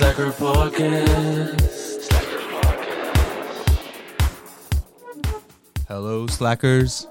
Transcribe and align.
Slacker 0.00 0.30
Podcast. 0.30 2.10
Hello, 5.88 6.26
slackers. 6.26 7.06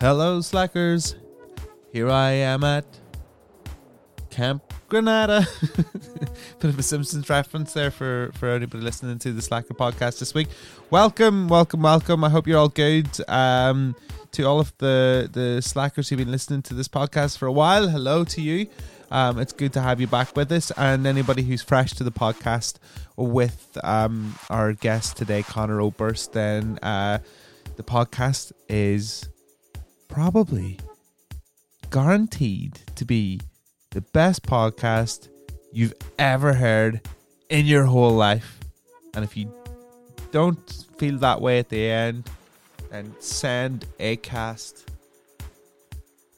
Hello, 0.00 0.40
slackers. 0.40 1.16
Here 1.92 2.08
I 2.08 2.30
am 2.30 2.64
at 2.64 2.86
Camp 4.30 4.62
Granada. 4.88 5.46
Bit 6.58 6.70
of 6.70 6.78
a 6.78 6.82
Simpsons 6.82 7.28
reference 7.28 7.74
there 7.74 7.90
for, 7.90 8.30
for 8.36 8.48
anybody 8.48 8.82
listening 8.82 9.18
to 9.18 9.32
the 9.34 9.42
Slacker 9.42 9.74
podcast 9.74 10.18
this 10.18 10.32
week. 10.32 10.48
Welcome, 10.88 11.48
welcome, 11.48 11.82
welcome. 11.82 12.24
I 12.24 12.30
hope 12.30 12.46
you're 12.46 12.58
all 12.58 12.70
good. 12.70 13.08
Um, 13.28 13.94
to 14.32 14.44
all 14.44 14.60
of 14.60 14.72
the, 14.78 15.28
the 15.32 15.60
slackers 15.60 16.08
who've 16.08 16.18
been 16.18 16.30
listening 16.30 16.62
to 16.62 16.74
this 16.74 16.88
podcast 16.88 17.36
for 17.36 17.46
a 17.46 17.52
while, 17.52 17.88
hello 17.88 18.24
to 18.24 18.40
you. 18.40 18.68
Um, 19.10 19.38
it's 19.38 19.52
good 19.52 19.72
to 19.74 19.80
have 19.80 20.00
you 20.00 20.06
back 20.06 20.34
with 20.34 20.50
us, 20.50 20.72
and 20.76 21.06
anybody 21.06 21.42
who's 21.42 21.62
fresh 21.62 21.92
to 21.94 22.04
the 22.04 22.10
podcast 22.10 22.74
with 23.16 23.78
um, 23.84 24.34
our 24.50 24.72
guest 24.72 25.16
today, 25.16 25.42
Conor 25.42 25.80
Oberst. 25.80 26.32
Then 26.32 26.78
uh, 26.82 27.18
the 27.76 27.82
podcast 27.82 28.52
is 28.68 29.28
probably 30.08 30.78
guaranteed 31.90 32.80
to 32.96 33.04
be 33.04 33.40
the 33.90 34.00
best 34.00 34.42
podcast 34.42 35.28
you've 35.72 35.94
ever 36.18 36.54
heard 36.54 37.00
in 37.48 37.66
your 37.66 37.84
whole 37.84 38.12
life. 38.12 38.58
And 39.14 39.24
if 39.24 39.36
you 39.36 39.52
don't 40.32 40.84
feel 40.98 41.18
that 41.18 41.40
way 41.40 41.58
at 41.58 41.68
the 41.68 41.88
end, 41.88 42.28
then 42.90 43.14
send 43.20 43.86
Acast 44.00 44.84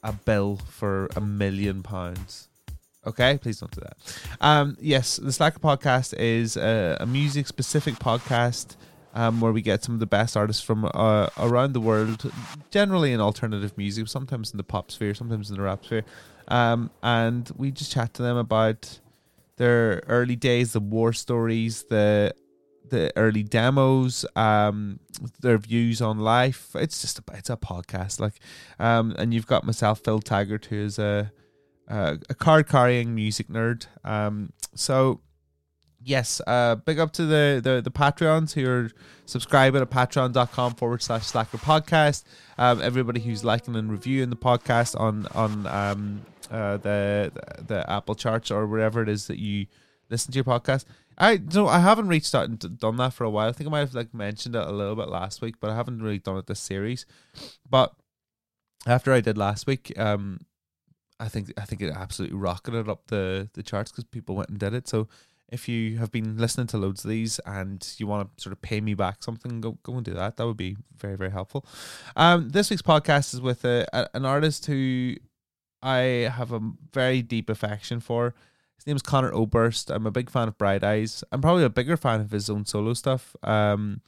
a 0.03 0.13
bill 0.13 0.57
for 0.67 1.09
a 1.15 1.21
million 1.21 1.83
pounds. 1.83 2.48
Okay, 3.07 3.37
please 3.37 3.59
don't 3.59 3.71
do 3.71 3.81
that. 3.81 3.97
Um, 4.41 4.77
yes, 4.79 5.17
the 5.17 5.31
Slacker 5.31 5.59
podcast 5.59 6.13
is 6.17 6.57
a, 6.57 6.97
a 6.99 7.05
music 7.05 7.47
specific 7.47 7.95
podcast 7.95 8.75
um, 9.13 9.39
where 9.39 9.51
we 9.51 9.61
get 9.61 9.83
some 9.83 9.93
of 9.95 9.99
the 9.99 10.05
best 10.05 10.35
artists 10.35 10.61
from 10.61 10.85
uh, 10.93 11.29
around 11.37 11.73
the 11.73 11.79
world, 11.79 12.31
generally 12.71 13.13
in 13.13 13.21
alternative 13.21 13.77
music, 13.77 14.07
sometimes 14.07 14.51
in 14.51 14.57
the 14.57 14.63
pop 14.63 14.91
sphere, 14.91 15.13
sometimes 15.13 15.49
in 15.49 15.55
the 15.55 15.61
rap 15.61 15.85
sphere. 15.85 16.03
Um, 16.49 16.91
and 17.01 17.49
we 17.55 17.71
just 17.71 17.91
chat 17.91 18.13
to 18.15 18.21
them 18.21 18.37
about 18.37 18.99
their 19.55 20.03
early 20.07 20.35
days, 20.35 20.73
the 20.73 20.79
war 20.79 21.13
stories, 21.13 21.83
the 21.83 22.33
the 22.89 23.13
early 23.15 23.43
demos, 23.43 24.25
um, 24.35 24.99
their 25.41 25.59
views 25.59 26.01
on 26.01 26.17
life. 26.17 26.71
It's 26.73 27.01
just 27.01 27.19
a, 27.19 27.23
it's 27.35 27.49
a 27.49 27.55
podcast, 27.55 28.19
like, 28.19 28.33
um, 28.79 29.15
and 29.19 29.31
you've 29.31 29.45
got 29.45 29.63
myself, 29.63 29.99
Phil 30.03 30.19
Taggart, 30.19 30.65
who 30.65 30.77
is 30.77 30.97
a 30.97 31.31
uh, 31.89 32.17
a 32.29 32.35
card 32.35 32.67
carrying 32.67 33.15
music 33.15 33.47
nerd. 33.47 33.87
Um, 34.03 34.53
so 34.75 35.21
yes, 36.03 36.41
uh, 36.47 36.75
big 36.75 36.99
up 36.99 37.11
to 37.13 37.25
the, 37.25 37.59
the 37.63 37.81
the 37.81 37.91
Patreons 37.91 38.53
who 38.53 38.69
are 38.69 38.91
subscribing 39.25 39.81
at 39.81 39.89
patreon.com 39.89 40.75
forward 40.75 41.01
slash 41.01 41.25
slacker 41.25 41.57
podcast. 41.57 42.23
Um, 42.57 42.81
everybody 42.81 43.19
who's 43.19 43.43
liking 43.43 43.75
and 43.75 43.91
reviewing 43.91 44.29
the 44.29 44.35
podcast 44.35 44.99
on 44.99 45.27
on 45.27 45.67
um, 45.67 46.21
uh, 46.51 46.77
the 46.77 47.31
the 47.65 47.89
Apple 47.89 48.15
charts 48.15 48.51
or 48.51 48.67
wherever 48.67 49.01
it 49.01 49.09
is 49.09 49.27
that 49.27 49.39
you 49.39 49.67
listen 50.09 50.31
to 50.31 50.37
your 50.37 50.45
podcast. 50.45 50.85
I 51.17 51.37
no, 51.53 51.67
I 51.67 51.79
haven't 51.79 52.07
reached 52.07 52.33
out 52.33 52.49
and 52.49 52.79
done 52.79 52.97
that 52.97 53.13
for 53.13 53.25
a 53.25 53.29
while. 53.29 53.49
I 53.49 53.51
think 53.51 53.67
I 53.67 53.71
might 53.71 53.79
have 53.79 53.93
like 53.93 54.13
mentioned 54.13 54.55
it 54.55 54.67
a 54.67 54.71
little 54.71 54.95
bit 54.95 55.09
last 55.09 55.41
week, 55.41 55.55
but 55.59 55.69
I 55.69 55.75
haven't 55.75 56.01
really 56.01 56.19
done 56.19 56.37
it 56.37 56.47
this 56.47 56.59
series. 56.59 57.05
But 57.69 57.93
after 58.87 59.11
I 59.11 59.19
did 59.19 59.37
last 59.37 59.67
week, 59.67 59.91
um, 59.99 60.45
I 61.19 61.27
think 61.27 61.51
I 61.57 61.65
think 61.65 61.81
it 61.81 61.93
absolutely 61.93 62.37
rocketed 62.37 62.87
up 62.87 63.07
the 63.07 63.49
the 63.53 63.63
charts 63.63 63.91
because 63.91 64.05
people 64.05 64.35
went 64.35 64.49
and 64.49 64.59
did 64.59 64.73
it. 64.73 64.87
So 64.87 65.07
if 65.49 65.67
you 65.67 65.97
have 65.97 66.11
been 66.11 66.37
listening 66.37 66.67
to 66.67 66.77
loads 66.77 67.03
of 67.03 67.09
these 67.09 67.39
and 67.45 67.87
you 67.97 68.07
want 68.07 68.37
to 68.37 68.41
sort 68.41 68.53
of 68.53 68.61
pay 68.61 68.79
me 68.81 68.93
back 68.93 69.23
something, 69.23 69.61
go 69.61 69.77
go 69.83 69.93
and 69.93 70.05
do 70.05 70.13
that. 70.13 70.37
That 70.37 70.45
would 70.45 70.57
be 70.57 70.77
very 70.97 71.15
very 71.15 71.31
helpful. 71.31 71.65
Um, 72.15 72.49
this 72.49 72.69
week's 72.69 72.81
podcast 72.81 73.33
is 73.33 73.41
with 73.41 73.65
a, 73.65 73.87
a, 73.93 74.07
an 74.13 74.25
artist 74.25 74.65
who 74.67 75.15
I 75.81 76.31
have 76.33 76.51
a 76.51 76.61
very 76.93 77.21
deep 77.21 77.49
affection 77.49 77.99
for. 77.99 78.33
His 78.75 78.87
name 78.87 78.95
is 78.95 79.01
Conor 79.01 79.33
Oberst. 79.33 79.89
I'm 79.89 80.07
a 80.07 80.11
big 80.11 80.29
fan 80.29 80.47
of 80.47 80.57
Bright 80.57 80.83
Eyes. 80.85 81.23
I'm 81.31 81.41
probably 81.41 81.65
a 81.65 81.69
bigger 81.69 81.97
fan 81.97 82.21
of 82.21 82.31
his 82.31 82.49
own 82.49 82.65
solo 82.65 82.93
stuff. 82.93 83.35
Um, 83.43 84.01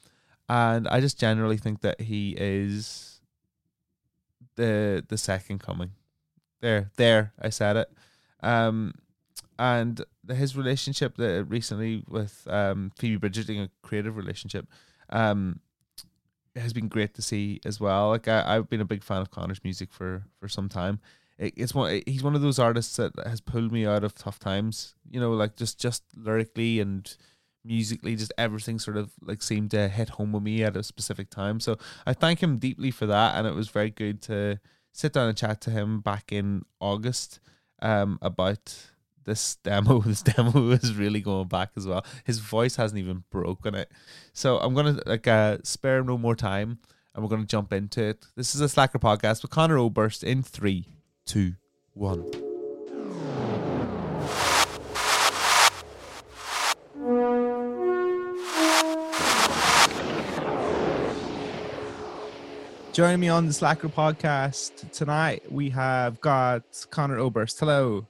and 0.48 0.88
I 0.88 1.02
just 1.02 1.20
generally 1.20 1.58
think 1.58 1.82
that 1.82 2.02
he 2.02 2.36
is 2.38 3.20
the 4.56 5.04
the 5.08 5.18
second 5.18 5.60
coming. 5.60 5.92
There, 6.62 6.92
there, 6.96 7.34
I 7.42 7.50
said 7.50 7.76
it. 7.78 7.92
Um, 8.42 8.94
and 9.60 10.04
his 10.28 10.56
relationship 10.56 11.18
that 11.18 11.46
recently 11.50 12.04
with 12.08 12.48
um, 12.50 12.92
Phoebe 12.98 13.18
Bridgers, 13.18 13.50
a 13.50 13.70
creative 13.84 14.16
relationship, 14.16 14.68
um, 15.10 15.60
has 16.56 16.74
been 16.74 16.88
great 16.88 17.14
to 17.16 17.22
see 17.22 17.60
as 17.66 17.80
well. 17.80 18.10
Like 18.10 18.28
I, 18.28 18.56
I've 18.56 18.70
been 18.70 18.82
a 18.82 18.86
big 18.86 19.04
fan 19.04 19.22
of 19.22 19.32
Conor's 19.32 19.64
music 19.64 19.92
for 19.92 20.24
for 20.40 20.48
some 20.48 20.70
time. 20.70 21.00
It, 21.38 21.54
it's 21.56 21.74
one. 21.74 22.02
He's 22.06 22.24
one 22.24 22.36
of 22.36 22.42
those 22.42 22.60
artists 22.60 22.98
that 22.98 23.14
has 23.26 23.42
pulled 23.42 23.72
me 23.72 23.86
out 23.86 24.04
of 24.04 24.16
tough 24.16 24.40
times. 24.40 24.96
You 25.10 25.20
know, 25.20 25.32
like 25.32 25.56
just 25.56 25.80
just 25.80 26.04
lyrically 26.16 26.80
and 26.80 27.16
musically, 27.64 28.16
just 28.16 28.34
everything 28.38 28.80
sort 28.80 28.98
of 28.98 29.12
like 29.22 29.42
seemed 29.42 29.72
to 29.72 29.88
hit 29.88 30.10
home 30.10 30.32
with 30.32 30.44
me 30.44 30.64
at 30.64 30.76
a 30.76 30.84
specific 30.84 31.30
time. 31.30 31.60
So 31.60 31.78
I 32.06 32.14
thank 32.14 32.42
him 32.42 32.58
deeply 32.58 32.92
for 32.92 33.06
that, 33.06 33.36
and 33.36 33.48
it 33.48 33.54
was 33.54 33.70
very 33.70 33.92
good 33.92 34.22
to 34.24 34.60
sit 34.92 35.14
down 35.14 35.28
and 35.28 35.38
chat 35.38 35.62
to 35.62 35.72
him 35.72 36.02
back 36.02 36.32
in 36.32 36.64
August 36.80 37.40
um, 37.82 38.20
about 38.22 38.76
this 39.26 39.56
demo. 39.58 40.02
This 40.06 40.22
demo 40.22 40.72
is 40.72 40.96
really 40.96 41.22
going 41.22 41.48
back 41.48 41.72
as 41.76 41.88
well. 41.88 42.06
His 42.24 42.40
voice 42.40 42.76
hasn't 42.76 43.00
even 43.00 43.24
broken 43.30 43.76
it. 43.76 43.92
So 44.34 44.58
I'm 44.58 44.74
gonna 44.74 45.00
like 45.06 45.28
uh, 45.28 45.58
spare 45.64 46.04
no 46.04 46.18
more 46.18 46.36
time, 46.36 46.80
and 47.14 47.24
we're 47.24 47.30
gonna 47.30 47.46
jump 47.46 47.74
into 47.74 48.04
it. 48.04 48.26
This 48.36 48.56
is 48.56 48.62
a 48.62 48.70
Slacker 48.70 49.00
podcast 49.00 49.42
with 49.42 49.52
Conor 49.52 49.78
Oberst 49.78 50.24
in 50.24 50.44
three, 50.44 50.88
two, 51.26 51.56
one. 51.94 52.51
Joining 62.94 63.22
me 63.22 63.30
on 63.30 63.48
the 63.48 63.54
Slacker 63.54 63.88
podcast 63.88 64.92
tonight, 64.92 65.50
we 65.50 65.70
have 65.70 66.20
got 66.20 66.64
Conor 66.90 67.20
Oberst. 67.20 67.58
Hello. 67.58 68.06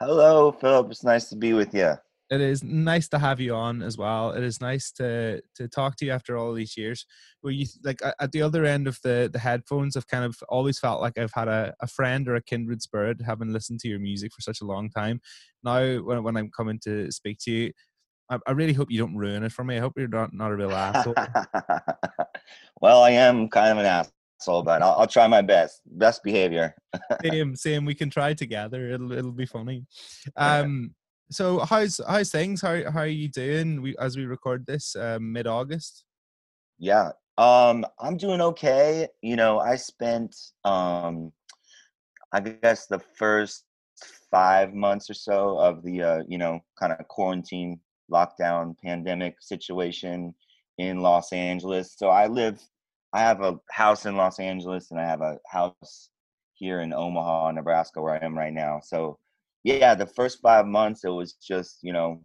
Hello, 0.00 0.50
Philip. 0.50 0.90
It's 0.90 1.04
nice 1.04 1.28
to 1.28 1.36
be 1.36 1.52
with 1.52 1.72
you. 1.72 1.94
It 2.28 2.40
is 2.40 2.64
nice 2.64 3.06
to 3.10 3.20
have 3.20 3.38
you 3.38 3.54
on 3.54 3.80
as 3.80 3.96
well. 3.96 4.32
It 4.32 4.42
is 4.42 4.60
nice 4.60 4.90
to 4.92 5.40
to 5.54 5.68
talk 5.68 5.94
to 5.98 6.04
you 6.04 6.10
after 6.10 6.36
all 6.36 6.52
these 6.52 6.76
years. 6.76 7.06
Where 7.42 7.52
you 7.52 7.66
like 7.84 8.00
at 8.20 8.32
the 8.32 8.42
other 8.42 8.64
end 8.64 8.88
of 8.88 8.98
the 9.04 9.30
the 9.32 9.38
headphones, 9.38 9.96
I've 9.96 10.08
kind 10.08 10.24
of 10.24 10.34
always 10.48 10.80
felt 10.80 11.00
like 11.00 11.16
I've 11.16 11.34
had 11.34 11.46
a, 11.46 11.72
a 11.80 11.86
friend 11.86 12.26
or 12.26 12.34
a 12.34 12.42
kindred 12.42 12.82
spirit, 12.82 13.18
having 13.24 13.52
listened 13.52 13.78
to 13.80 13.88
your 13.88 14.00
music 14.00 14.32
for 14.34 14.40
such 14.40 14.60
a 14.62 14.66
long 14.66 14.90
time. 14.90 15.20
Now, 15.62 15.98
when 15.98 16.24
when 16.24 16.36
I'm 16.36 16.50
coming 16.50 16.80
to 16.84 17.12
speak 17.12 17.38
to 17.42 17.52
you, 17.52 17.72
I, 18.32 18.38
I 18.46 18.52
really 18.52 18.72
hope 18.72 18.90
you 18.90 18.98
don't 18.98 19.16
ruin 19.16 19.42
it 19.42 19.52
for 19.52 19.64
me. 19.64 19.76
I 19.76 19.80
hope 19.80 19.92
you're 19.96 20.08
not 20.08 20.32
not 20.32 20.50
a 20.50 20.56
real 20.56 20.72
asshole. 20.72 21.14
well, 22.80 23.02
I 23.02 23.10
am 23.10 23.48
kind 23.48 23.72
of 23.72 23.78
an 23.78 23.86
asshole, 23.86 24.62
but 24.62 24.80
I'll, 24.80 25.00
I'll 25.00 25.06
try 25.06 25.26
my 25.26 25.42
best. 25.42 25.82
Best 25.86 26.22
behavior. 26.22 26.74
same, 27.22 27.54
same. 27.54 27.84
We 27.84 27.94
can 27.94 28.08
try 28.08 28.32
together. 28.32 28.88
It'll 28.88 29.12
it'll 29.12 29.32
be 29.32 29.46
funny. 29.46 29.84
Um 30.36 30.94
so 31.30 31.60
how's 31.60 32.00
how's 32.08 32.30
things? 32.30 32.62
How 32.62 32.90
how 32.90 33.00
are 33.00 33.06
you 33.06 33.28
doing? 33.28 33.82
We 33.82 33.96
as 33.98 34.16
we 34.16 34.24
record 34.24 34.66
this 34.66 34.96
um, 34.96 35.32
mid 35.32 35.46
August. 35.46 36.04
Yeah, 36.78 37.12
um, 37.38 37.86
I'm 37.98 38.16
doing 38.16 38.40
okay. 38.40 39.08
You 39.22 39.36
know, 39.36 39.58
I 39.58 39.76
spent 39.76 40.36
um, 40.64 41.32
I 42.32 42.40
guess 42.40 42.86
the 42.86 42.98
first 42.98 43.64
five 44.30 44.74
months 44.74 45.08
or 45.08 45.14
so 45.14 45.58
of 45.58 45.82
the 45.82 46.02
uh, 46.02 46.22
you 46.28 46.38
know 46.38 46.60
kind 46.78 46.92
of 46.92 47.06
quarantine 47.08 47.80
lockdown 48.10 48.76
pandemic 48.82 49.36
situation 49.40 50.34
in 50.78 51.00
Los 51.00 51.32
Angeles. 51.32 51.94
So 51.96 52.08
I 52.08 52.26
live, 52.26 52.60
I 53.12 53.20
have 53.20 53.40
a 53.40 53.58
house 53.70 54.06
in 54.06 54.16
Los 54.16 54.38
Angeles 54.38 54.90
and 54.90 55.00
I 55.00 55.04
have 55.04 55.20
a 55.20 55.38
house 55.48 56.10
here 56.54 56.80
in 56.80 56.92
Omaha, 56.92 57.52
Nebraska, 57.52 58.00
where 58.00 58.14
I 58.14 58.24
am 58.24 58.36
right 58.36 58.52
now. 58.52 58.80
So 58.82 59.18
yeah, 59.64 59.94
the 59.94 60.06
first 60.06 60.40
five 60.40 60.66
months 60.66 61.04
it 61.04 61.10
was 61.10 61.34
just 61.34 61.78
you 61.82 61.92
know, 61.92 62.22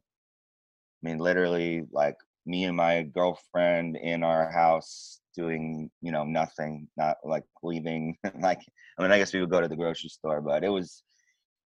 I 1.03 1.09
mean, 1.09 1.19
literally 1.19 1.85
like 1.91 2.17
me 2.45 2.63
and 2.63 2.75
my 2.75 3.03
girlfriend 3.03 3.97
in 3.97 4.23
our 4.23 4.51
house 4.51 5.19
doing 5.35 5.89
you 6.01 6.11
know 6.11 6.23
nothing, 6.23 6.87
not 6.97 7.17
like 7.23 7.43
leaving. 7.63 8.17
like 8.39 8.61
I 8.97 9.03
mean, 9.03 9.11
I 9.11 9.17
guess 9.17 9.33
we 9.33 9.39
would 9.39 9.51
go 9.51 9.61
to 9.61 9.67
the 9.67 9.75
grocery 9.75 10.09
store, 10.09 10.41
but 10.41 10.63
it 10.63 10.69
was 10.69 11.03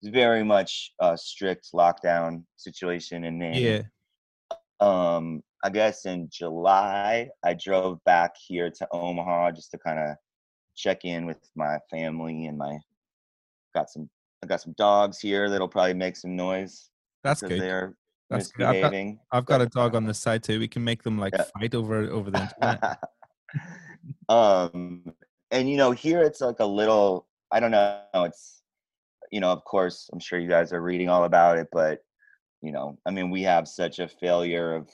very 0.03 0.43
much 0.43 0.91
a 0.99 1.17
strict 1.17 1.69
lockdown 1.73 2.43
situation. 2.57 3.25
And 3.25 3.41
then 3.41 3.55
yeah, 3.55 3.81
um, 4.79 5.41
I 5.63 5.69
guess 5.69 6.05
in 6.05 6.29
July 6.31 7.29
I 7.43 7.53
drove 7.53 8.03
back 8.03 8.35
here 8.37 8.69
to 8.69 8.87
Omaha 8.91 9.51
just 9.51 9.71
to 9.71 9.77
kind 9.77 9.99
of 9.99 10.15
check 10.75 11.05
in 11.05 11.25
with 11.25 11.39
my 11.55 11.79
family 11.89 12.45
and 12.45 12.57
my 12.57 12.77
got 13.73 13.89
some 13.89 14.09
I 14.43 14.47
got 14.47 14.61
some 14.61 14.73
dogs 14.77 15.19
here 15.19 15.49
that'll 15.49 15.67
probably 15.67 15.93
make 15.93 16.15
some 16.15 16.35
noise. 16.35 16.89
That's 17.23 17.41
good. 17.41 17.59
They're 17.59 17.95
That's 18.29 18.51
good. 18.51 18.65
I've 18.67 18.81
got, 18.81 18.93
I've 19.31 19.45
got, 19.45 19.61
a 19.61 19.65
dog 19.65 19.95
on 19.95 20.05
the 20.05 20.13
side 20.13 20.43
too. 20.43 20.59
We 20.59 20.67
can 20.67 20.83
make 20.83 21.01
them 21.01 21.17
like 21.17 21.33
yeah. 21.35 21.45
fight 21.57 21.73
over 21.73 22.03
over 22.09 22.29
the 22.29 22.41
internet. 22.41 22.99
um, 24.29 25.03
and 25.51 25.69
you 25.69 25.77
know, 25.77 25.91
here 25.91 26.21
it's 26.21 26.41
like 26.41 26.59
a 26.59 26.65
little. 26.65 27.27
I 27.51 27.59
don't 27.59 27.71
know. 27.71 28.01
It's 28.13 28.61
you 29.31 29.39
know, 29.39 29.51
of 29.51 29.63
course, 29.63 30.09
I'm 30.13 30.19
sure 30.19 30.39
you 30.39 30.49
guys 30.49 30.73
are 30.73 30.81
reading 30.81 31.09
all 31.09 31.23
about 31.23 31.57
it, 31.57 31.67
but 31.71 31.99
you 32.65 32.71
know, 32.71 32.97
I 33.05 33.11
mean, 33.11 33.29
we 33.29 33.43
have 33.43 33.67
such 33.67 33.99
a 33.99 34.07
failure 34.07 34.75
of 34.75 34.89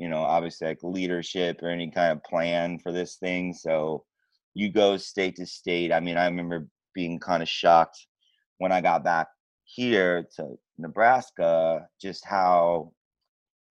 you 0.00 0.08
know, 0.08 0.22
obviously 0.22 0.66
like 0.66 0.78
leadership 0.82 1.62
or 1.62 1.68
any 1.68 1.90
kind 1.90 2.12
of 2.12 2.24
plan 2.24 2.78
for 2.78 2.90
this 2.90 3.16
thing. 3.16 3.52
So 3.52 4.04
you 4.54 4.72
go 4.72 4.96
state 4.96 5.36
to 5.36 5.46
state. 5.46 5.92
I 5.92 6.00
mean, 6.00 6.16
I 6.16 6.24
remember 6.24 6.68
being 6.94 7.18
kind 7.18 7.42
of 7.42 7.48
shocked 7.50 8.06
when 8.56 8.72
I 8.72 8.80
got 8.80 9.04
back 9.04 9.28
here 9.64 10.26
to 10.36 10.58
Nebraska, 10.78 11.86
just 12.00 12.24
how 12.24 12.92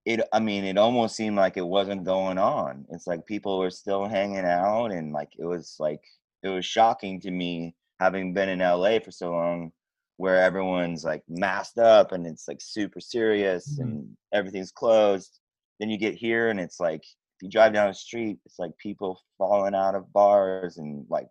it 0.06 0.22
I 0.32 0.40
mean, 0.40 0.66
it 0.66 0.78
almost 0.78 1.16
seemed 1.16 1.36
like 1.36 1.58
it 1.58 1.66
wasn't 1.66 2.06
going 2.06 2.38
on. 2.38 2.86
It's 2.92 3.08
like 3.08 3.26
people 3.26 3.58
were 3.58 3.72
still 3.72 4.08
hanging 4.08 4.46
out 4.46 4.92
and 4.92 5.12
like 5.12 5.30
it 5.40 5.46
was 5.46 5.78
like 5.80 6.04
it 6.44 6.50
was 6.50 6.64
shocking 6.64 7.20
to 7.22 7.32
me 7.32 7.76
having 8.00 8.36
been 8.36 8.50
in 8.50 8.60
LA 8.60 9.00
for 9.00 9.10
so 9.12 9.32
long 9.32 9.72
where 10.20 10.36
everyone's 10.36 11.06
like 11.06 11.24
masked 11.30 11.78
up 11.78 12.12
and 12.12 12.28
it's 12.28 12.46
like 12.50 12.60
super 12.60 13.00
serious 13.00 13.74
mm-hmm. 13.74 13.84
and 13.84 14.18
everything's 14.34 14.72
closed. 14.72 15.40
Then 15.80 15.90
you 15.90 15.98
get 15.98 16.14
here 16.14 16.50
and 16.50 16.60
it's 16.60 16.78
like 16.78 17.02
if 17.02 17.44
you 17.44 17.50
drive 17.50 17.72
down 17.72 17.88
the 17.88 17.94
street, 17.94 18.38
it's 18.46 18.60
like 18.60 18.72
people 18.80 19.18
falling 19.38 19.74
out 19.74 19.96
of 19.96 20.12
bars 20.12 20.78
and 20.78 21.06
like 21.10 21.30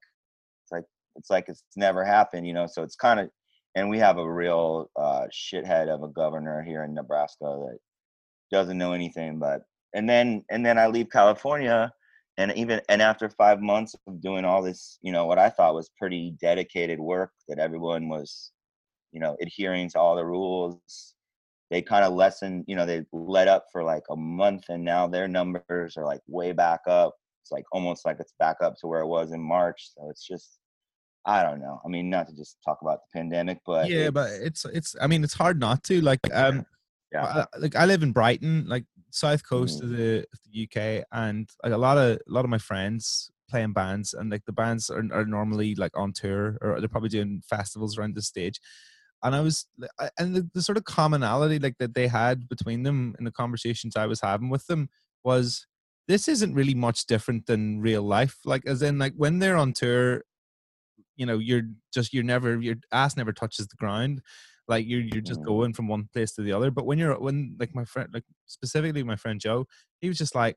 it's 0.62 0.73
like 0.73 0.85
it's 1.17 1.29
like 1.29 1.44
it's 1.49 1.62
never 1.76 2.02
happened, 2.02 2.46
you 2.46 2.55
know. 2.55 2.67
So 2.67 2.82
it's 2.82 2.96
kind 2.96 3.20
of 3.20 3.29
and 3.75 3.90
we 3.90 3.99
have 3.99 4.17
a 4.17 4.32
real 4.32 4.91
uh, 4.96 5.26
shithead 5.31 5.88
of 5.88 6.02
a 6.02 6.08
governor 6.08 6.62
here 6.62 6.84
in 6.84 6.94
Nebraska 6.94 7.44
that 7.44 7.79
doesn't 8.50 8.79
know 8.79 8.94
anything. 8.94 9.38
But 9.38 9.64
and 9.94 10.08
then 10.08 10.44
and 10.50 10.64
then 10.64 10.79
I 10.79 10.87
leave 10.87 11.11
California, 11.11 11.93
and 12.38 12.52
even 12.56 12.81
and 12.88 13.02
after 13.02 13.29
five 13.29 13.61
months 13.61 13.94
of 14.06 14.23
doing 14.23 14.46
all 14.46 14.62
this, 14.62 14.99
you 15.02 15.12
know, 15.12 15.26
what 15.26 15.38
I 15.38 15.50
thought 15.50 15.75
was 15.75 15.91
pretty 15.99 16.34
dedicated 16.41 16.99
work 16.99 17.32
that 17.49 17.58
everyone 17.58 18.08
was, 18.08 18.50
you 19.12 19.20
know, 19.20 19.37
adhering 19.40 19.88
to 19.90 19.99
all 19.99 20.16
the 20.16 20.25
rules. 20.25 21.14
They 21.70 21.82
kind 21.82 22.05
of 22.05 22.14
lessened, 22.14 22.64
you 22.66 22.76
know, 22.76 22.87
they 22.87 23.05
let 23.12 23.46
up 23.46 23.66
for 23.70 23.84
like 23.84 24.05
a 24.10 24.16
month, 24.16 24.64
and 24.69 24.84
now 24.84 25.06
their 25.06 25.28
numbers 25.28 25.96
are 25.96 26.05
like 26.05 26.20
way 26.26 26.52
back 26.52 26.81
up. 26.87 27.14
It's 27.43 27.52
like 27.52 27.64
almost 27.72 28.06
like 28.06 28.16
it's 28.20 28.34
back 28.38 28.56
up 28.62 28.76
to 28.81 28.87
where 28.87 29.00
it 29.00 29.06
was 29.06 29.32
in 29.32 29.40
March. 29.40 29.90
So 29.94 30.08
it's 30.10 30.26
just 30.26 30.58
I 31.28 31.43
don't 31.43 31.60
know. 31.60 31.78
I 31.84 31.88
mean, 31.88 32.08
not 32.08 32.26
to 32.28 32.34
just 32.34 32.56
talk 32.64 32.78
about 32.81 33.00
the 33.00 33.19
pandemic, 33.19 33.58
but 33.66 33.90
yeah, 33.90 34.06
it's, 34.06 34.10
but 34.12 34.31
it's 34.32 34.64
it's. 34.64 34.96
I 35.00 35.06
mean, 35.06 35.22
it's 35.22 35.34
hard 35.34 35.60
not 35.60 35.84
to. 35.84 36.00
Like, 36.00 36.20
um, 36.32 36.64
yeah, 37.12 37.44
I, 37.52 37.58
like 37.58 37.76
I 37.76 37.84
live 37.84 38.02
in 38.02 38.12
Brighton, 38.12 38.64
like 38.66 38.84
south 39.10 39.46
coast 39.46 39.82
mm-hmm. 39.82 39.93
of, 39.93 39.99
the, 39.99 40.19
of 40.20 40.38
the 40.46 40.64
UK, 40.64 41.05
and 41.12 41.49
like 41.62 41.75
a 41.75 41.76
lot 41.76 41.99
of 41.99 42.16
a 42.16 42.32
lot 42.32 42.44
of 42.44 42.50
my 42.50 42.56
friends 42.56 43.31
playing 43.50 43.75
bands, 43.75 44.14
and 44.14 44.31
like 44.31 44.44
the 44.46 44.52
bands 44.52 44.88
are 44.88 45.05
are 45.12 45.26
normally 45.26 45.75
like 45.75 45.96
on 45.99 46.14
tour 46.14 46.56
or 46.62 46.81
they're 46.81 46.88
probably 46.88 47.10
doing 47.10 47.43
festivals 47.49 47.99
around 47.99 48.14
the 48.14 48.22
stage. 48.22 48.58
And 49.23 49.35
I 49.35 49.41
was, 49.41 49.67
and 50.19 50.37
the, 50.37 50.49
the 50.55 50.62
sort 50.62 50.79
of 50.79 50.85
commonality 50.85 51.59
like 51.59 51.79
that 51.79 51.94
they 51.94 52.06
had 52.06 52.49
between 52.49 52.85
them 52.85 53.17
in 53.19 53.25
the 53.25 53.32
conversations 53.32 53.97
I 53.97 54.06
was 54.06 54.20
having 54.20 54.49
with 54.49 54.67
them 54.67 54.88
was 55.25 55.67
this 56.06 56.29
isn't 56.29 56.55
really 56.55 56.75
much 56.75 57.06
different 57.06 57.47
than 57.47 57.81
real 57.81 58.03
life. 58.03 58.38
Like, 58.44 58.67
as 58.67 58.81
in, 58.82 58.99
like 58.99 59.15
when 59.17 59.41
they're 59.41 59.56
on 59.56 59.73
tour 59.73 60.23
you 61.19 61.26
know 61.26 61.37
you're 61.38 61.62
just 61.93 62.15
you're 62.15 62.23
never 62.25 62.59
your 62.59 62.76
ass 62.93 63.17
never 63.17 63.32
touches 63.32 63.67
the 63.67 63.76
ground 63.76 64.23
like 64.69 64.87
you're 64.87 65.00
you're 65.00 65.20
just 65.20 65.41
mm. 65.41 65.47
going 65.47 65.75
from 65.75 65.88
one 65.88 66.09
place 66.12 66.32
to 66.32 66.43
the 66.43 66.53
other 66.53 66.70
but 66.70 66.87
when 66.87 66.99
you're 66.99 67.19
when 67.19 67.55
like 67.59 67.75
my 67.75 67.85
friend 67.85 68.09
like 68.15 68.25
specifically 68.47 69.03
my 69.03 69.17
friend 69.17 69.41
joe 69.41 69.67
he 70.00 70.09
was 70.09 70.17
just 70.17 70.35
like 70.35 70.56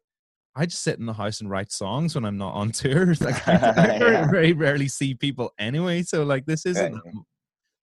i 0.56 0.66
just 0.66 0.84
sit 0.84 1.00
in 1.00 1.06
the 1.06 1.14
house 1.14 1.42
and 1.42 1.50
write 1.50 1.72
songs 1.72 2.16
when 2.16 2.24
i'm 2.24 2.38
not 2.38 2.54
on 2.54 2.72
tour 2.72 3.14
like 3.20 3.46
i, 3.48 3.54
yeah. 4.00 4.28
very, 4.30 4.54
rarely 4.54 4.88
see 4.88 5.14
people 5.14 5.52
anyway 5.60 6.02
so 6.02 6.24
like 6.24 6.46
this 6.46 6.66
isn't 6.66 6.94
right. 6.94 7.14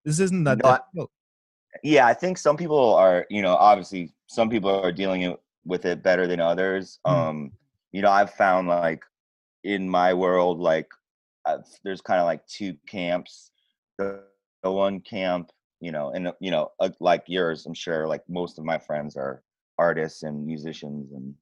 This 0.09 0.21
isn't 0.21 0.45
that 0.45 0.59
no, 0.63 0.71
difficult. 0.71 1.11
I, 1.75 1.79
yeah 1.83 2.07
i 2.07 2.15
think 2.15 2.39
some 2.39 2.57
people 2.57 2.95
are 2.95 3.27
you 3.31 3.43
know 3.43 3.55
obviously 3.55 4.13
some 4.27 4.49
people 4.49 4.71
are 4.71 4.93
dealing 4.93 5.37
with 5.65 5.85
it 5.85 6.03
better 6.03 6.27
than 6.27 6.41
others 6.41 6.99
mm. 7.07 7.13
um 7.13 7.53
you 7.93 8.03
know 8.03 8.11
i've 8.11 8.33
found 8.33 8.69
like 8.69 9.03
in 9.65 9.89
my 9.89 10.15
world 10.15 10.59
like 10.59 10.89
uh, 11.49 11.59
there's 11.83 12.01
kind 12.01 12.21
of 12.21 12.27
like 12.27 12.47
two 12.47 12.77
camps. 12.87 13.51
The, 13.99 14.23
the, 14.63 14.71
one 14.71 15.01
camp, 15.01 15.51
you 15.81 15.93
know, 15.93 16.11
and 16.11 16.33
you 16.41 16.51
know, 16.51 16.71
uh, 16.79 16.91
like 17.01 17.25
yours, 17.27 17.67
I'm 17.67 17.75
sure, 17.75 18.07
like 18.07 18.23
most 18.29 18.59
of 18.59 18.65
my 18.65 18.79
friends 18.79 19.17
are 19.17 19.43
artists 19.79 20.23
and 20.23 20.47
musicians, 20.47 21.13
and 21.13 21.35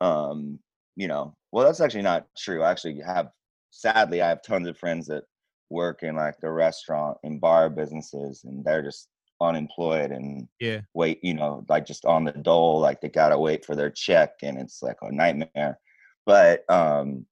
um, 0.00 0.58
you 0.96 1.08
know, 1.08 1.34
well, 1.50 1.66
that's 1.66 1.80
actually 1.80 2.02
not 2.02 2.26
true. 2.38 2.62
I 2.62 2.70
actually 2.70 3.00
have, 3.00 3.30
sadly, 3.70 4.22
I 4.22 4.28
have 4.28 4.42
tons 4.42 4.68
of 4.68 4.78
friends 4.78 5.06
that 5.08 5.24
work 5.72 6.02
in 6.02 6.14
like 6.14 6.36
the 6.40 6.50
restaurant 6.50 7.18
and 7.24 7.40
bar 7.40 7.68
businesses, 7.68 8.44
and 8.44 8.64
they're 8.64 8.82
just 8.82 9.08
unemployed 9.40 10.12
and 10.12 10.46
yeah 10.60 10.78
wait 10.94 11.18
you 11.24 11.34
know 11.34 11.64
like 11.68 11.84
just 11.84 12.04
on 12.04 12.22
the 12.22 12.30
dole 12.30 12.78
like 12.78 13.00
they 13.00 13.08
gotta 13.08 13.36
wait 13.36 13.64
for 13.64 13.74
their 13.74 13.90
check 13.90 14.34
and 14.44 14.56
it's 14.56 14.84
like 14.84 14.96
a 15.02 15.10
nightmare 15.10 15.76
but 16.24 16.62
um 16.70 17.26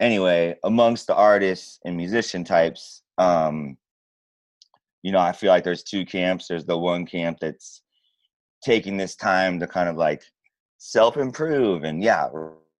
anyway, 0.00 0.56
amongst 0.64 1.06
the 1.06 1.14
artists 1.14 1.78
and 1.84 1.96
musician 1.96 2.44
types, 2.44 3.02
um, 3.18 3.76
you 5.02 5.12
know, 5.12 5.18
I 5.18 5.32
feel 5.32 5.50
like 5.50 5.64
there's 5.64 5.82
two 5.82 6.04
camps. 6.04 6.48
There's 6.48 6.66
the 6.66 6.78
one 6.78 7.06
camp 7.06 7.38
that's 7.40 7.82
taking 8.62 8.96
this 8.96 9.14
time 9.14 9.60
to 9.60 9.66
kind 9.66 9.88
of 9.88 9.96
like 9.96 10.22
self 10.78 11.16
improve 11.16 11.84
and 11.84 12.02
yeah, 12.02 12.28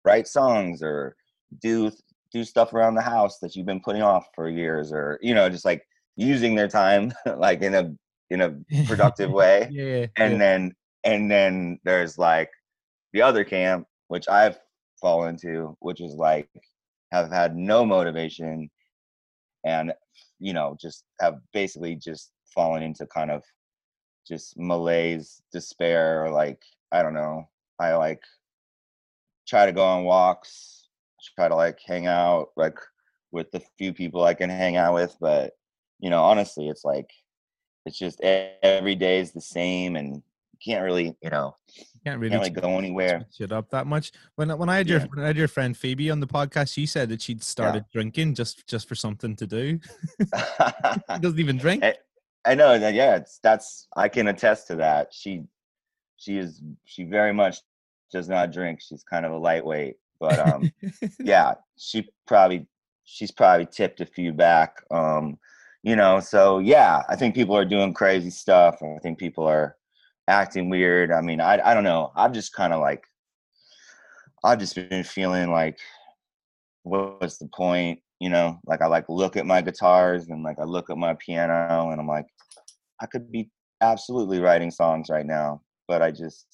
write 0.04 0.26
songs 0.26 0.82
or 0.82 1.16
do 1.62 1.90
do 2.32 2.44
stuff 2.44 2.72
around 2.74 2.94
the 2.94 3.02
house 3.02 3.38
that 3.38 3.56
you've 3.56 3.66
been 3.66 3.80
putting 3.80 4.02
off 4.02 4.28
for 4.34 4.48
years 4.48 4.92
or 4.92 5.18
you 5.22 5.34
know 5.34 5.48
just 5.48 5.64
like 5.64 5.82
using 6.16 6.54
their 6.54 6.68
time 6.68 7.12
like 7.36 7.62
in 7.62 7.74
a 7.74 7.92
in 8.30 8.40
a 8.40 8.84
productive 8.86 9.30
way 9.40 9.68
yeah 9.70 10.06
and 10.16 10.32
yeah. 10.32 10.38
then 10.38 10.72
and 11.04 11.30
then 11.30 11.78
there's 11.84 12.18
like 12.18 12.50
the 13.12 13.22
other 13.22 13.44
camp 13.44 13.86
which 14.08 14.28
i've 14.28 14.58
fallen 15.00 15.30
into 15.30 15.76
which 15.80 16.00
is 16.00 16.14
like 16.14 16.48
have 17.12 17.30
had 17.30 17.56
no 17.56 17.84
motivation 17.86 18.68
and 19.64 19.92
you 20.38 20.52
know 20.52 20.76
just 20.80 21.04
have 21.20 21.36
basically 21.52 21.94
just 21.96 22.32
fallen 22.54 22.82
into 22.82 23.06
kind 23.06 23.30
of 23.30 23.42
just 24.28 24.58
malaise, 24.58 25.42
despair, 25.52 26.24
or 26.24 26.30
like 26.30 26.62
I 26.92 27.02
don't 27.02 27.14
know. 27.14 27.48
I 27.80 27.94
like 27.94 28.22
try 29.48 29.66
to 29.66 29.72
go 29.72 29.82
on 29.82 30.04
walks, 30.04 30.77
try 31.36 31.48
to 31.48 31.54
like 31.54 31.78
hang 31.86 32.06
out 32.06 32.48
like 32.56 32.78
with 33.32 33.50
the 33.50 33.60
few 33.76 33.92
people 33.92 34.24
I 34.24 34.34
can 34.34 34.50
hang 34.50 34.76
out 34.76 34.94
with, 34.94 35.16
but 35.20 35.52
you 36.00 36.10
know, 36.10 36.22
honestly, 36.22 36.68
it's 36.68 36.84
like 36.84 37.10
it's 37.86 37.98
just 37.98 38.20
every 38.22 38.94
day 38.94 39.20
is 39.20 39.32
the 39.32 39.40
same 39.40 39.96
and 39.96 40.16
you 40.16 40.22
can't 40.64 40.84
really, 40.84 41.16
you 41.22 41.30
know, 41.30 41.56
Can't 42.04 42.18
really 42.20 42.30
can't 42.30 42.42
really 42.42 42.60
go 42.60 42.78
anywhere. 42.78 43.24
switch 43.30 43.46
it 43.48 43.52
up 43.52 43.70
that 43.70 43.86
much. 43.86 44.12
When 44.36 44.50
when 44.58 44.68
I 44.68 44.76
had 44.76 44.88
your 44.88 45.00
Yeah. 45.00 45.06
when 45.14 45.24
I 45.24 45.28
had 45.28 45.36
your 45.36 45.48
friend 45.48 45.76
Phoebe 45.76 46.10
on 46.10 46.20
the 46.20 46.26
podcast, 46.26 46.72
she 46.72 46.86
said 46.86 47.08
that 47.10 47.20
she'd 47.22 47.42
started 47.42 47.84
drinking 47.92 48.34
just 48.34 48.66
just 48.66 48.88
for 48.88 48.94
something 48.94 49.34
to 49.36 49.46
do. 49.46 49.78
She 51.14 51.18
doesn't 51.20 51.38
even 51.40 51.58
drink. 51.58 51.84
I, 51.84 51.94
I 52.44 52.54
know 52.54 52.78
that 52.78 52.94
yeah, 52.94 53.16
it's 53.16 53.38
that's 53.42 53.86
I 53.96 54.08
can 54.08 54.28
attest 54.28 54.66
to 54.68 54.76
that. 54.76 55.12
She 55.12 55.44
she 56.16 56.38
is 56.38 56.62
she 56.84 57.04
very 57.04 57.32
much 57.32 57.58
does 58.10 58.28
not 58.28 58.52
drink. 58.52 58.80
She's 58.80 59.04
kind 59.04 59.26
of 59.26 59.32
a 59.32 59.36
lightweight. 59.38 59.96
But 60.20 60.38
um 60.38 60.72
yeah, 61.20 61.54
she 61.76 62.08
probably 62.26 62.66
she's 63.04 63.30
probably 63.30 63.66
tipped 63.66 64.00
a 64.00 64.06
few 64.06 64.32
back. 64.32 64.82
Um, 64.90 65.38
you 65.82 65.96
know, 65.96 66.20
so 66.20 66.58
yeah, 66.58 67.02
I 67.08 67.16
think 67.16 67.34
people 67.34 67.56
are 67.56 67.64
doing 67.64 67.94
crazy 67.94 68.30
stuff. 68.30 68.82
I 68.82 68.98
think 69.02 69.18
people 69.18 69.44
are 69.44 69.76
acting 70.28 70.68
weird. 70.68 71.12
I 71.12 71.20
mean, 71.20 71.40
I 71.40 71.60
I 71.64 71.74
don't 71.74 71.84
know. 71.84 72.12
I'm 72.16 72.32
just 72.32 72.52
kind 72.52 72.72
of 72.72 72.80
like 72.80 73.04
I've 74.44 74.58
just 74.58 74.74
been 74.74 75.04
feeling 75.04 75.50
like 75.50 75.78
what's 76.82 77.38
the 77.38 77.48
point? 77.54 78.00
You 78.20 78.30
know, 78.30 78.58
like 78.66 78.82
I 78.82 78.86
like 78.86 79.08
look 79.08 79.36
at 79.36 79.46
my 79.46 79.60
guitars 79.60 80.28
and 80.28 80.42
like 80.42 80.58
I 80.58 80.64
look 80.64 80.90
at 80.90 80.98
my 80.98 81.14
piano 81.14 81.90
and 81.90 82.00
I'm 82.00 82.08
like, 82.08 82.26
I 83.00 83.06
could 83.06 83.30
be 83.30 83.50
absolutely 83.80 84.40
writing 84.40 84.70
songs 84.70 85.08
right 85.08 85.26
now, 85.26 85.62
but 85.86 86.02
I 86.02 86.10
just 86.10 86.46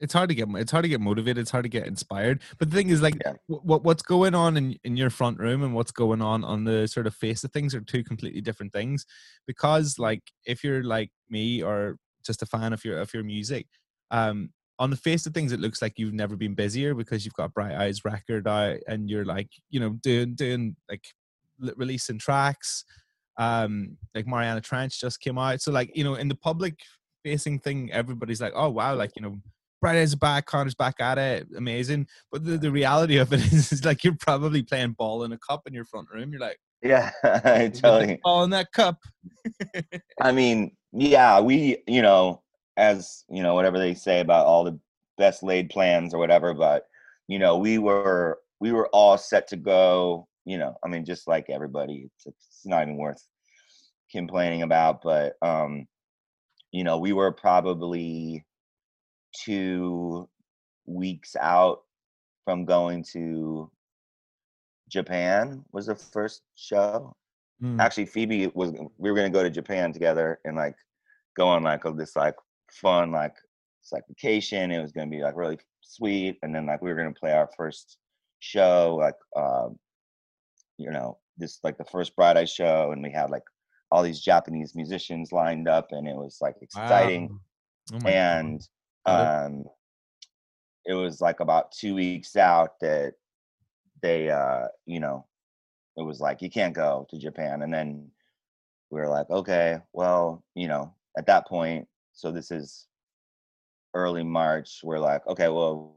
it's 0.00 0.12
hard 0.12 0.28
to 0.28 0.34
get 0.34 0.48
it's 0.54 0.70
hard 0.70 0.84
to 0.84 0.88
get 0.88 1.00
motivated 1.00 1.38
it's 1.38 1.50
hard 1.50 1.64
to 1.64 1.68
get 1.68 1.86
inspired 1.86 2.40
but 2.58 2.70
the 2.70 2.76
thing 2.76 2.88
is 2.88 3.02
like 3.02 3.16
Yeah. 3.24 3.34
what 3.46 3.84
what's 3.84 4.02
going 4.02 4.34
on 4.34 4.56
in 4.56 4.76
in 4.84 4.96
your 4.96 5.10
front 5.10 5.38
room 5.38 5.62
and 5.62 5.74
what's 5.74 5.90
going 5.92 6.22
on 6.22 6.44
on 6.44 6.64
the 6.64 6.86
sort 6.86 7.06
of 7.06 7.14
face 7.14 7.44
of 7.44 7.52
things 7.52 7.74
are 7.74 7.80
two 7.80 8.04
completely 8.04 8.40
different 8.40 8.72
things 8.72 9.06
because 9.46 9.98
like 9.98 10.22
if 10.44 10.62
you're 10.62 10.82
like 10.84 11.10
me 11.28 11.62
or 11.62 11.96
just 12.24 12.42
a 12.42 12.46
fan 12.46 12.72
of 12.72 12.84
your 12.84 12.98
of 12.98 13.12
your 13.12 13.24
music 13.24 13.66
um 14.10 14.50
on 14.78 14.90
the 14.90 14.96
face 14.96 15.26
of 15.26 15.34
things 15.34 15.52
it 15.52 15.60
looks 15.60 15.82
like 15.82 15.94
you've 15.98 16.14
never 16.14 16.36
been 16.36 16.54
busier 16.54 16.94
because 16.94 17.24
you've 17.24 17.34
got 17.34 17.52
bright 17.54 17.74
eyes 17.74 18.04
record 18.04 18.46
out 18.46 18.76
and 18.86 19.10
you're 19.10 19.24
like 19.24 19.48
you 19.70 19.80
know 19.80 19.90
doing 20.02 20.34
doing 20.34 20.76
like 20.88 21.04
releasing 21.76 22.18
tracks 22.18 22.84
um 23.38 23.96
like 24.14 24.26
mariana 24.26 24.60
trench 24.60 25.00
just 25.00 25.20
came 25.20 25.38
out 25.38 25.60
so 25.60 25.72
like 25.72 25.90
you 25.96 26.04
know 26.04 26.14
in 26.14 26.28
the 26.28 26.34
public 26.36 26.78
facing 27.24 27.58
thing 27.58 27.90
everybody's 27.92 28.40
like 28.40 28.52
oh 28.54 28.68
wow 28.68 28.94
like 28.94 29.10
you 29.16 29.22
know 29.22 29.36
Are 29.82 30.06
back, 30.16 30.46
Conor's 30.46 30.74
back 30.74 31.00
at 31.00 31.18
it, 31.18 31.46
amazing. 31.56 32.08
But 32.32 32.44
the, 32.44 32.58
the 32.58 32.70
reality 32.70 33.18
of 33.18 33.32
it 33.32 33.40
is, 33.52 33.72
is 33.72 33.84
like 33.84 34.04
you're 34.04 34.16
probably 34.18 34.62
playing 34.62 34.92
ball 34.92 35.24
in 35.24 35.32
a 35.32 35.38
cup 35.38 35.66
in 35.66 35.74
your 35.74 35.84
front 35.84 36.08
room. 36.12 36.30
You're 36.32 36.40
like, 36.40 36.58
yeah, 36.82 37.10
I 37.24 37.68
totally. 37.68 38.20
ball 38.22 38.44
in 38.44 38.50
that 38.50 38.72
cup. 38.72 38.98
I 40.20 40.32
mean, 40.32 40.76
yeah, 40.92 41.40
we, 41.40 41.78
you 41.86 42.02
know, 42.02 42.42
as 42.76 43.24
you 43.28 43.42
know, 43.42 43.54
whatever 43.54 43.78
they 43.78 43.94
say 43.94 44.20
about 44.20 44.46
all 44.46 44.64
the 44.64 44.78
best 45.16 45.42
laid 45.42 45.70
plans 45.70 46.14
or 46.14 46.18
whatever, 46.18 46.54
but 46.54 46.84
you 47.26 47.38
know, 47.38 47.58
we 47.58 47.78
were 47.78 48.38
we 48.60 48.72
were 48.72 48.88
all 48.88 49.18
set 49.18 49.48
to 49.48 49.56
go. 49.56 50.26
You 50.44 50.58
know, 50.58 50.76
I 50.84 50.88
mean, 50.88 51.04
just 51.04 51.28
like 51.28 51.50
everybody, 51.50 52.08
it's, 52.16 52.26
it's 52.26 52.62
not 52.64 52.82
even 52.82 52.96
worth 52.96 53.22
complaining 54.10 54.62
about. 54.62 55.02
But 55.02 55.34
um, 55.42 55.86
you 56.72 56.84
know, 56.84 56.98
we 56.98 57.12
were 57.12 57.32
probably 57.32 58.44
two 59.44 60.28
weeks 60.86 61.36
out 61.36 61.82
from 62.44 62.64
going 62.64 63.04
to 63.12 63.70
Japan. 64.88 65.64
Was 65.72 65.86
the 65.86 65.94
first 65.94 66.42
show 66.54 67.14
Mm. 67.60 67.80
actually 67.80 68.06
phoebe 68.06 68.46
was 68.54 68.70
we 68.98 69.10
were 69.10 69.16
gonna 69.16 69.28
go 69.28 69.42
to 69.42 69.50
japan 69.50 69.92
together 69.92 70.38
and 70.44 70.54
like 70.54 70.76
go 71.36 71.48
on 71.48 71.64
like 71.64 71.84
a, 71.86 71.90
this 71.90 72.14
like 72.14 72.36
fun 72.70 73.10
like 73.10 73.34
it's 73.82 73.90
like 73.90 74.04
vacation 74.06 74.70
it 74.70 74.80
was 74.80 74.92
gonna 74.92 75.10
be 75.10 75.20
like 75.20 75.34
really 75.34 75.58
sweet 75.80 76.38
and 76.44 76.54
then 76.54 76.66
like 76.66 76.80
we 76.80 76.88
were 76.88 76.94
gonna 76.94 77.12
play 77.12 77.32
our 77.32 77.50
first 77.56 77.98
show 78.38 78.94
like 79.00 79.16
um 79.36 79.76
you 80.76 80.88
know 80.88 81.18
this 81.36 81.58
like 81.64 81.76
the 81.78 81.84
first 81.86 82.14
bright 82.14 82.36
eye 82.36 82.44
show 82.44 82.92
and 82.92 83.02
we 83.02 83.10
had 83.10 83.28
like 83.28 83.42
all 83.90 84.04
these 84.04 84.20
japanese 84.20 84.76
musicians 84.76 85.32
lined 85.32 85.66
up 85.66 85.88
and 85.90 86.06
it 86.06 86.14
was 86.14 86.38
like 86.40 86.54
exciting 86.62 87.28
Wow. 87.28 87.38
Oh 87.94 87.98
my 88.04 88.10
God. 88.12 88.68
Um 89.08 89.64
it 90.84 90.94
was 90.94 91.20
like 91.20 91.40
about 91.40 91.72
two 91.72 91.94
weeks 91.94 92.36
out 92.36 92.78
that 92.80 93.14
they 94.02 94.30
uh 94.30 94.66
you 94.86 95.00
know 95.00 95.26
it 95.96 96.02
was 96.02 96.20
like 96.20 96.40
you 96.40 96.50
can't 96.50 96.74
go 96.74 97.06
to 97.10 97.18
japan 97.18 97.62
and 97.62 97.72
then 97.72 98.08
we 98.90 99.00
were 99.00 99.08
like 99.08 99.28
okay 99.30 99.78
well 99.92 100.42
you 100.54 100.68
know 100.68 100.92
at 101.16 101.26
that 101.26 101.46
point 101.46 101.86
so 102.12 102.30
this 102.30 102.50
is 102.50 102.86
early 103.94 104.22
march 104.22 104.80
we're 104.82 104.98
like 104.98 105.26
okay 105.26 105.48
well 105.48 105.96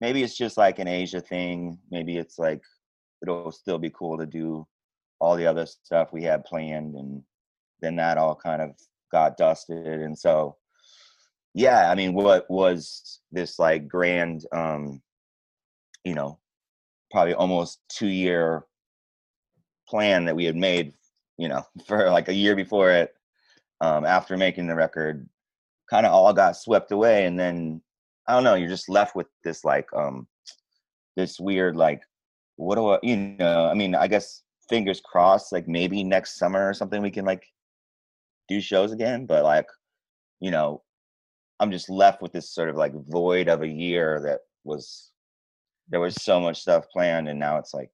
maybe 0.00 0.22
it's 0.22 0.36
just 0.36 0.56
like 0.56 0.78
an 0.78 0.88
asia 0.88 1.20
thing 1.20 1.78
maybe 1.90 2.16
it's 2.16 2.38
like 2.38 2.62
it'll 3.22 3.52
still 3.52 3.78
be 3.78 3.90
cool 3.90 4.18
to 4.18 4.26
do 4.26 4.66
all 5.20 5.36
the 5.36 5.46
other 5.46 5.66
stuff 5.66 6.12
we 6.12 6.22
had 6.22 6.44
planned 6.44 6.94
and 6.94 7.22
then 7.80 7.96
that 7.96 8.18
all 8.18 8.34
kind 8.34 8.62
of 8.62 8.70
got 9.12 9.36
dusted 9.36 9.86
and 9.86 10.18
so 10.18 10.56
yeah 11.54 11.90
i 11.90 11.94
mean 11.94 12.12
what 12.12 12.48
was 12.50 13.20
this 13.32 13.58
like 13.58 13.88
grand 13.88 14.44
um 14.52 15.00
you 16.04 16.14
know 16.14 16.38
probably 17.10 17.34
almost 17.34 17.80
two 17.88 18.08
year 18.08 18.64
plan 19.88 20.24
that 20.24 20.36
we 20.36 20.44
had 20.44 20.56
made 20.56 20.92
you 21.38 21.48
know 21.48 21.62
for 21.86 22.10
like 22.10 22.28
a 22.28 22.34
year 22.34 22.54
before 22.54 22.90
it 22.90 23.14
um 23.80 24.04
after 24.04 24.36
making 24.36 24.66
the 24.66 24.74
record 24.74 25.28
kind 25.88 26.06
of 26.06 26.12
all 26.12 26.32
got 26.32 26.56
swept 26.56 26.92
away 26.92 27.26
and 27.26 27.38
then 27.38 27.80
i 28.28 28.34
don't 28.34 28.44
know 28.44 28.54
you're 28.54 28.68
just 28.68 28.88
left 28.88 29.16
with 29.16 29.26
this 29.42 29.64
like 29.64 29.88
um 29.94 30.26
this 31.16 31.40
weird 31.40 31.76
like 31.76 32.02
what 32.56 32.76
do 32.76 32.90
i 32.90 32.98
you 33.02 33.16
know 33.16 33.66
i 33.66 33.74
mean 33.74 33.94
i 33.94 34.06
guess 34.06 34.42
fingers 34.68 35.00
crossed 35.04 35.50
like 35.50 35.66
maybe 35.66 36.04
next 36.04 36.38
summer 36.38 36.68
or 36.68 36.72
something 36.72 37.02
we 37.02 37.10
can 37.10 37.24
like 37.24 37.44
do 38.48 38.60
shows 38.60 38.92
again 38.92 39.26
but 39.26 39.42
like 39.42 39.66
you 40.38 40.50
know 40.50 40.80
i'm 41.60 41.70
just 41.70 41.88
left 41.88 42.20
with 42.22 42.32
this 42.32 42.52
sort 42.52 42.68
of 42.68 42.76
like 42.76 42.92
void 43.08 43.48
of 43.48 43.62
a 43.62 43.68
year 43.68 44.20
that 44.24 44.40
was 44.64 45.12
there 45.88 46.00
was 46.00 46.14
so 46.22 46.40
much 46.40 46.60
stuff 46.60 46.84
planned 46.92 47.28
and 47.28 47.38
now 47.38 47.58
it's 47.58 47.72
like 47.74 47.90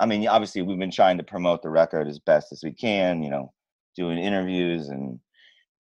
i 0.00 0.06
mean 0.06 0.26
obviously 0.26 0.62
we've 0.62 0.78
been 0.78 0.90
trying 0.90 1.16
to 1.16 1.22
promote 1.22 1.62
the 1.62 1.70
record 1.70 2.08
as 2.08 2.18
best 2.18 2.50
as 2.52 2.62
we 2.64 2.72
can 2.72 3.22
you 3.22 3.30
know 3.30 3.52
doing 3.96 4.18
interviews 4.18 4.88
and 4.88 5.18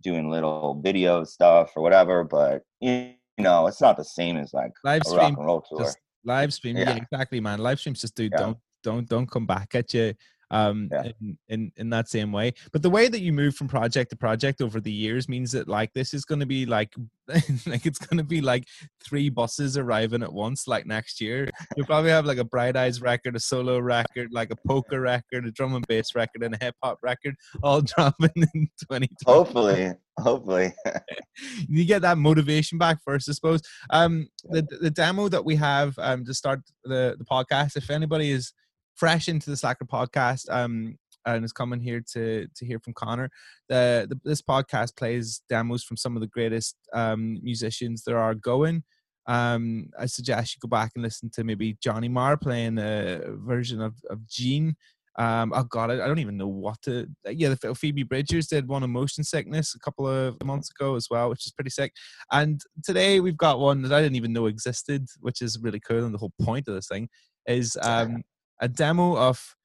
doing 0.03 0.29
little 0.29 0.79
video 0.83 1.23
stuff 1.23 1.71
or 1.75 1.83
whatever 1.83 2.23
but 2.23 2.61
you 2.79 3.13
know 3.37 3.67
it's 3.67 3.81
not 3.81 3.97
the 3.97 4.03
same 4.03 4.37
as 4.37 4.53
like 4.53 4.71
live 4.83 5.01
a 5.07 5.15
rock 5.15 5.33
and 5.37 5.45
roll 5.45 5.61
tour 5.61 5.79
just 5.79 5.97
live 6.23 6.53
stream 6.53 6.77
yeah. 6.77 6.89
Yeah. 6.89 6.95
exactly 6.97 7.39
man 7.39 7.59
live 7.59 7.79
streams 7.79 8.01
just 8.01 8.15
do 8.15 8.25
Yeah. 8.31 8.37
don't 8.37 8.57
don't 8.83 9.09
don't 9.09 9.29
come 9.29 9.45
back 9.45 9.73
at 9.75 9.93
you 9.93 10.13
um 10.51 10.89
Yeah. 10.91 11.11
in, 11.21 11.37
in 11.49 11.71
in 11.75 11.89
that 11.89 12.09
same 12.09 12.31
way 12.31 12.53
but 12.71 12.81
the 12.81 12.89
way 12.89 13.07
that 13.07 13.21
you 13.21 13.33
move 13.33 13.55
from 13.55 13.67
project 13.67 14.09
to 14.11 14.15
project 14.15 14.61
over 14.61 14.79
the 14.79 14.91
years 14.91 15.27
means 15.27 15.51
that 15.51 15.67
like 15.67 15.93
this 15.93 16.13
is 16.13 16.25
going 16.25 16.39
to 16.39 16.45
be 16.45 16.65
like 16.65 16.93
like 17.65 17.85
it's 17.85 17.99
going 17.99 18.17
to 18.17 18.23
be 18.23 18.39
like 18.39 18.63
three 19.03 19.29
buses 19.29 19.77
arriving 19.77 20.23
at 20.23 20.31
once 20.31 20.67
like 20.67 20.85
next 20.85 21.19
year 21.19 21.49
you'll 21.75 21.85
probably 21.85 22.09
have 22.09 22.25
like 22.25 22.37
a 22.37 22.43
bright 22.45 22.77
eyes 22.77 23.01
record 23.01 23.35
a 23.35 23.39
solo 23.39 23.79
record 23.79 24.29
like 24.31 24.49
a 24.51 24.55
poker 24.67 25.01
record 25.01 25.45
a 25.45 25.51
drum 25.51 25.75
and 25.75 25.85
bass 25.87 26.15
record 26.15 26.41
and 26.43 26.55
a 26.55 26.63
hip-hop 26.63 26.97
record 27.03 27.35
all 27.63 27.81
dropping 27.81 28.29
in 28.35 28.67
2020 28.79 29.09
hopefully 29.25 29.93
hopefully 30.19 30.73
you 31.67 31.85
get 31.85 32.01
that 32.01 32.17
motivation 32.17 32.77
back 32.77 32.97
first, 33.03 33.29
I 33.29 33.33
suppose. 33.33 33.61
Um, 33.91 34.27
the 34.49 34.67
the 34.81 34.89
demo 34.89 35.29
that 35.29 35.43
we 35.45 35.55
have 35.55 35.93
um 35.99 36.25
to 36.25 36.33
start 36.33 36.61
the 36.83 37.15
the 37.17 37.25
podcast. 37.25 37.75
If 37.77 37.89
anybody 37.89 38.31
is 38.31 38.53
fresh 38.97 39.27
into 39.27 39.49
the 39.49 39.57
Slacker 39.57 39.85
podcast, 39.85 40.49
um, 40.49 40.97
and 41.25 41.45
is 41.45 41.53
coming 41.53 41.79
here 41.79 42.01
to 42.13 42.47
to 42.55 42.65
hear 42.65 42.79
from 42.79 42.93
Conor, 42.93 43.29
the, 43.69 44.07
the 44.09 44.19
this 44.23 44.41
podcast 44.41 44.97
plays 44.97 45.41
demos 45.49 45.83
from 45.83 45.97
some 45.97 46.15
of 46.15 46.21
the 46.21 46.27
greatest 46.27 46.75
um 46.93 47.39
musicians 47.43 48.03
there 48.03 48.19
are 48.19 48.35
going. 48.35 48.83
Um, 49.27 49.89
I 49.99 50.05
suggest 50.05 50.55
you 50.55 50.59
go 50.61 50.69
back 50.69 50.91
and 50.95 51.03
listen 51.03 51.29
to 51.33 51.43
maybe 51.43 51.77
Johnny 51.83 52.07
Marr 52.07 52.37
playing 52.37 52.77
a 52.77 53.21
version 53.45 53.81
of 53.81 53.95
of 54.09 54.27
Gene. 54.27 54.75
Um, 55.19 55.51
oh 55.55 55.63
god, 55.63 55.89
I, 55.89 55.95
I 55.95 56.07
don't 56.07 56.19
even 56.19 56.37
know 56.37 56.47
what 56.47 56.81
to. 56.83 57.07
Yeah, 57.25 57.49
the 57.49 57.75
Phoebe 57.75 58.03
Bridgers 58.03 58.47
did 58.47 58.67
one 58.67 58.83
on 58.83 58.91
motion 58.91 59.23
sickness 59.23 59.75
a 59.75 59.79
couple 59.79 60.07
of 60.07 60.41
months 60.45 60.69
ago 60.69 60.95
as 60.95 61.07
well, 61.09 61.29
which 61.29 61.45
is 61.45 61.51
pretty 61.51 61.71
sick. 61.71 61.91
And 62.31 62.61
today 62.85 63.19
we've 63.19 63.37
got 63.37 63.59
one 63.59 63.81
that 63.81 63.91
I 63.91 64.01
didn't 64.01 64.15
even 64.15 64.31
know 64.31 64.45
existed, 64.45 65.07
which 65.19 65.41
is 65.41 65.59
really 65.59 65.79
cool. 65.79 66.05
And 66.05 66.13
the 66.13 66.19
whole 66.19 66.33
point 66.41 66.67
of 66.67 66.75
this 66.75 66.87
thing 66.87 67.09
is 67.47 67.77
um, 67.81 68.23
a 68.59 68.67
demo 68.67 69.17
of 69.17 69.55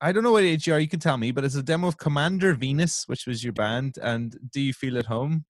I 0.00 0.12
don't 0.12 0.22
know 0.22 0.32
what 0.32 0.44
age 0.44 0.66
you 0.66 0.88
can 0.88 1.00
tell 1.00 1.16
me, 1.16 1.32
but 1.32 1.44
it's 1.44 1.54
a 1.54 1.62
demo 1.62 1.88
of 1.88 1.96
Commander 1.96 2.52
Venus, 2.52 3.04
which 3.08 3.26
was 3.26 3.42
your 3.42 3.54
band. 3.54 3.98
And 4.02 4.36
do 4.52 4.60
you 4.60 4.74
feel 4.74 4.98
at 4.98 5.06
home? 5.06 5.46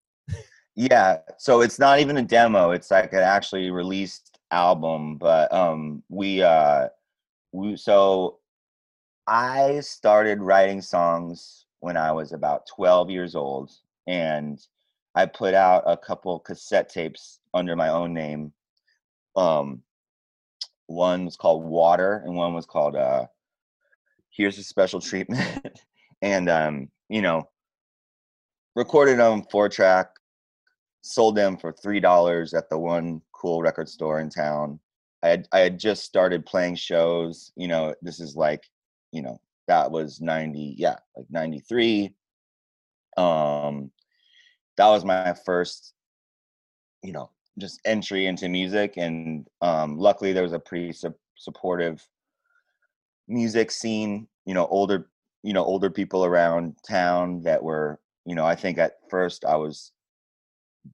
Yeah, 0.77 1.19
so 1.39 1.63
it's 1.63 1.79
not 1.79 2.01
even 2.01 2.19
a 2.19 2.23
demo. 2.23 2.71
It's 2.71 2.91
like 2.91 3.13
an 3.13 3.21
actually 3.21 3.71
released 3.71 4.39
album, 4.51 5.17
but 5.17 5.53
um 5.53 6.03
we 6.09 6.43
uh 6.43 6.89
we 7.53 7.77
so 7.77 8.39
I 9.27 9.81
started 9.81 10.41
writing 10.41 10.81
songs 10.81 11.67
when 11.81 11.97
I 11.97 12.13
was 12.13 12.33
about 12.33 12.67
12 12.67 13.11
years 13.11 13.35
old 13.35 13.73
and 14.07 14.61
I 15.15 15.27
put 15.27 15.55
out 15.55 15.83
a 15.87 15.97
couple 15.97 16.39
cassette 16.41 16.91
tapes 16.91 17.41
under 17.55 17.75
my 17.75 17.89
own 17.89 18.13
name. 18.13 18.53
Um 19.35 19.83
one 20.87 21.25
was 21.25 21.37
called 21.37 21.65
Water 21.65 22.23
and 22.25 22.35
one 22.35 22.55
was 22.55 22.67
called 22.67 22.97
uh 22.97 23.27
Here's 24.31 24.57
to 24.57 24.65
Special 24.65 25.01
Treatment. 25.01 25.81
and 26.23 26.49
um 26.49 26.89
you 27.09 27.23
know 27.23 27.49
recorded 28.75 29.21
on 29.21 29.45
four 29.51 29.69
track 29.69 30.09
sold 31.07 31.37
them 31.37 31.57
for 31.57 31.73
three 31.73 32.01
dollars 32.01 32.53
at 32.53 32.69
the 32.69 32.79
one 32.79 33.23
cool 33.33 33.63
record 33.63 33.89
store 33.89 34.21
in 34.21 34.29
town. 34.29 34.79
I 35.23 35.29
had 35.29 35.49
I 35.53 35.59
had 35.61 35.79
just 35.79 36.05
started 36.05 36.45
playing 36.45 36.77
shows. 36.77 37.53
You 37.57 37.69
know, 37.69 37.95
this 38.03 38.21
is 38.21 38.37
like, 38.37 38.65
you 39.13 39.23
know, 39.23 39.41
that 39.69 39.91
was 39.91 40.21
ninety, 40.21 40.75
yeah, 40.77 40.97
like 41.17 41.27
ninety 41.31 41.61
three. 41.61 42.15
Um, 43.17 43.91
that 44.77 44.89
was 44.89 45.05
my 45.05 45.35
first, 45.45 45.95
you 47.03 47.13
know, 47.13 47.31
just 47.59 47.81
entry 47.85 48.27
into 48.27 48.49
music, 48.49 48.95
and 48.97 49.47
um, 49.63 49.99
luckily 49.99 50.33
there 50.33 50.43
was 50.43 50.53
a 50.53 50.59
pretty 50.59 50.93
su- 50.93 51.15
supportive 51.37 52.07
music 53.29 53.71
scene. 53.71 54.29
You 54.45 54.55
know, 54.55 54.67
older, 54.67 55.09
you 55.43 55.53
know, 55.53 55.65
older 55.65 55.91
people 55.91 56.25
around 56.25 56.77
town 56.89 57.43
that 57.43 57.63
were, 57.63 58.01
you 58.25 58.35
know, 58.35 58.47
I 58.47 58.55
think 58.55 58.79
at 58.79 58.95
first 59.11 59.45
I 59.45 59.57
was 59.57 59.93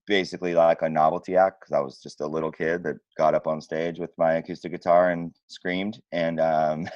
basically 0.07 0.55
like 0.55 0.83
a 0.83 0.89
novelty 0.89 1.37
act 1.37 1.61
because 1.61 1.73
I 1.73 1.81
was 1.81 2.01
just 2.01 2.21
a 2.21 2.27
little 2.27 2.51
kid 2.51 2.83
that 2.85 2.97
got 3.19 3.35
up 3.35 3.47
on 3.47 3.61
stage 3.61 3.99
with 3.99 4.11
my 4.17 4.35
acoustic 4.35 4.73
guitar 4.73 5.11
and 5.11 5.35
screamed, 5.49 6.01
and 6.13 6.41
um, 6.41 6.89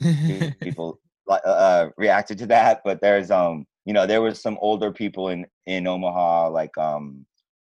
people 0.60 1.00
uh, 1.28 1.34
uh, 1.44 1.90
reacted 1.96 2.38
to 2.38 2.46
that. 2.46 2.82
But 2.84 3.00
there's 3.00 3.30
um, 3.30 3.66
you 3.84 3.92
know, 3.92 4.06
there 4.06 4.22
was 4.22 4.40
some 4.40 4.58
older 4.60 4.92
people 4.92 5.28
in 5.28 5.46
in 5.66 5.86
Omaha, 5.86 6.50
like 6.50 6.76
um, 6.78 7.24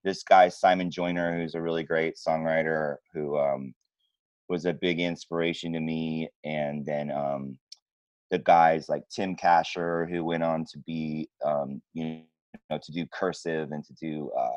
this 0.04 0.24
guy 0.24 0.50
Simon 0.50 0.92
Joyner, 0.92 1.38
who's 1.38 1.56
a 1.56 1.62
really 1.62 1.84
great 1.84 2.16
songwriter, 2.16 2.98
who 3.14 3.38
um, 3.38 3.74
was 4.50 4.66
a 4.66 4.74
big 4.74 5.00
inspiration 5.00 5.74
to 5.74 5.80
me, 5.80 6.30
and 6.44 6.86
then 6.86 7.12
um, 7.12 7.58
the 8.32 8.40
guys 8.40 8.90
like 8.90 9.04
Tim 9.10 9.36
Kasher, 9.36 10.10
who 10.10 10.26
went 10.26 10.44
on 10.44 10.66
to 10.72 10.80
be 10.80 11.30
um, 11.46 11.82
you 11.94 12.22
know 12.70 12.80
to 12.82 12.92
do 12.92 13.06
cursive 13.14 13.72
and 13.72 13.84
to 13.86 13.94
do 13.94 14.32
uh, 14.38 14.50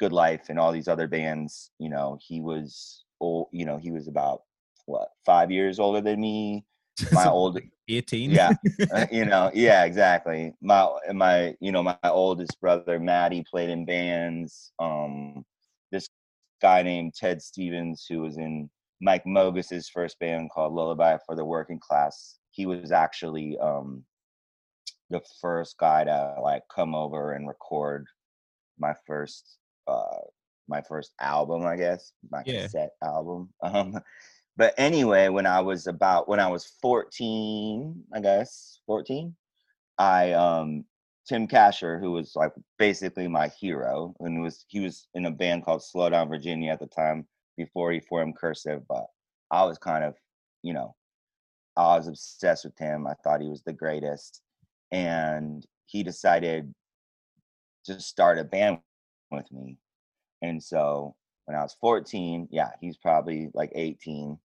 good 0.00 0.12
life 0.12 0.48
and 0.48 0.58
all 0.58 0.72
these 0.72 0.88
other 0.88 1.06
bands 1.06 1.70
you 1.78 1.90
know 1.90 2.18
he 2.26 2.40
was 2.40 3.04
old 3.20 3.48
you 3.52 3.66
know 3.66 3.76
he 3.76 3.90
was 3.90 4.08
about 4.08 4.42
what 4.86 5.08
five 5.26 5.50
years 5.50 5.78
older 5.78 6.00
than 6.00 6.20
me 6.20 6.64
my 7.12 7.26
old 7.28 7.58
18. 7.88 8.30
yeah 8.30 8.52
uh, 8.94 9.06
you 9.10 9.24
know 9.24 9.50
yeah 9.54 9.84
exactly 9.84 10.52
my 10.60 10.88
my 11.12 11.54
you 11.60 11.72
know 11.72 11.82
my 11.82 11.96
oldest 12.04 12.60
brother 12.60 12.98
maddie 12.98 13.44
played 13.50 13.68
in 13.70 13.84
bands 13.84 14.72
um 14.78 15.44
this 15.92 16.08
guy 16.62 16.82
named 16.82 17.14
ted 17.14 17.40
stevens 17.42 18.06
who 18.08 18.20
was 18.20 18.36
in 18.36 18.68
mike 19.00 19.24
mogis's 19.26 19.88
first 19.88 20.18
band 20.18 20.50
called 20.50 20.72
lullaby 20.72 21.16
for 21.26 21.34
the 21.34 21.44
working 21.44 21.78
class 21.80 22.38
he 22.50 22.66
was 22.66 22.92
actually 22.92 23.56
um 23.58 24.04
the 25.10 25.20
first 25.40 25.76
guy 25.78 26.04
to 26.04 26.36
like 26.42 26.62
come 26.74 26.94
over 26.94 27.32
and 27.32 27.48
record 27.48 28.06
my 28.78 28.94
first 29.06 29.56
uh 29.88 30.18
my 30.68 30.80
first 30.82 31.12
album 31.20 31.66
i 31.66 31.76
guess 31.76 32.12
my 32.30 32.42
Yeah. 32.44 32.62
cassette 32.62 32.92
album 33.02 33.48
um 33.62 33.98
but 34.60 34.74
anyway 34.76 35.28
when 35.28 35.46
i 35.46 35.58
was 35.60 35.86
about 35.86 36.28
when 36.28 36.38
i 36.38 36.46
was 36.46 36.66
14 36.82 38.04
i 38.14 38.20
guess 38.20 38.80
14 38.86 39.34
i 39.98 40.32
um 40.32 40.84
tim 41.26 41.48
Kasher, 41.48 41.98
who 41.98 42.12
was 42.12 42.32
like 42.36 42.52
basically 42.78 43.26
my 43.26 43.48
hero 43.48 44.14
and 44.20 44.42
was 44.42 44.64
he 44.68 44.80
was 44.80 45.08
in 45.14 45.24
a 45.26 45.30
band 45.30 45.64
called 45.64 45.82
slow 45.82 46.10
down 46.10 46.28
virginia 46.28 46.72
at 46.72 46.80
the 46.80 46.86
time 46.86 47.26
before 47.56 47.90
he 47.90 48.00
formed 48.00 48.36
cursive 48.36 48.82
but 48.86 49.06
i 49.50 49.64
was 49.64 49.78
kind 49.78 50.04
of 50.04 50.14
you 50.62 50.74
know 50.74 50.94
i 51.76 51.96
was 51.96 52.08
obsessed 52.08 52.66
with 52.66 52.78
him 52.78 53.06
i 53.06 53.14
thought 53.24 53.40
he 53.40 53.48
was 53.48 53.62
the 53.62 53.72
greatest 53.72 54.42
and 54.92 55.66
he 55.86 56.02
decided 56.02 56.74
to 57.84 58.00
start 58.00 58.38
a 58.38 58.44
band 58.44 58.78
with 59.30 59.50
me. 59.52 59.78
And 60.42 60.62
so 60.62 61.14
when 61.46 61.56
I 61.56 61.62
was 61.62 61.76
14, 61.80 62.48
yeah, 62.50 62.70
he's 62.80 62.96
probably 62.96 63.50
like 63.54 63.72
18. 63.74 64.38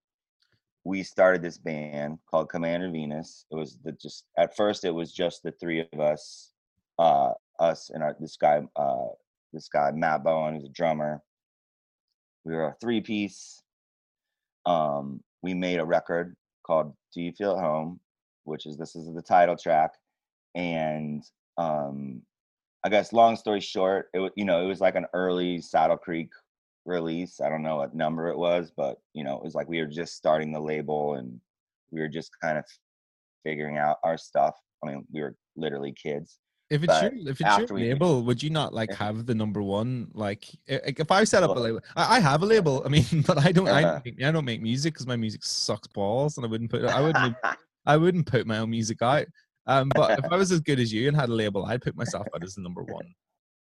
We 0.85 1.03
started 1.03 1.41
this 1.41 1.57
band 1.57 2.19
called 2.29 2.49
Commander 2.49 2.89
Venus. 2.89 3.45
It 3.51 3.55
was 3.55 3.77
the 3.83 3.91
just 3.91 4.25
at 4.37 4.55
first 4.55 4.85
it 4.85 4.91
was 4.91 5.11
just 5.11 5.43
the 5.43 5.51
three 5.51 5.85
of 5.91 5.99
us, 5.99 6.51
uh, 6.99 7.31
us 7.59 7.89
and 7.93 8.03
our 8.03 8.15
this 8.19 8.37
guy, 8.37 8.61
uh, 8.75 9.07
this 9.51 9.67
guy 9.67 9.91
Matt 9.91 10.23
Bowen, 10.23 10.55
who's 10.55 10.65
a 10.65 10.69
drummer. 10.69 11.21
We 12.45 12.53
were 12.53 12.67
a 12.67 12.75
three 12.79 13.01
piece. 13.01 13.61
Um, 14.65 15.21
we 15.41 15.53
made 15.53 15.79
a 15.79 15.85
record 15.85 16.35
called 16.65 16.93
Do 17.13 17.21
You 17.21 17.31
Feel 17.33 17.57
at 17.57 17.63
Home, 17.63 17.99
which 18.45 18.65
is 18.65 18.77
this 18.77 18.95
is 18.95 19.13
the 19.13 19.21
title 19.21 19.57
track 19.57 19.91
and 20.55 21.23
um 21.57 22.21
i 22.83 22.89
guess 22.89 23.13
long 23.13 23.35
story 23.35 23.59
short 23.59 24.09
it 24.13 24.19
was 24.19 24.31
you 24.35 24.45
know 24.45 24.63
it 24.63 24.67
was 24.67 24.81
like 24.81 24.95
an 24.95 25.05
early 25.13 25.61
saddle 25.61 25.97
creek 25.97 26.29
release 26.85 27.41
i 27.41 27.49
don't 27.49 27.63
know 27.63 27.77
what 27.77 27.95
number 27.95 28.27
it 28.29 28.37
was 28.37 28.71
but 28.77 28.97
you 29.13 29.23
know 29.23 29.35
it 29.37 29.43
was 29.43 29.55
like 29.55 29.67
we 29.67 29.79
were 29.79 29.87
just 29.87 30.15
starting 30.15 30.51
the 30.51 30.59
label 30.59 31.15
and 31.15 31.39
we 31.91 31.99
were 31.99 32.07
just 32.07 32.29
kind 32.41 32.57
of 32.57 32.65
figuring 33.43 33.77
out 33.77 33.97
our 34.03 34.17
stuff 34.17 34.55
i 34.83 34.87
mean 34.87 35.05
we 35.11 35.21
were 35.21 35.35
literally 35.55 35.91
kids 35.93 36.39
If 36.69 36.83
it's 36.83 36.99
your 37.01 37.11
if 37.31 37.39
it's 37.41 37.57
your 37.59 37.67
label, 37.77 38.23
would 38.23 38.41
you 38.41 38.49
not 38.49 38.73
like 38.73 38.91
have 38.93 39.25
the 39.27 39.35
number 39.35 39.61
one? 39.61 40.09
Like, 40.13 40.49
if 40.65 41.11
I 41.11 41.23
set 41.23 41.43
up 41.43 41.55
a 41.55 41.59
label, 41.59 41.79
I, 41.95 42.17
I 42.17 42.19
have 42.19 42.41
a 42.41 42.45
label. 42.47 42.81
I 42.83 42.89
mean, 42.89 43.05
but 43.29 43.37
I 43.37 43.51
don't. 43.51 43.69
I 43.69 43.83
Uh-huh. 43.83 43.93
don't 43.93 44.05
make, 44.05 44.23
I 44.25 44.31
don't 44.31 44.45
make 44.45 44.61
music 44.63 44.93
because 44.95 45.05
my 45.05 45.15
music 45.15 45.43
sucks 45.45 45.87
balls, 45.87 46.37
and 46.37 46.45
I 46.45 46.49
wouldn't 46.49 46.71
put. 46.71 46.83
I 46.83 47.01
wouldn't. 47.05 47.37
I 47.85 47.95
wouldn't 47.97 48.25
put 48.25 48.47
my 48.47 48.57
own 48.57 48.71
music 48.71 48.99
out. 49.03 49.27
Um, 49.67 49.89
but 49.93 50.17
if 50.17 50.25
I 50.33 50.37
was 50.41 50.51
as 50.51 50.59
good 50.59 50.79
as 50.79 50.91
you 50.91 51.07
and 51.07 51.15
had 51.15 51.29
a 51.29 51.37
label, 51.37 51.65
I'd 51.69 51.83
put 51.85 51.95
myself 51.95 52.25
out 52.33 52.43
as 52.43 52.55
the 52.55 52.61
number 52.65 52.81
one. 52.81 53.13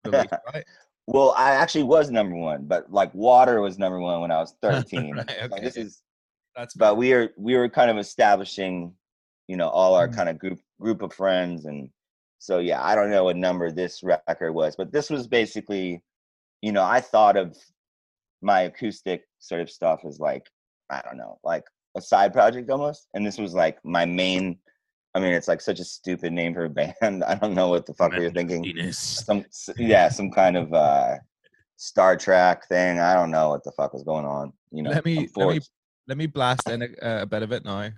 release, 0.06 0.32
right? 0.54 0.64
Well 1.08 1.34
i 1.38 1.52
actually 1.52 1.84
was 1.84 2.10
number 2.10 2.36
one 2.36 2.66
but 2.66 2.92
like 2.92 3.14
water 3.14 3.62
was 3.62 3.78
number 3.78 4.00
one 4.00 4.22
when 4.22 4.32
i 4.32 4.40
was 4.40 4.56
13 4.62 5.16
Right, 5.16 5.30
So 5.30 5.46
okay. 5.46 5.64
this 5.64 5.78
is 5.78 6.02
That's 6.56 6.74
but 6.76 6.98
we 6.98 7.14
are 7.14 7.30
we 7.38 7.56
were 7.56 7.70
kind 7.70 7.90
of 7.92 7.98
establishing 7.98 8.94
you 9.48 9.58
know 9.58 9.70
all 9.70 9.96
our 9.96 10.08
Mhm. 10.08 10.16
kind 10.16 10.30
of 10.30 10.40
group 10.40 10.60
group 10.80 11.02
of 11.02 11.14
friends 11.14 11.66
and 11.66 11.90
so 12.40 12.60
yeah 12.60 12.82
i 12.84 12.96
don't 12.96 13.10
know 13.12 13.26
what 13.26 13.36
number 13.38 13.72
this 13.72 14.04
record 14.04 14.54
was 14.54 14.76
but 14.76 14.92
this 14.92 15.10
was 15.10 15.28
basically 15.28 16.02
you 16.62 16.72
know 16.72 16.84
i 16.84 17.00
thought 17.02 17.38
of 17.38 17.58
my 18.42 18.62
acoustic 18.62 19.24
sort 19.40 19.62
of 19.62 19.70
stuff 19.70 20.02
as 20.06 20.20
like 20.20 20.50
i 20.90 21.02
don't 21.06 21.18
know 21.18 21.40
like 21.44 21.64
a 21.96 22.02
side 22.02 22.34
project 22.34 22.70
almost 22.70 23.08
and 23.14 23.26
this 23.26 23.38
was 23.38 23.54
like 23.54 23.78
my 23.84 24.06
main 24.06 24.58
i 25.16 25.20
mean 25.20 25.34
it's 25.34 25.48
like 25.48 25.62
such 25.62 25.80
a 25.80 25.84
stupid 25.84 26.34
name 26.34 26.54
for 26.54 26.66
a 26.66 26.70
band 27.02 27.24
i 27.24 27.36
don't 27.36 27.54
know 27.54 27.70
what 27.70 27.86
the 27.86 27.94
fuck 27.94 28.12
we 28.14 28.20
were 28.26 28.32
thinking 28.32 28.64
Venus. 28.64 28.98
some 28.98 29.46
yeah 29.78 30.10
some 30.10 30.32
kind 30.32 30.58
of 30.58 30.74
uh 30.74 31.16
star 31.78 32.16
trek 32.18 32.68
thing 32.68 33.00
i 33.00 33.14
don't 33.14 33.32
know 33.32 33.50
what 33.50 33.64
the 33.64 33.72
fuck 33.72 33.94
was 33.94 34.04
going 34.04 34.26
on 34.26 34.54
you 34.72 34.82
know 34.84 34.90
Let 34.92 35.06
me- 35.06 35.30
let 35.36 35.50
me- 35.50 35.62
Let 36.08 36.18
me 36.18 36.26
blast 36.28 36.70
in 36.70 36.82
a, 36.82 37.22
a 37.22 37.26
bit 37.26 37.44
of 37.44 37.52
it 37.54 37.64
now. 37.64 37.90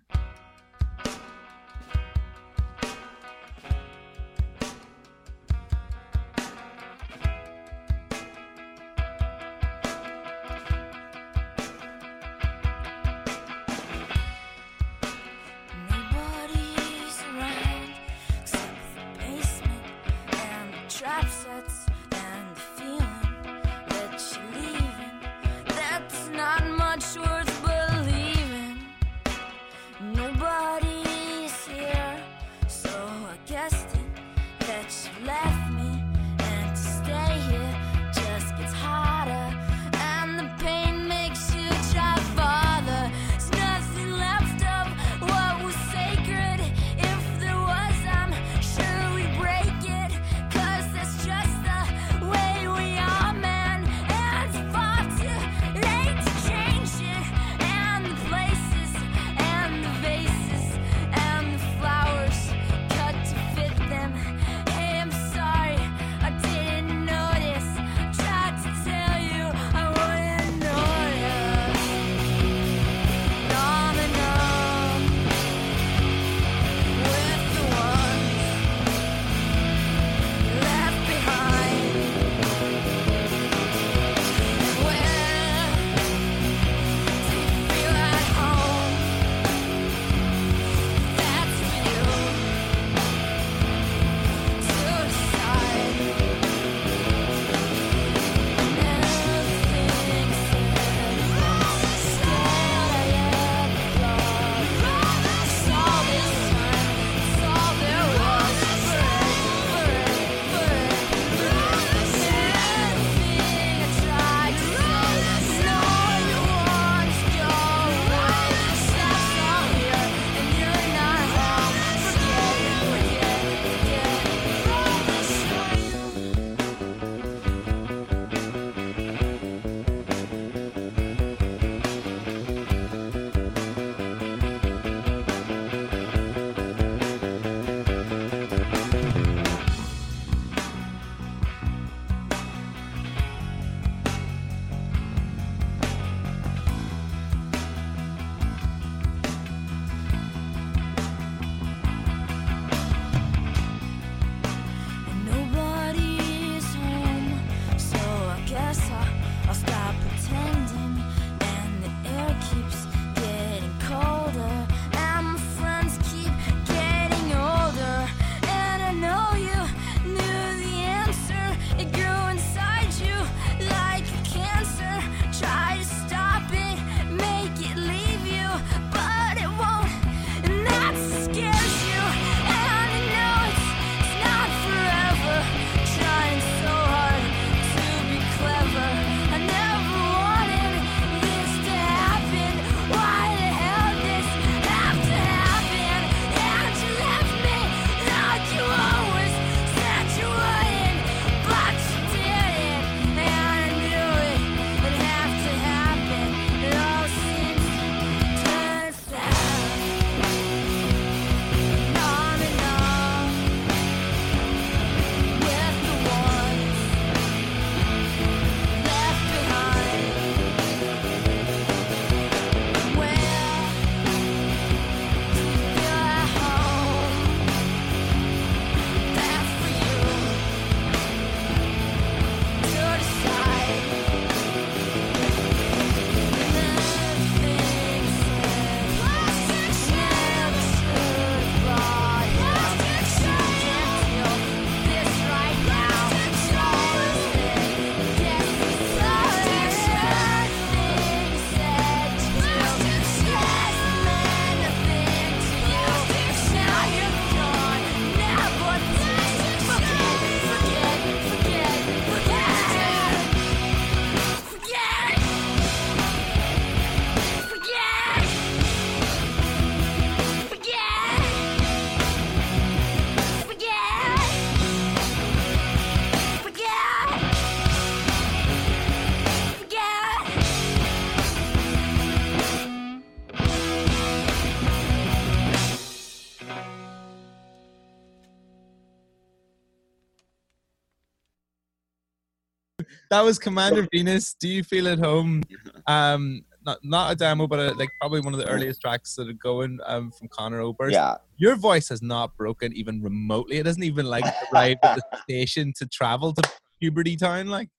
That 293.15 293.23
was 293.23 293.39
Commander 293.39 293.87
Venus. 293.93 294.35
Do 294.37 294.49
you 294.49 294.61
feel 294.61 294.89
at 294.89 294.99
home? 294.99 295.41
Um, 295.87 296.41
not 296.65 296.79
not 296.83 297.11
a 297.13 297.15
demo, 297.15 297.45
but 297.45 297.59
a, 297.59 297.73
like 297.75 297.89
probably 298.01 298.19
one 298.19 298.33
of 298.33 298.39
the 298.39 298.49
earliest 298.49 298.81
tracks 298.81 299.13
that 299.15 299.29
are 299.29 299.33
going 299.33 299.77
um, 299.85 300.11
from 300.11 300.27
Conor 300.29 300.61
Oberst. 300.61 300.93
yeah. 300.93 301.17
Your 301.37 301.55
voice 301.55 301.89
has 301.89 302.01
not 302.01 302.35
broken 302.37 302.73
even 302.73 303.03
remotely. 303.03 303.57
It 303.57 303.63
doesn't 303.63 303.83
even 303.83 304.07
like 304.07 304.25
arrive 304.53 304.77
at 304.81 304.95
the 304.95 305.19
station 305.21 305.73
to 305.77 305.85
travel 305.85 306.33
to 306.33 306.41
puberty 306.81 307.15
town. 307.15 307.47
Like, 307.47 307.69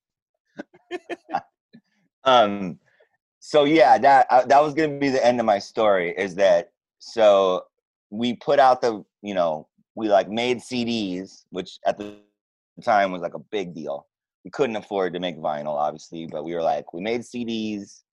um 2.23 2.79
so 3.39 3.65
yeah 3.65 3.97
that 3.97 4.25
uh, 4.29 4.45
that 4.45 4.63
was 4.63 4.73
going 4.73 4.89
to 4.93 4.99
be 4.99 5.09
the 5.09 5.23
end 5.23 5.39
of 5.39 5.45
my 5.45 5.59
story 5.59 6.15
is 6.17 6.33
that 6.35 6.71
so 6.97 7.65
we 8.09 8.33
put 8.35 8.57
out 8.57 8.81
the 8.81 9.03
you 9.21 9.35
know 9.35 9.67
we 9.95 10.07
like 10.09 10.29
made 10.29 10.57
cds 10.57 11.43
which 11.51 11.77
at 11.85 11.97
the 11.99 12.15
time 12.83 13.11
was 13.11 13.21
like 13.21 13.35
a 13.35 13.39
big 13.51 13.75
deal 13.75 14.06
we 14.47 14.51
couldn't 14.51 14.77
afford 14.77 15.11
to 15.11 15.19
make 15.19 15.37
vinyl 15.37 15.75
obviously 15.75 16.25
but 16.25 16.45
we 16.45 16.55
were 16.55 16.61
like 16.61 16.93
we 16.93 17.01
made 17.01 17.19
cds 17.19 18.03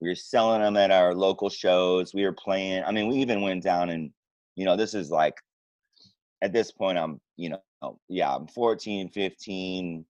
we 0.00 0.08
were 0.08 0.14
selling 0.14 0.60
them 0.60 0.76
at 0.76 0.90
our 0.90 1.14
local 1.14 1.48
shows. 1.48 2.14
We 2.14 2.22
were 2.24 2.32
playing 2.32 2.84
i 2.84 2.92
mean 2.92 3.08
we 3.08 3.16
even 3.16 3.40
went 3.40 3.64
down 3.64 3.90
and 3.90 4.12
you 4.54 4.64
know 4.64 4.76
this 4.76 4.94
is 4.94 5.10
like 5.10 5.34
at 6.42 6.52
this 6.52 6.70
point 6.70 6.96
i'm 6.96 7.20
you 7.36 7.50
know 7.50 7.98
yeah 8.08 8.32
i'm 8.32 8.46
14 8.46 9.08
15 9.08 10.04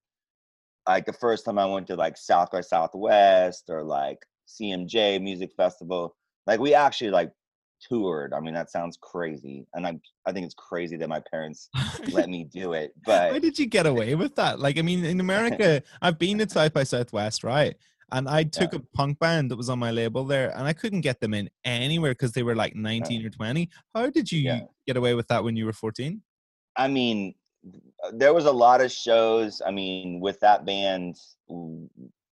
like 0.86 1.06
the 1.06 1.12
first 1.14 1.44
time 1.46 1.58
I 1.58 1.66
went 1.66 1.88
to 1.88 1.96
like 1.96 2.16
South 2.16 2.52
by 2.52 2.60
Southwest 2.60 3.64
or 3.68 3.82
like 3.82 4.18
CMJ 4.48 5.20
Music 5.20 5.50
Festival, 5.56 6.14
like 6.46 6.60
we 6.60 6.74
actually 6.74 7.10
like 7.10 7.32
toured. 7.80 8.32
I 8.32 8.40
mean, 8.40 8.54
that 8.54 8.70
sounds 8.70 8.98
crazy, 9.00 9.66
and 9.74 9.86
I 9.86 9.98
I 10.26 10.32
think 10.32 10.46
it's 10.46 10.54
crazy 10.54 10.96
that 10.96 11.08
my 11.08 11.20
parents 11.30 11.68
let 12.12 12.28
me 12.28 12.44
do 12.44 12.72
it. 12.72 12.92
But 13.04 13.42
did 13.42 13.58
you 13.58 13.66
get 13.66 13.86
away 13.86 14.14
with 14.14 14.34
that? 14.36 14.58
Like, 14.60 14.78
I 14.78 14.82
mean, 14.82 15.04
in 15.04 15.20
America, 15.26 15.82
I've 16.02 16.18
been 16.18 16.38
to 16.38 16.48
South 16.48 16.72
by 16.72 16.84
Southwest, 16.84 17.44
right? 17.44 17.76
And 18.12 18.28
I 18.28 18.44
took 18.44 18.72
a 18.72 18.80
punk 18.94 19.18
band 19.18 19.50
that 19.50 19.56
was 19.56 19.68
on 19.68 19.80
my 19.80 19.90
label 19.90 20.24
there, 20.24 20.56
and 20.56 20.66
I 20.66 20.72
couldn't 20.72 21.00
get 21.00 21.20
them 21.20 21.34
in 21.34 21.50
anywhere 21.64 22.12
because 22.12 22.32
they 22.32 22.44
were 22.44 22.54
like 22.54 22.76
19 22.76 23.26
or 23.26 23.30
20. 23.30 23.68
How 23.94 24.10
did 24.10 24.30
you 24.30 24.40
Yeah. 24.42 24.60
get 24.86 24.96
away 24.96 25.14
with 25.14 25.26
that 25.26 25.42
when 25.42 25.56
you 25.56 25.66
were 25.66 25.72
14? 25.72 26.22
I 26.76 26.86
mean, 26.86 27.34
uh, 28.04 28.12
there 28.14 28.32
was 28.32 28.44
a 28.44 28.52
lot 28.52 28.80
of 28.80 28.92
shows. 28.92 29.60
I 29.66 29.72
mean, 29.72 30.20
with 30.20 30.38
that 30.40 30.64
band, 30.64 31.16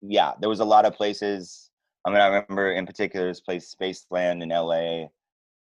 yeah, 0.02 0.32
there 0.40 0.50
was 0.50 0.60
a 0.60 0.64
lot 0.64 0.84
of 0.84 0.94
places. 0.94 1.70
I 2.04 2.10
mean, 2.10 2.20
I 2.20 2.26
remember 2.26 2.72
in 2.72 2.84
particular 2.84 3.28
this 3.28 3.40
place, 3.40 3.74
Spaceland 3.74 4.42
in 4.42 4.50
LA, 4.50 5.06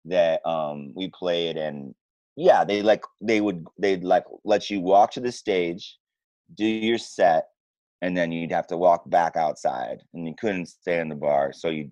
that 0.06 0.44
um 0.46 0.92
we 0.94 1.08
played, 1.10 1.56
and 1.56 1.94
yeah, 2.36 2.64
they 2.64 2.82
like 2.82 3.04
they 3.20 3.40
would 3.40 3.66
they'd 3.78 4.04
like 4.04 4.24
let 4.44 4.70
you 4.70 4.80
walk 4.80 5.12
to 5.12 5.20
the 5.20 5.32
stage, 5.32 5.98
do 6.54 6.66
your 6.66 6.98
set, 6.98 7.48
and 8.02 8.16
then 8.16 8.32
you'd 8.32 8.52
have 8.52 8.66
to 8.68 8.76
walk 8.76 9.08
back 9.08 9.36
outside, 9.36 10.02
and 10.12 10.26
you 10.26 10.34
couldn't 10.38 10.66
stay 10.66 11.00
in 11.00 11.08
the 11.08 11.14
bar. 11.14 11.52
So 11.52 11.68
you, 11.68 11.90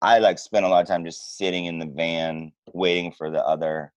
I 0.00 0.18
like 0.18 0.38
spent 0.38 0.64
a 0.64 0.68
lot 0.68 0.82
of 0.82 0.88
time 0.88 1.04
just 1.04 1.36
sitting 1.36 1.66
in 1.66 1.78
the 1.78 1.86
van 1.86 2.52
waiting 2.72 3.12
for 3.12 3.30
the 3.30 3.44
other 3.46 3.92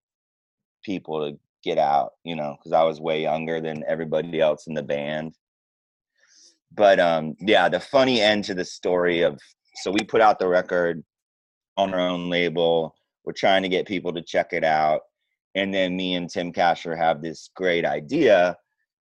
people 0.84 1.32
to 1.32 1.40
get 1.64 1.78
out, 1.78 2.14
you 2.24 2.36
know, 2.36 2.56
because 2.58 2.72
I 2.72 2.84
was 2.84 3.02
way 3.02 3.24
younger 3.24 3.60
than 3.60 3.84
everybody 3.88 4.40
else 4.40 4.68
in 4.68 4.76
the 4.76 4.84
band. 4.84 5.34
But 6.72 7.00
um, 7.00 7.36
yeah, 7.40 7.68
the 7.70 7.80
funny 7.80 8.22
end 8.22 8.44
to 8.46 8.54
the 8.54 8.66
story 8.66 9.22
of 9.22 9.40
so 9.76 9.92
we 9.92 10.00
put 10.00 10.22
out 10.22 10.40
the 10.40 10.48
record 10.48 11.04
on 11.78 11.94
our 11.94 12.00
own 12.00 12.30
label. 12.30 12.96
We're 13.26 13.34
trying 13.34 13.64
to 13.64 13.70
get 13.70 13.88
people 13.88 14.14
to 14.14 14.22
check 14.22 14.54
it 14.54 14.64
out, 14.64 15.02
and 15.56 15.74
then 15.74 15.96
me 15.96 16.16
and 16.16 16.30
Tim 16.30 16.54
Kasher 16.54 16.96
have 16.98 17.22
this 17.22 17.50
great 17.56 17.86
idea 17.86 18.56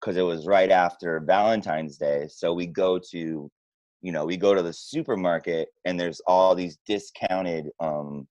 because 0.01 0.17
it 0.17 0.23
was 0.23 0.47
right 0.47 0.71
after 0.71 1.21
Valentine's 1.21 1.97
Day. 1.99 2.29
So 2.31 2.53
we 2.55 2.67
go 2.67 2.99
to, 3.11 3.51
you 4.03 4.13
know, 4.13 4.25
we 4.25 4.37
go 4.37 4.55
to 4.55 4.63
the 4.63 4.73
supermarket 4.73 5.69
and 5.85 5.99
there's 5.99 6.21
all 6.27 6.55
these 6.55 6.79
discounted 6.87 7.69
um, 7.81 8.29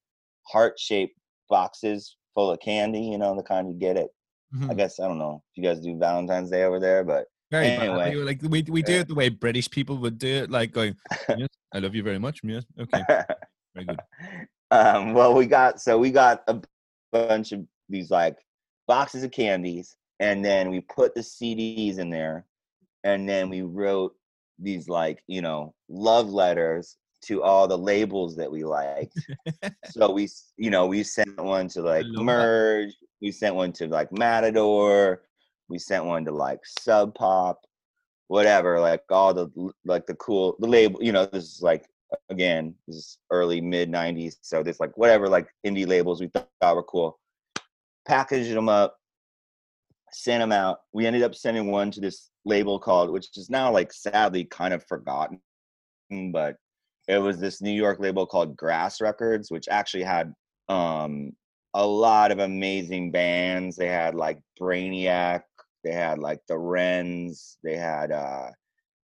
heart-shaped 0.48 1.18
boxes 1.50 2.18
full 2.34 2.52
of 2.52 2.60
candy. 2.60 3.02
You 3.02 3.18
know, 3.18 3.36
the 3.36 3.44
kind 3.44 3.68
you 3.68 3.80
get 3.80 3.98
at 3.98 4.08
I 4.54 4.58
Mhm. 4.58 4.78
guess 4.78 5.00
I 5.00 5.08
don't 5.08 5.18
know 5.20 5.44
if 5.52 5.58
you 5.58 5.64
guys 5.68 5.82
do 5.82 5.98
Valentine's 5.98 6.50
Day 6.50 6.64
over 6.64 6.80
there, 6.80 7.04
but 7.04 7.26
Very 7.52 7.70
bad. 7.70 7.80
anyway. 7.90 8.12
We 8.12 8.18
were 8.18 8.26
Like 8.26 8.42
we 8.42 8.62
we 8.64 8.84
do 8.84 8.94
it 8.94 9.08
the 9.08 9.16
way 9.16 9.28
British 9.30 9.70
people 9.70 9.98
would 9.98 10.18
do 10.18 10.28
it, 10.44 10.50
like 10.50 10.72
going, 10.72 10.96
"Yes, 11.36 11.50
I 11.74 11.80
love 11.80 11.94
you 11.94 12.04
very 12.04 12.20
much." 12.20 12.40
Yes, 12.44 12.64
okay, 12.80 13.04
very 13.76 13.86
good. 13.88 14.00
Um, 14.72 15.14
well, 15.14 15.34
we 15.34 15.46
got 15.46 15.80
so 15.80 15.98
we 15.98 16.12
got 16.12 16.44
a 16.48 16.60
bunch 17.12 17.52
of 17.52 17.66
these 17.90 18.12
like 18.12 18.38
boxes 18.88 19.24
of 19.24 19.32
candies, 19.32 19.96
and 20.20 20.44
then 20.44 20.70
we 20.70 20.82
put 20.82 21.14
the 21.14 21.22
CDs 21.22 22.00
in 22.00 22.10
there, 22.10 22.46
and 23.04 23.28
then 23.28 23.50
we 23.50 23.62
wrote 23.62 24.16
these 24.60 24.88
like 24.88 25.24
you 25.28 25.42
know 25.42 25.74
love 25.90 26.30
letters 26.30 26.98
to 27.22 27.42
all 27.42 27.68
the 27.68 27.78
labels 27.78 28.36
that 28.36 28.52
we 28.52 28.64
liked. 28.64 29.18
so 29.90 30.12
we 30.12 30.28
you 30.58 30.70
know 30.70 30.88
we 30.88 31.04
sent 31.04 31.40
one 31.42 31.68
to 31.70 31.82
like 31.82 32.06
love 32.06 32.16
that. 32.16 32.24
Merge, 32.24 32.94
we 33.22 33.32
sent 33.32 33.56
one 33.56 33.72
to 33.74 33.88
like 33.88 34.12
Matador, 34.12 35.24
we 35.70 35.80
sent 35.80 36.06
one 36.06 36.26
to 36.26 36.32
like 36.32 36.60
Sub 36.66 37.14
Pop, 37.16 37.62
whatever, 38.28 38.80
like 38.80 39.04
all 39.10 39.34
the 39.34 39.50
like 39.86 40.06
the 40.06 40.16
cool 40.16 40.56
the 40.60 40.68
label. 40.68 41.04
You 41.04 41.12
know, 41.12 41.26
this 41.26 41.44
is 41.44 41.62
like 41.62 41.86
again, 42.30 42.76
this 42.88 42.98
is 42.98 43.18
early 43.32 43.62
mid 43.62 43.92
'90s, 43.92 44.36
so 44.42 44.64
this 44.64 44.80
like 44.80 44.98
whatever 44.98 45.28
like 45.28 45.48
indie 45.66 45.88
labels 45.88 46.22
we 46.22 46.28
thought 46.28 46.76
were 46.76 46.84
cool. 46.84 47.20
Packaged 48.08 48.54
them 48.54 48.70
up, 48.70 48.98
sent 50.12 50.42
them 50.42 50.52
out. 50.52 50.80
We 50.94 51.06
ended 51.06 51.24
up 51.24 51.36
sending 51.36 51.72
one 51.72 51.92
to 51.92 52.02
this 52.02 52.30
label 52.46 52.80
called, 52.80 53.12
which 53.12 53.38
is 53.38 53.50
now 53.50 53.72
like 53.72 53.92
sadly 53.92 54.46
kind 54.46 54.74
of 54.74 54.86
forgotten, 54.86 55.40
but 56.32 56.56
it 57.08 57.20
was 57.20 57.40
this 57.40 57.62
New 57.62 57.72
York 57.72 58.00
label 58.00 58.26
called 58.26 58.56
Grass 58.58 59.02
Records, 59.02 59.52
which 59.52 59.68
actually 59.70 60.04
had 60.04 60.34
um 60.70 61.32
a 61.74 61.86
lot 61.86 62.32
of 62.32 62.40
amazing 62.40 63.12
bands. 63.12 63.76
They 63.76 63.88
had 63.88 64.16
like 64.16 64.40
Brainiac, 64.60 65.42
they 65.84 65.92
had 65.92 66.20
like 66.20 66.40
the 66.48 66.58
Wrens, 66.58 67.58
they 67.64 67.76
had 67.76 68.12
uh 68.12 68.50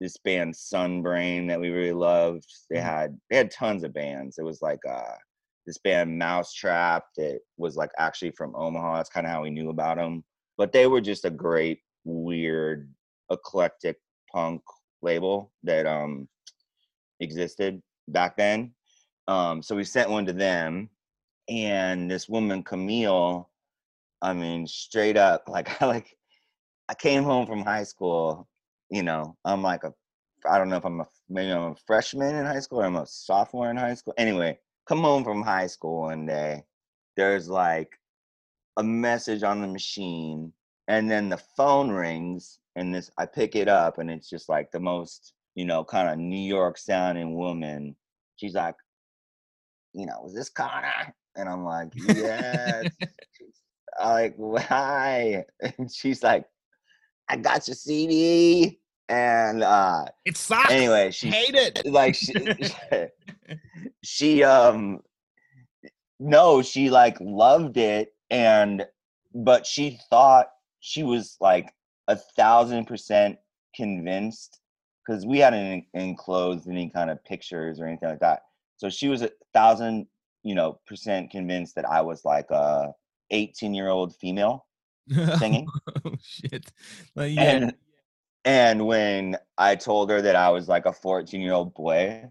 this 0.01 0.17
band 0.17 0.53
Sunbrain 0.55 1.47
that 1.47 1.61
we 1.61 1.69
really 1.69 1.93
loved. 1.93 2.47
They 2.71 2.77
Mhm. 2.77 2.83
had 2.83 3.21
they 3.29 3.37
had 3.37 3.51
tons 3.51 3.83
of 3.83 3.93
bands. 3.93 4.37
It 4.39 4.43
was 4.43 4.61
like 4.61 4.83
uh 4.85 5.15
this 5.67 5.77
band 5.77 6.17
Mousetrap 6.17 7.05
that 7.17 7.39
was 7.57 7.77
like 7.77 7.91
actually 7.99 8.31
from 8.31 8.55
Omaha. 8.55 8.97
That's 8.97 9.09
kind 9.11 9.27
of 9.27 9.31
how 9.31 9.43
we 9.43 9.51
knew 9.51 9.69
about 9.69 9.97
them. 9.97 10.25
But 10.57 10.71
they 10.73 10.87
were 10.87 11.01
just 11.01 11.23
a 11.25 11.29
great, 11.29 11.81
weird, 12.03 12.91
eclectic 13.31 13.97
punk 14.33 14.63
label 15.03 15.53
that 15.63 15.85
um 15.85 16.27
existed 17.19 17.81
back 18.07 18.37
then. 18.37 18.73
Um, 19.27 19.61
so 19.61 19.75
we 19.75 19.83
sent 19.83 20.09
one 20.09 20.25
to 20.25 20.33
them, 20.33 20.89
and 21.47 22.09
this 22.09 22.27
woman 22.27 22.63
Camille, 22.63 23.49
I 24.21 24.33
mean, 24.33 24.65
straight 24.67 25.17
up, 25.17 25.43
like 25.47 25.81
I 25.81 25.85
like, 25.85 26.17
I 26.89 26.95
came 26.95 27.23
home 27.23 27.45
from 27.47 27.63
high 27.63 27.83
school. 27.83 28.47
You 28.91 29.03
know, 29.03 29.37
I'm 29.45 29.63
like 29.63 29.85
a, 29.85 29.93
I 30.49 30.57
don't 30.57 30.69
know 30.69 30.75
if 30.75 30.85
I'm 30.85 30.99
a 30.99 31.07
maybe 31.29 31.51
I'm 31.51 31.71
a 31.71 31.75
freshman 31.87 32.35
in 32.35 32.45
high 32.45 32.59
school 32.59 32.81
or 32.81 32.85
I'm 32.85 32.97
a 32.97 33.07
sophomore 33.07 33.71
in 33.71 33.77
high 33.77 33.93
school. 33.95 34.13
Anyway, 34.17 34.59
come 34.85 34.99
home 34.99 35.23
from 35.23 35.41
high 35.41 35.67
school 35.67 36.01
one 36.01 36.25
day. 36.25 36.63
There's 37.15 37.47
like 37.47 37.97
a 38.77 38.83
message 38.83 39.43
on 39.43 39.61
the 39.61 39.67
machine, 39.67 40.51
and 40.89 41.09
then 41.09 41.29
the 41.29 41.37
phone 41.37 41.89
rings, 41.89 42.59
and 42.75 42.93
this 42.93 43.09
I 43.17 43.25
pick 43.25 43.55
it 43.55 43.69
up, 43.69 43.97
and 43.97 44.11
it's 44.11 44.29
just 44.29 44.49
like 44.49 44.71
the 44.71 44.79
most, 44.81 45.33
you 45.55 45.63
know, 45.63 45.85
kind 45.85 46.09
of 46.09 46.17
New 46.19 46.35
York 46.35 46.77
sounding 46.77 47.35
woman. 47.35 47.95
She's 48.35 48.55
like, 48.55 48.75
you 49.93 50.05
know, 50.05 50.25
is 50.27 50.33
this 50.33 50.49
Conor? 50.49 51.15
And 51.37 51.47
I'm 51.47 51.63
like, 51.63 51.93
yes. 51.95 52.87
I'm 53.99 54.09
like, 54.09 54.33
why? 54.35 55.45
And 55.77 55.89
she's 55.89 56.23
like, 56.23 56.45
I 57.29 57.37
got 57.37 57.67
your 57.67 57.75
CD. 57.75 58.80
And 59.11 59.61
uh 59.61 60.05
It 60.25 60.37
sucks. 60.37 60.71
anyway, 60.71 61.11
she 61.11 61.27
hate 61.29 61.53
it. 61.53 61.85
like 61.85 62.15
she, 62.15 62.33
she 64.03 64.43
um 64.43 65.01
no, 66.19 66.61
she 66.61 66.89
like 66.89 67.17
loved 67.19 67.77
it 67.77 68.13
and 68.29 68.85
but 69.33 69.65
she 69.67 69.99
thought 70.09 70.47
she 70.79 71.03
was 71.03 71.37
like 71.41 71.73
a 72.07 72.15
thousand 72.15 72.85
percent 72.85 73.37
convinced 73.75 74.59
because 75.05 75.25
we 75.25 75.39
hadn't 75.39 75.85
enclosed 75.93 76.67
any 76.69 76.89
kind 76.89 77.09
of 77.09 77.23
pictures 77.25 77.79
or 77.79 77.87
anything 77.87 78.09
like 78.09 78.19
that. 78.19 78.43
So 78.77 78.89
she 78.89 79.07
was 79.09 79.21
a 79.21 79.31
thousand, 79.53 80.07
you 80.43 80.55
know, 80.55 80.79
percent 80.87 81.31
convinced 81.31 81.75
that 81.75 81.85
I 81.89 82.01
was 82.01 82.23
like 82.25 82.49
a 82.51 82.93
18 83.31 83.73
year 83.73 83.89
old 83.89 84.15
female 84.15 84.65
singing. 85.37 85.67
oh 86.05 86.13
shit! 86.21 86.71
Like, 87.15 87.33
yeah, 87.33 87.43
And 87.43 87.73
and 88.45 88.85
when 88.87 89.37
I 89.57 89.75
told 89.75 90.09
her 90.09 90.21
that 90.21 90.35
I 90.35 90.49
was 90.49 90.67
like 90.67 90.85
a 90.85 90.93
14 90.93 91.39
year 91.41 91.53
old 91.53 91.73
boy, 91.73 92.25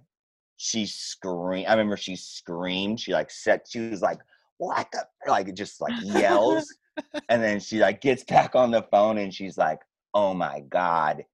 she 0.57 0.87
screamed. 0.87 1.67
I 1.69 1.73
remember 1.73 1.97
she 1.97 2.17
screamed. 2.17 3.01
She 3.01 3.13
like 3.13 3.31
said 3.31 3.63
she 3.69 3.81
was 3.91 4.03
like, 4.03 4.19
what 4.59 4.89
the 4.93 5.05
like 5.29 5.55
just 5.55 5.81
like 5.81 5.95
yells. 6.03 6.67
and 7.29 7.43
then 7.43 7.61
she 7.61 7.79
like 7.79 8.01
gets 8.01 8.25
back 8.25 8.55
on 8.55 8.71
the 8.71 8.83
phone 8.91 9.19
and 9.19 9.33
she's 9.33 9.57
like, 9.57 9.79
oh 10.15 10.35
my 10.35 10.61
God. 10.69 11.25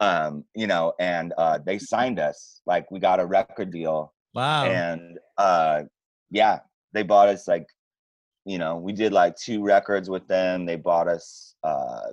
um, 0.00 0.44
you 0.54 0.66
know, 0.66 0.92
and 1.00 1.32
uh, 1.38 1.58
they 1.64 1.78
signed 1.78 2.18
us. 2.18 2.60
Like 2.66 2.90
we 2.90 2.98
got 3.00 3.20
a 3.20 3.26
record 3.26 3.70
deal, 3.70 4.12
Wow. 4.34 4.64
and 4.66 5.18
uh, 5.38 5.82
yeah, 6.30 6.60
they 6.92 7.02
bought 7.02 7.28
us 7.28 7.46
like, 7.48 7.66
you 8.44 8.58
know, 8.58 8.76
we 8.76 8.92
did 8.92 9.12
like 9.12 9.36
two 9.36 9.62
records 9.64 10.10
with 10.10 10.26
them. 10.28 10.66
They 10.66 10.76
bought 10.76 11.08
us, 11.08 11.54
uh, 11.62 12.08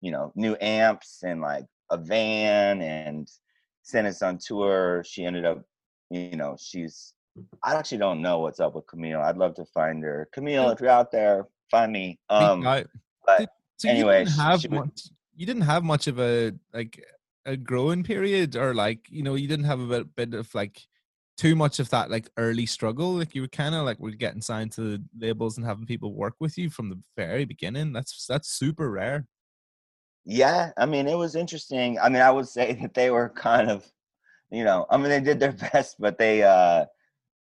you 0.00 0.10
know, 0.10 0.32
new 0.34 0.56
amps 0.60 1.22
and 1.24 1.40
like 1.40 1.66
a 1.90 1.96
van 1.96 2.80
and 2.82 3.28
sent 3.82 4.06
us 4.06 4.22
on 4.22 4.38
tour. 4.38 5.02
She 5.06 5.24
ended 5.24 5.44
up, 5.44 5.62
you 6.10 6.36
know, 6.36 6.56
she's. 6.58 7.14
I 7.62 7.76
actually 7.76 7.98
don't 7.98 8.20
know 8.20 8.40
what's 8.40 8.58
up 8.58 8.74
with 8.74 8.86
Camille. 8.88 9.20
I'd 9.20 9.36
love 9.36 9.54
to 9.54 9.64
find 9.66 10.02
her. 10.02 10.28
Camille, 10.32 10.70
if 10.70 10.80
you're 10.80 10.90
out 10.90 11.12
there, 11.12 11.46
find 11.70 11.92
me. 11.92 12.18
Um, 12.28 12.66
out. 12.66 12.86
but 13.24 13.48
so 13.76 13.88
anyway, 13.88 14.20
you 14.20 14.26
didn't 14.26 14.40
have 14.40 14.60
she 14.60 14.68
would- 14.68 14.80
much. 14.80 15.02
You 15.36 15.46
didn't 15.46 15.62
have 15.62 15.84
much 15.84 16.08
of 16.08 16.18
a 16.18 16.52
like 16.74 17.00
a 17.46 17.56
growing 17.56 18.02
period, 18.02 18.56
or 18.56 18.74
like 18.74 19.06
you 19.08 19.22
know, 19.22 19.36
you 19.36 19.46
didn't 19.46 19.66
have 19.66 19.80
a 19.80 19.86
bit, 19.86 20.16
bit 20.16 20.34
of 20.34 20.52
like 20.52 20.80
too 21.36 21.54
much 21.54 21.78
of 21.78 21.88
that 21.90 22.10
like 22.10 22.28
early 22.36 22.66
struggle. 22.66 23.12
Like 23.12 23.34
you 23.34 23.42
were 23.42 23.48
kind 23.48 23.74
of 23.76 23.84
like 23.84 24.00
we're 24.00 24.10
getting 24.10 24.42
signed 24.42 24.72
to 24.72 24.80
the 24.80 25.02
labels 25.16 25.56
and 25.56 25.64
having 25.64 25.86
people 25.86 26.12
work 26.12 26.34
with 26.40 26.58
you 26.58 26.68
from 26.68 26.90
the 26.90 27.00
very 27.16 27.44
beginning. 27.44 27.92
That's 27.92 28.26
that's 28.26 28.50
super 28.50 28.90
rare. 28.90 29.26
Yeah, 30.30 30.72
I 30.76 30.84
mean, 30.84 31.08
it 31.08 31.16
was 31.16 31.34
interesting. 31.34 31.98
I 31.98 32.10
mean, 32.10 32.20
I 32.20 32.30
would 32.30 32.46
say 32.46 32.74
that 32.82 32.92
they 32.92 33.10
were 33.10 33.30
kind 33.30 33.70
of, 33.70 33.90
you 34.50 34.62
know, 34.62 34.86
I 34.90 34.98
mean, 34.98 35.08
they 35.08 35.20
did 35.20 35.40
their 35.40 35.52
best, 35.72 35.96
but 35.98 36.18
they, 36.18 36.42
uh, 36.42 36.84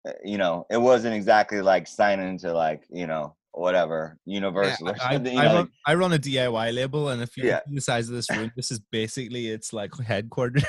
uh, 0.08 0.12
you 0.24 0.38
know, 0.38 0.68
it 0.70 0.78
wasn't 0.78 1.16
exactly 1.16 1.62
like 1.62 1.88
signing 1.88 2.38
to 2.40 2.54
like, 2.54 2.84
you 2.92 3.08
know, 3.08 3.36
whatever 3.54 4.20
Universal 4.26 4.90
or 4.90 4.96
I. 5.02 5.16
I, 5.16 5.16
you 5.16 5.42
know, 5.42 5.56
run, 5.56 5.70
I 5.88 5.96
run 5.96 6.14
a 6.14 6.20
DIY 6.20 6.76
label, 6.76 7.10
and 7.10 7.24
if 7.24 7.36
you 7.36 7.46
Yeah. 7.46 7.62
the 7.68 7.82
size 7.82 8.08
of 8.08 8.16
this 8.16 8.30
room, 8.30 8.52
this 8.56 8.72
is 8.72 8.80
basically 8.92 9.48
it's 9.48 9.74
like 9.74 9.92
headquarters. 10.06 10.64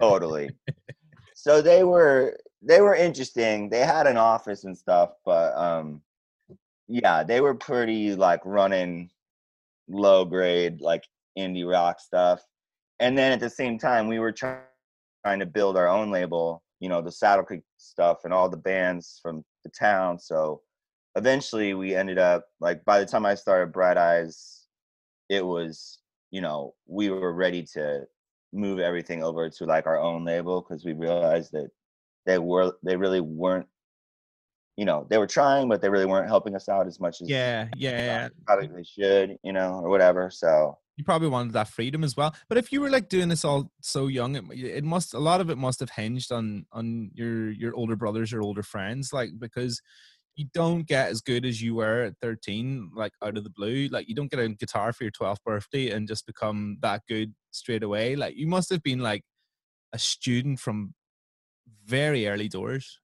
totally. 0.00 0.50
So 1.34 1.62
they 1.62 1.82
were 1.82 2.36
they 2.60 2.82
were 2.82 2.94
interesting. 2.94 3.70
They 3.70 3.86
had 3.86 4.06
an 4.06 4.18
office 4.18 4.64
and 4.64 4.76
stuff, 4.76 5.12
but 5.24 5.56
um, 5.56 6.02
yeah, 6.88 7.22
they 7.24 7.40
were 7.40 7.54
pretty 7.54 8.14
like 8.14 8.42
running 8.44 9.08
low 9.88 10.26
grade 10.26 10.80
like 10.82 11.04
indie 11.38 11.68
rock 11.68 12.00
stuff. 12.00 12.42
And 13.00 13.16
then 13.16 13.32
at 13.32 13.40
the 13.40 13.50
same 13.50 13.78
time, 13.78 14.08
we 14.08 14.18
were 14.18 14.32
trying 14.32 14.60
trying 15.24 15.38
to 15.40 15.46
build 15.46 15.76
our 15.76 15.88
own 15.88 16.10
label. 16.10 16.62
You 16.80 16.88
know, 16.88 17.00
the 17.00 17.12
Saddle 17.12 17.44
Creek 17.44 17.62
stuff 17.76 18.18
and 18.24 18.34
all 18.34 18.48
the 18.48 18.56
bands 18.56 19.20
from 19.22 19.44
the 19.64 19.70
town. 19.70 20.18
So 20.18 20.62
eventually, 21.16 21.74
we 21.74 21.94
ended 21.94 22.18
up 22.18 22.44
like 22.60 22.84
by 22.84 22.98
the 22.98 23.06
time 23.06 23.24
I 23.24 23.34
started 23.34 23.72
Bright 23.72 23.96
Eyes, 23.96 24.66
it 25.28 25.44
was 25.44 25.98
you 26.30 26.40
know 26.40 26.74
we 26.86 27.10
were 27.10 27.32
ready 27.32 27.62
to 27.74 28.04
move 28.52 28.78
everything 28.78 29.22
over 29.22 29.48
to 29.48 29.64
like 29.64 29.86
our 29.86 29.98
own 29.98 30.24
label 30.24 30.60
because 30.60 30.84
we 30.84 30.92
realized 30.92 31.52
that 31.52 31.70
they 32.26 32.38
were 32.38 32.74
they 32.82 32.96
really 32.96 33.20
weren't 33.20 33.66
you 34.76 34.84
know 34.84 35.06
they 35.08 35.18
were 35.18 35.26
trying 35.26 35.68
but 35.68 35.80
they 35.80 35.88
really 35.88 36.06
weren't 36.06 36.28
helping 36.28 36.54
us 36.54 36.68
out 36.68 36.86
as 36.86 37.00
much 37.00 37.20
as 37.22 37.28
yeah, 37.28 37.68
yeah, 37.76 37.90
yeah. 37.90 38.28
probably 38.46 38.68
they 38.68 38.82
should 38.82 39.36
you 39.42 39.52
know 39.52 39.80
or 39.82 39.88
whatever 39.88 40.30
so 40.30 40.78
you 41.02 41.04
probably 41.04 41.28
wanted 41.28 41.52
that 41.54 41.66
freedom 41.66 42.04
as 42.04 42.16
well. 42.16 42.32
But 42.48 42.58
if 42.58 42.70
you 42.70 42.80
were 42.80 42.90
like 42.90 43.08
doing 43.08 43.28
this 43.28 43.44
all 43.44 43.72
so 43.80 44.06
young, 44.06 44.36
it, 44.36 44.44
it 44.52 44.84
must 44.84 45.14
a 45.14 45.18
lot 45.18 45.40
of 45.40 45.50
it 45.50 45.58
must 45.58 45.80
have 45.80 45.90
hinged 45.90 46.30
on 46.30 46.64
on 46.70 47.10
your 47.12 47.50
your 47.50 47.74
older 47.74 47.96
brothers, 47.96 48.30
your 48.30 48.42
older 48.42 48.62
friends, 48.62 49.12
like 49.12 49.30
because 49.36 49.82
you 50.36 50.46
don't 50.54 50.86
get 50.86 51.10
as 51.10 51.20
good 51.20 51.44
as 51.44 51.60
you 51.60 51.74
were 51.74 52.04
at 52.04 52.14
13 52.22 52.92
like 52.94 53.12
out 53.20 53.36
of 53.36 53.42
the 53.42 53.50
blue. 53.50 53.88
Like 53.88 54.08
you 54.08 54.14
don't 54.14 54.30
get 54.30 54.40
a 54.40 54.48
guitar 54.48 54.92
for 54.92 55.02
your 55.04 55.10
12th 55.10 55.42
birthday 55.44 55.90
and 55.90 56.06
just 56.08 56.24
become 56.24 56.78
that 56.80 57.02
good 57.08 57.34
straight 57.50 57.82
away. 57.82 58.14
Like 58.14 58.36
you 58.36 58.46
must 58.46 58.70
have 58.70 58.82
been 58.82 59.00
like 59.00 59.24
a 59.92 59.98
student 59.98 60.60
from 60.60 60.94
very 61.84 62.28
early 62.28 62.48
doors. 62.48 63.00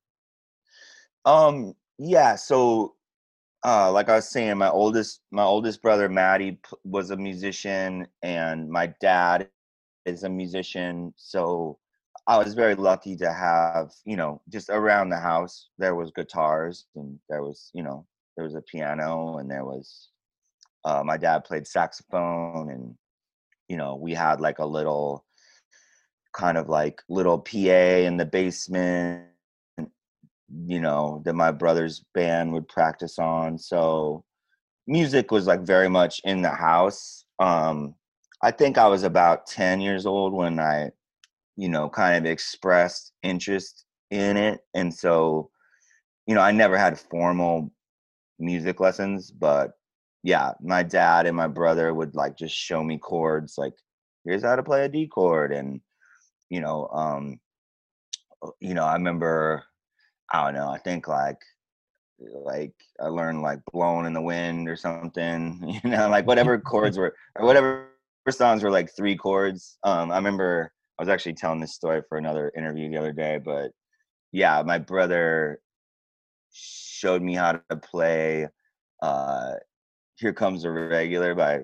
Um 1.25 1.75
yeah 1.99 2.37
so 2.37 2.95
uh 3.65 3.91
like 3.91 4.09
i 4.09 4.17
was 4.17 4.29
saying 4.29 4.57
my 4.57 4.71
oldest 4.71 5.21
my 5.31 5.43
oldest 5.43 5.83
brother 5.83 6.09
maddie 6.09 6.59
was 6.85 7.11
a 7.11 7.17
musician 7.17 8.07
and 8.23 8.69
my 8.69 8.87
dad 9.01 9.49
is 10.07 10.23
a 10.23 10.29
musician 10.29 11.13
so 11.17 11.79
i 12.27 12.39
was 12.39 12.55
very 12.55 12.75
lucky 12.75 13.17
to 13.17 13.33
have 13.33 13.93
you 14.05 14.17
know 14.17 14.41
just 14.49 14.71
around 14.71 15.09
the 15.09 15.19
house 15.19 15.69
there 15.79 15.95
was 15.95 16.11
guitars 16.13 16.87
and 16.95 17.19
there 17.29 17.43
was 17.43 17.71
you 17.75 17.83
know 17.83 18.07
there 18.37 18.45
was 18.45 18.55
a 18.55 18.63
piano 18.63 19.39
and 19.39 19.51
there 19.51 19.65
was 19.65 20.11
uh, 20.85 21.03
my 21.05 21.17
dad 21.17 21.45
played 21.45 21.67
saxophone 21.67 22.71
and 22.71 22.95
you 23.69 23.77
know 23.77 23.97
we 23.97 24.15
had 24.15 24.41
like 24.41 24.61
a 24.61 24.65
little 24.65 25.25
kind 26.33 26.57
of 26.57 26.69
like 26.69 27.03
little 27.09 27.39
pa 27.39 27.57
in 28.07 28.17
the 28.17 28.25
basement 28.25 29.28
you 30.67 30.81
know 30.81 31.23
that 31.25 31.35
my 31.35 31.51
brother's 31.51 32.05
band 32.15 32.53
would 32.53 32.69
practice 32.69 33.19
on 33.19 33.59
so 33.59 34.25
music 34.87 35.31
was 35.31 35.47
like 35.47 35.61
very 35.61 35.89
much 35.89 36.21
in 36.25 36.41
the 36.41 36.51
house 36.51 37.25
um 37.39 37.95
i 38.43 38.51
think 38.51 38.79
i 38.79 38.87
was 38.87 39.03
about 39.03 39.47
10 39.47 39.81
years 39.81 40.07
old 40.07 40.33
when 40.33 40.59
i 40.59 40.91
you 41.57 41.69
know 41.69 41.89
kind 41.89 42.17
of 42.17 42.31
expressed 42.31 43.13
interest 43.23 43.85
in 44.11 44.37
it 44.37 44.61
and 44.75 44.93
so 44.93 45.51
you 46.27 46.35
know 46.35 46.41
i 46.41 46.51
never 46.51 46.79
had 46.79 46.99
formal 46.99 47.71
music 48.39 48.81
lessons 48.81 49.31
but 49.31 49.73
yeah 50.23 50.53
my 50.63 50.83
dad 50.83 51.27
and 51.27 51.37
my 51.37 51.47
brother 51.47 51.93
would 51.93 52.15
like 52.15 52.37
just 52.37 52.55
show 52.55 52.83
me 52.83 52.97
chords 52.97 53.59
like 53.59 53.75
here's 54.25 54.43
how 54.43 54.57
to 54.57 54.63
play 54.63 54.85
a 54.85 54.89
d 54.89 55.07
chord 55.07 55.53
and 55.53 55.81
you 56.49 56.61
know 56.61 56.89
um 56.89 57.39
you 58.61 58.73
know 58.73 58.85
i 58.85 58.95
remember 58.95 59.65
I 60.33 60.45
don't 60.45 60.55
know. 60.55 60.69
I 60.71 60.79
think 60.79 61.09
like 61.09 61.39
like 62.21 62.75
I 63.01 63.07
learned 63.09 63.43
like 63.43 63.61
blowing 63.73 64.07
in 64.07 64.13
the 64.13 64.23
wind 64.23 64.69
or 64.69 64.77
something. 64.77 65.81
You 65.85 65.91
know, 65.91 66.09
like 66.11 66.27
whatever 66.27 66.59
chords 66.61 66.99
were 66.99 67.15
or 67.37 67.47
whatever 67.47 67.89
songs 68.31 68.63
were 68.63 68.71
like 68.71 68.91
three 68.97 69.17
chords. 69.17 69.79
Um, 69.85 70.11
I 70.11 70.17
remember 70.17 70.73
I 70.99 71.03
was 71.03 71.09
actually 71.09 71.35
telling 71.35 71.61
this 71.61 71.75
story 71.75 72.03
for 72.09 72.19
another 72.19 72.53
interview 72.57 72.91
the 72.91 72.99
other 72.99 73.13
day, 73.13 73.39
but 73.39 73.71
yeah, 74.33 74.63
my 74.65 74.79
brother 74.79 75.61
showed 76.53 77.23
me 77.23 77.35
how 77.35 77.53
to 77.53 77.77
play 77.77 78.49
uh 79.03 79.53
Here 80.17 80.33
Comes 80.33 80.63
the 80.65 80.71
Regular 80.73 81.35
by 81.35 81.61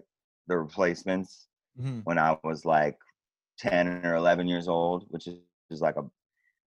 the 0.48 0.58
replacements 0.58 1.48
Mhm. 1.80 2.02
when 2.04 2.18
I 2.18 2.38
was 2.44 2.64
like 2.64 2.98
10 3.58 3.88
or 4.06 4.14
11 4.16 4.46
years 4.48 4.68
old, 4.68 5.06
which 5.10 5.26
is, 5.28 5.38
is 5.70 5.80
like 5.82 5.96
a 5.96 6.04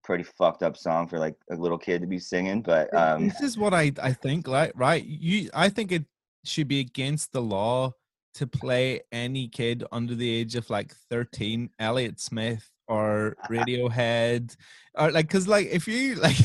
pretty 0.08 0.24
fucked 0.24 0.64
up 0.64 0.78
song 0.78 1.06
for 1.06 1.20
like 1.20 1.36
a 1.52 1.56
little 1.56 1.78
kid 1.78 2.00
to 2.00 2.08
be 2.08 2.18
singing. 2.18 2.62
But 2.62 2.92
um, 2.96 3.28
this 3.28 3.42
is 3.42 3.58
what 3.58 3.74
I 3.74 3.92
I 4.02 4.14
think 4.14 4.48
like 4.48 4.72
right 4.74 5.06
you 5.06 5.50
I 5.54 5.68
think 5.68 5.92
it 5.92 6.06
should 6.46 6.70
be 6.70 6.80
against 6.80 7.34
the 7.34 7.42
law 7.42 7.92
to 8.36 8.48
play 8.48 9.02
any 9.12 9.50
kid 9.50 9.84
under 9.92 10.16
the 10.16 10.30
age 10.30 10.56
of 10.56 10.70
like 10.70 10.94
13 11.12 11.70
Elliott 11.80 12.22
Smith 12.22 12.70
or 12.88 13.36
Radiohead 13.52 14.56
or 14.98 15.12
like 15.12 15.30
cuz 15.30 15.46
like 15.46 15.68
if 15.68 15.90
you 15.90 16.16
like 16.28 16.38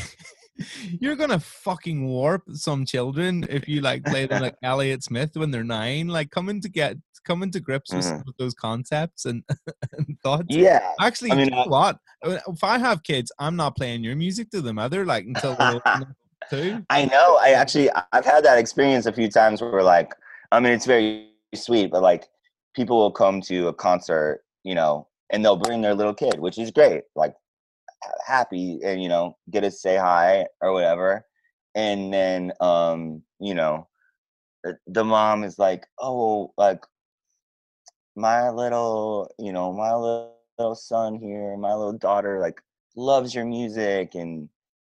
you're 0.99 1.15
gonna 1.15 1.39
fucking 1.39 2.05
warp 2.05 2.43
some 2.51 2.85
children 2.85 3.45
if 3.49 3.67
you 3.69 3.79
like 3.79 4.03
play 4.03 4.25
them 4.25 4.41
like 4.41 4.57
Elliott 4.63 5.03
Smith 5.03 5.31
when 5.35 5.51
they're 5.51 5.63
nine 5.63 6.07
like 6.07 6.31
coming 6.31 6.59
to 6.61 6.69
get 6.69 6.97
coming 7.23 7.51
to 7.51 7.59
grips 7.59 7.93
with, 7.93 8.05
some 8.05 8.19
Mhm. 8.19 8.27
of 8.27 8.33
those 8.37 8.53
concepts 8.53 9.25
and, 9.25 9.43
and 9.93 10.17
thoughts 10.21 10.45
yeah, 10.49 10.91
Actually, 10.99 11.31
I 11.31 11.35
mean, 11.35 11.45
you 11.45 11.51
know 11.51 11.61
uh, 11.63 11.67
what? 11.67 11.97
Uh, 12.23 12.39
If 12.47 12.63
I 12.63 12.77
have 12.77 13.03
kids, 13.03 13.31
I'm 13.39 13.55
not 13.55 13.75
playing 13.75 14.03
your 14.03 14.15
music 14.15 14.49
to 14.51 14.61
them 14.61 14.79
either. 14.79 15.05
Like 15.05 15.25
until 15.25 15.53
enough. 15.55 15.83
I 16.89 17.05
know. 17.05 17.37
I 17.41 17.51
actually 17.51 17.89
I- 17.91 18.03
I've 18.11 18.25
had 18.25 18.43
that 18.45 18.57
experience 18.59 19.05
a 19.05 19.13
few 19.13 19.29
times 19.29 19.61
where 19.61 19.81
like 19.83 20.13
I 20.51 20.59
mean 20.59 20.73
it's 20.73 20.85
very 20.85 21.29
sweet, 21.55 21.89
but 21.91 22.01
like 22.01 22.27
people 22.75 22.97
will 22.97 23.11
come 23.11 23.41
to 23.41 23.67
a 23.69 23.73
concert, 23.73 24.43
you 24.63 24.75
know, 24.75 25.07
and 25.31 25.43
they'll 25.43 25.55
bring 25.55 25.81
their 25.81 25.95
little 25.95 26.13
kid, 26.13 26.39
which 26.39 26.57
is 26.57 26.69
great. 26.71 27.03
Like 27.15 27.33
happy 28.27 28.79
and 28.83 29.01
you 29.01 29.09
know 29.09 29.35
get 29.49 29.61
to 29.61 29.71
say 29.71 29.95
hi 29.95 30.45
or 30.61 30.73
whatever, 30.73 31.25
and 31.75 32.13
then 32.13 32.51
um 32.59 33.23
you 33.39 33.53
know 33.55 33.87
the- 34.63 34.77
the 34.87 35.03
mom 35.03 35.43
is 35.43 35.57
like, 35.57 35.85
oh 36.01 36.53
like 36.57 36.81
my 38.15 38.49
little 38.49 39.29
you 39.39 39.51
know 39.53 39.73
my 39.73 39.93
little, 39.93 40.35
little 40.59 40.75
son 40.75 41.15
here, 41.15 41.57
my 41.57 41.73
little 41.73 41.97
daughter 41.97 42.39
like 42.39 42.61
loves 42.95 43.33
your 43.33 43.45
music 43.45 44.15
and 44.15 44.49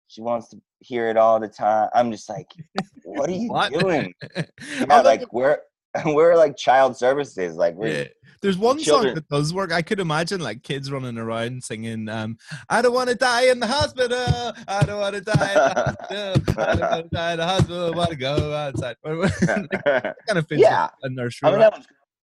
she 0.07 0.21
wants 0.21 0.49
to 0.49 0.57
hear 0.79 1.09
it 1.09 1.17
all 1.17 1.39
the 1.39 1.47
time. 1.47 1.89
I'm 1.95 2.11
just 2.11 2.29
like, 2.29 2.47
what 3.03 3.29
are 3.29 3.33
you 3.33 3.49
What? 3.49 3.73
doing? 3.73 4.13
Yeah, 4.79 5.01
like 5.01 5.31
we're 5.33 5.59
we're 6.05 6.35
like 6.35 6.57
child 6.57 6.97
services. 6.97 7.55
Like 7.55 7.75
we're 7.75 7.87
Yeah. 7.87 8.03
There's 8.41 8.57
one 8.57 8.77
children- 8.77 9.11
song 9.11 9.15
that 9.15 9.27
does 9.29 9.53
work. 9.55 9.71
I 9.71 9.81
could 9.81 9.99
imagine 9.99 10.39
like 10.39 10.61
kids 10.61 10.91
running 10.91 11.17
around 11.17 11.63
singing, 11.63 12.07
um, 12.09 12.37
"I 12.69 12.83
don't 12.83 12.93
want 12.93 13.09
to 13.09 13.15
die 13.15 13.49
in 13.49 13.59
the 13.59 13.65
hospital. 13.65 14.53
I 14.67 14.83
don't 14.85 14.99
want 14.99 15.15
to 15.15 15.21
die 15.21 15.33
in 15.51 15.55
the 15.55 15.73
hospital. 15.73 16.63
I 16.63 16.75
don't 16.75 16.91
want 16.91 17.03
to 17.09 17.15
die 17.15 17.31
in 17.31 17.37
the 17.39 17.45
hospital. 17.47 17.85
I 17.93 17.97
want 17.97 18.09
to 18.11 18.15
go 18.17 18.53
outside." 18.53 18.97
kind 19.03 20.37
of 20.37 20.47
fits 20.47 20.61
Yeah. 20.61 20.89
a 21.01 21.09
nursery. 21.09 21.47
I 21.47 21.51
mean 21.51 21.59
that 21.61 21.71
one's 21.71 21.87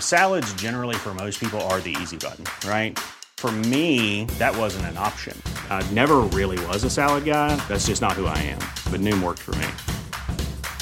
Salads, 0.00 0.52
generally, 0.54 0.94
for 0.96 1.12
most 1.12 1.38
people, 1.38 1.60
are 1.68 1.80
the 1.80 1.94
easy 2.00 2.16
button, 2.16 2.46
right? 2.66 2.98
For 3.36 3.52
me, 3.52 4.24
that 4.38 4.56
wasn't 4.56 4.86
an 4.86 4.96
option. 4.96 5.36
I 5.68 5.86
never 5.92 6.20
really 6.32 6.58
was 6.66 6.82
a 6.84 6.90
salad 6.90 7.26
guy. 7.26 7.54
That's 7.68 7.88
just 7.88 8.00
not 8.00 8.12
who 8.12 8.24
I 8.24 8.38
am. 8.38 8.60
But 8.90 9.00
Noom 9.00 9.22
worked 9.22 9.40
for 9.40 9.54
me. 9.56 9.66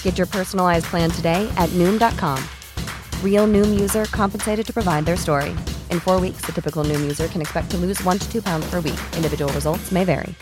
Get 0.03 0.17
your 0.17 0.29
personalized 0.29 0.87
plan 0.87 1.11
today 1.11 1.53
at 1.57 1.69
Noom.com. 1.71 2.39
Real 3.21 3.49
Noom 3.49 3.81
user 3.81 4.05
compensated 4.05 4.65
to 4.65 4.73
provide 4.73 5.07
their 5.07 5.17
story. 5.17 5.51
In 5.91 5.99
four 5.99 6.21
weeks, 6.21 6.43
the 6.43 6.53
typical 6.53 6.85
Noom 6.85 7.01
user 7.01 7.27
can 7.27 7.41
expect 7.41 7.73
to 7.73 7.79
lose 7.79 8.01
one 8.05 8.21
to 8.21 8.31
two 8.31 8.43
pounds 8.43 8.71
per 8.71 8.77
week. 8.77 9.01
Individual 9.17 9.53
results 9.55 9.91
may 9.91 10.05
vary. 10.05 10.37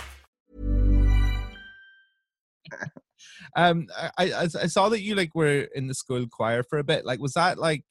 Um, 3.57 3.89
I, 4.17 4.31
I 4.33 4.43
I 4.45 4.67
saw 4.69 4.91
that 4.91 5.03
you 5.03 5.17
like 5.17 5.35
were 5.35 5.67
in 5.75 5.89
the 5.89 5.95
school 5.95 6.25
choir 6.31 6.63
for 6.63 6.79
a 6.79 6.85
bit. 6.85 7.05
Like, 7.05 7.19
was 7.19 7.33
that 7.33 7.59
like 7.59 7.83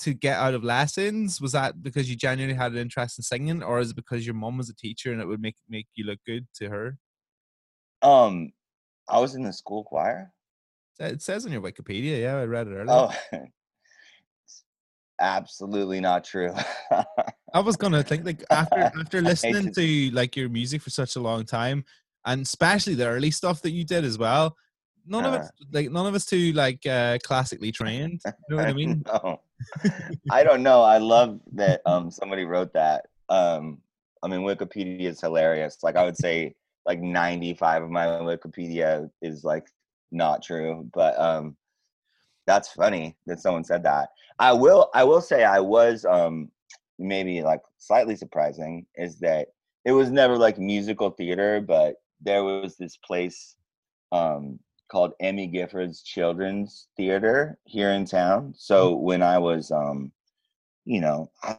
to 0.00 0.14
get 0.14 0.36
out 0.38 0.54
of 0.54 0.64
lessons? 0.64 1.40
Was 1.40 1.52
that 1.52 1.82
because 1.82 2.08
you 2.10 2.16
genuinely 2.16 2.56
had 2.56 2.72
an 2.72 2.78
interest 2.78 3.18
in 3.18 3.22
singing, 3.22 3.62
or 3.62 3.80
is 3.80 3.90
it 3.90 3.96
because 3.96 4.26
your 4.26 4.34
mom 4.34 4.58
was 4.58 4.68
a 4.68 4.74
teacher 4.74 5.12
and 5.12 5.20
it 5.20 5.26
would 5.26 5.40
make 5.40 5.56
make 5.68 5.86
you 5.94 6.04
look 6.04 6.18
good 6.26 6.46
to 6.56 6.68
her? 6.68 6.98
Um, 8.02 8.52
I 9.08 9.18
was 9.20 9.34
in 9.34 9.42
the 9.42 9.52
school 9.52 9.84
choir. 9.84 10.32
It 10.98 11.22
says 11.22 11.46
on 11.46 11.52
your 11.52 11.62
Wikipedia. 11.62 12.20
Yeah, 12.20 12.36
I 12.36 12.44
read 12.44 12.66
it 12.68 12.72
earlier. 12.74 12.86
Oh, 12.90 13.14
absolutely 15.20 16.00
not 16.00 16.24
true. 16.24 16.54
I 17.52 17.60
was 17.60 17.76
gonna 17.76 18.02
think 18.02 18.24
like 18.24 18.44
after 18.50 18.78
after 19.00 19.20
listening 19.22 19.72
to- 19.74 20.10
like 20.12 20.36
your 20.36 20.48
music 20.48 20.82
for 20.82 20.90
such 20.90 21.16
a 21.16 21.20
long 21.20 21.44
time, 21.44 21.84
and 22.24 22.42
especially 22.42 22.94
the 22.94 23.06
early 23.06 23.30
stuff 23.30 23.62
that 23.62 23.70
you 23.70 23.84
did 23.84 24.04
as 24.04 24.18
well. 24.18 24.56
None 25.06 25.24
of 25.24 25.32
Uh. 25.34 25.36
it's 25.38 25.50
like 25.72 25.90
none 25.90 26.06
of 26.06 26.14
us 26.14 26.26
too 26.26 26.52
like 26.52 26.84
uh 26.86 27.18
classically 27.22 27.72
trained. 27.72 28.20
You 28.26 28.32
know 28.50 28.56
what 28.56 28.66
I 28.68 28.72
mean? 28.72 29.02
No. 29.12 29.40
I 30.30 30.42
don't 30.42 30.62
know. 30.62 30.82
I 30.82 30.98
love 30.98 31.40
that 31.54 31.82
um 31.86 32.10
somebody 32.10 32.44
wrote 32.44 32.72
that. 32.74 33.06
Um 33.28 33.78
I 34.22 34.28
mean 34.28 34.40
Wikipedia 34.40 35.02
is 35.02 35.20
hilarious. 35.20 35.78
Like 35.82 35.96
I 35.96 36.04
would 36.04 36.16
say 36.16 36.54
like 36.86 37.00
95 37.00 37.84
of 37.84 37.90
my 37.90 38.06
Wikipedia 38.06 39.10
is 39.22 39.44
like 39.44 39.66
not 40.10 40.42
true, 40.42 40.88
but 40.92 41.18
um 41.18 41.56
that's 42.46 42.72
funny 42.72 43.16
that 43.26 43.40
someone 43.40 43.64
said 43.64 43.82
that. 43.84 44.10
I 44.38 44.52
will 44.52 44.90
I 44.94 45.04
will 45.04 45.20
say 45.20 45.44
I 45.44 45.60
was 45.60 46.04
um 46.04 46.50
maybe 46.98 47.42
like 47.42 47.62
slightly 47.78 48.16
surprising 48.16 48.86
is 48.96 49.18
that 49.20 49.48
it 49.84 49.92
was 49.92 50.10
never 50.10 50.36
like 50.36 50.58
musical 50.58 51.10
theater, 51.10 51.60
but 51.60 51.96
there 52.20 52.44
was 52.44 52.76
this 52.76 52.96
place 52.96 53.56
um 54.12 54.58
called 54.90 55.12
Emmy 55.20 55.46
Gifford's 55.46 56.02
Children's 56.02 56.88
Theater 56.96 57.58
here 57.64 57.90
in 57.92 58.04
town. 58.04 58.52
So 58.56 58.94
when 58.96 59.22
I 59.22 59.38
was 59.38 59.70
um 59.70 60.12
you 60.84 61.00
know, 61.00 61.30
I, 61.42 61.56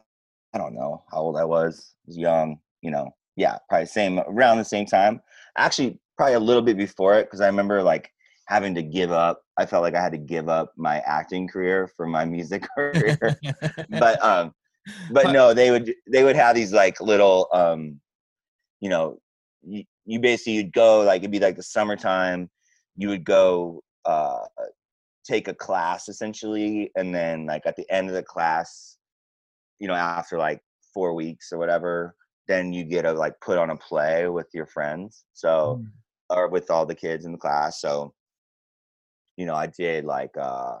I 0.54 0.58
don't 0.58 0.74
know 0.74 1.02
how 1.10 1.18
old 1.18 1.36
I 1.36 1.44
was, 1.44 1.94
I 2.04 2.08
was 2.08 2.18
young, 2.18 2.58
you 2.82 2.90
know, 2.90 3.14
yeah, 3.36 3.56
probably 3.68 3.86
same 3.86 4.18
around 4.26 4.58
the 4.58 4.64
same 4.64 4.84
time. 4.86 5.20
Actually, 5.56 5.98
probably 6.16 6.34
a 6.34 6.40
little 6.40 6.62
bit 6.62 6.76
before 6.76 7.14
it 7.14 7.24
because 7.24 7.40
I 7.40 7.46
remember 7.46 7.82
like 7.82 8.10
having 8.46 8.74
to 8.74 8.82
give 8.82 9.12
up. 9.12 9.42
I 9.56 9.64
felt 9.66 9.82
like 9.82 9.94
I 9.94 10.02
had 10.02 10.12
to 10.12 10.18
give 10.18 10.48
up 10.48 10.72
my 10.76 10.98
acting 11.00 11.48
career 11.48 11.88
for 11.96 12.06
my 12.06 12.24
music 12.24 12.66
career. 12.76 13.18
but 13.90 14.22
um 14.22 14.52
but 15.10 15.24
But- 15.24 15.32
no, 15.32 15.54
they 15.54 15.70
would 15.70 15.94
they 16.10 16.24
would 16.24 16.36
have 16.36 16.54
these 16.56 16.72
like 16.72 17.00
little 17.00 17.48
um 17.52 18.00
you 18.80 18.90
know, 18.90 19.18
you, 19.62 19.84
you 20.04 20.18
basically 20.18 20.54
you'd 20.54 20.72
go 20.72 21.02
like 21.02 21.20
it'd 21.20 21.30
be 21.30 21.38
like 21.38 21.56
the 21.56 21.62
summertime, 21.62 22.50
you 22.96 23.08
would 23.08 23.24
go 23.24 23.82
uh 24.04 24.44
take 25.24 25.48
a 25.48 25.54
class 25.54 26.08
essentially 26.08 26.90
and 26.96 27.14
then 27.14 27.46
like 27.46 27.62
at 27.66 27.76
the 27.76 27.88
end 27.90 28.08
of 28.08 28.14
the 28.14 28.22
class 28.22 28.98
you 29.78 29.86
know 29.86 29.94
after 29.94 30.36
like 30.38 30.60
four 30.92 31.14
weeks 31.14 31.52
or 31.52 31.58
whatever 31.58 32.14
then 32.48 32.72
you 32.72 32.84
get 32.84 33.02
to 33.02 33.12
like 33.12 33.34
put 33.40 33.56
on 33.56 33.70
a 33.70 33.76
play 33.76 34.28
with 34.28 34.48
your 34.52 34.66
friends 34.66 35.24
so 35.32 35.80
Mm. 35.80 35.90
or 36.30 36.48
with 36.48 36.70
all 36.70 36.86
the 36.86 36.94
kids 36.94 37.24
in 37.24 37.32
the 37.32 37.38
class 37.38 37.80
so 37.80 38.12
you 39.36 39.46
know 39.46 39.54
i 39.54 39.66
did 39.66 40.04
like 40.04 40.36
uh 40.36 40.76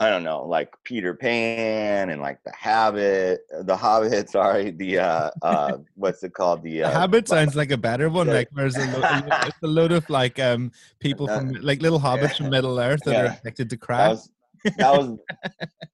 i 0.00 0.08
don't 0.10 0.24
know 0.24 0.44
like 0.46 0.72
peter 0.84 1.14
pan 1.14 2.10
and 2.10 2.20
like 2.20 2.42
the 2.44 2.52
habit 2.52 3.40
the 3.62 3.76
hobbit 3.76 4.28
sorry 4.36 4.70
the 4.70 4.98
uh 4.98 5.30
uh 5.42 5.76
what's 5.94 6.22
it 6.22 6.32
called 6.32 6.62
the 6.62 6.78
The 6.80 6.86
uh 6.88 7.00
habit 7.00 7.28
sounds 7.28 7.54
like 7.54 7.70
a 7.70 7.76
better 7.76 8.08
one. 8.08 8.26
Yeah. 8.28 8.34
Like 8.34 8.48
there's 8.52 8.76
a, 8.78 8.86
lo- 8.86 9.04
a 9.08 9.14
lo- 9.20 9.32
it's 9.48 9.62
a 9.62 9.66
load 9.66 9.92
of 9.92 10.08
like 10.10 10.38
um 10.38 10.72
people 11.00 11.28
Uh, 11.28 11.34
from 11.36 11.50
like 11.62 11.82
little 11.82 12.00
hobbits 12.00 12.36
from 12.36 12.48
Middle 12.50 12.78
Earth 12.80 13.02
that 13.04 13.16
are 13.16 13.24
Yeah. 13.24 13.36
addicted 13.40 13.68
to 13.70 13.76
that 13.76 14.08
was 14.08 14.30
that 14.78 14.92
was 14.98 15.18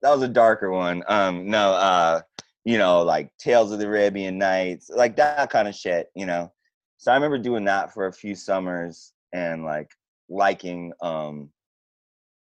that 0.02 0.11
was 0.11 0.22
a 0.22 0.28
darker 0.28 0.70
one. 0.70 1.02
Um, 1.09 1.48
no, 1.50 1.72
uh, 1.72 2.20
you 2.64 2.78
know, 2.78 3.02
like 3.02 3.30
Tales 3.38 3.72
of 3.72 3.78
the 3.78 3.86
Arabian 3.86 4.38
Nights, 4.38 4.88
like 4.90 5.16
that 5.16 5.50
kind 5.50 5.66
of 5.68 5.74
shit, 5.74 6.11
you 6.14 6.26
know. 6.26 6.52
So 6.98 7.11
I 7.12 7.14
remember 7.14 7.38
doing 7.38 7.64
that 7.66 7.92
for 7.94 8.07
a 8.07 8.12
few 8.12 8.34
summers 8.34 9.12
and 9.32 9.64
like 9.64 9.90
liking 10.28 10.92
um 11.00 11.50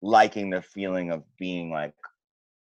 liking 0.04 0.50
the 0.50 0.60
feeling 0.60 1.10
of 1.10 1.24
being 1.38 1.70
like, 1.70 1.94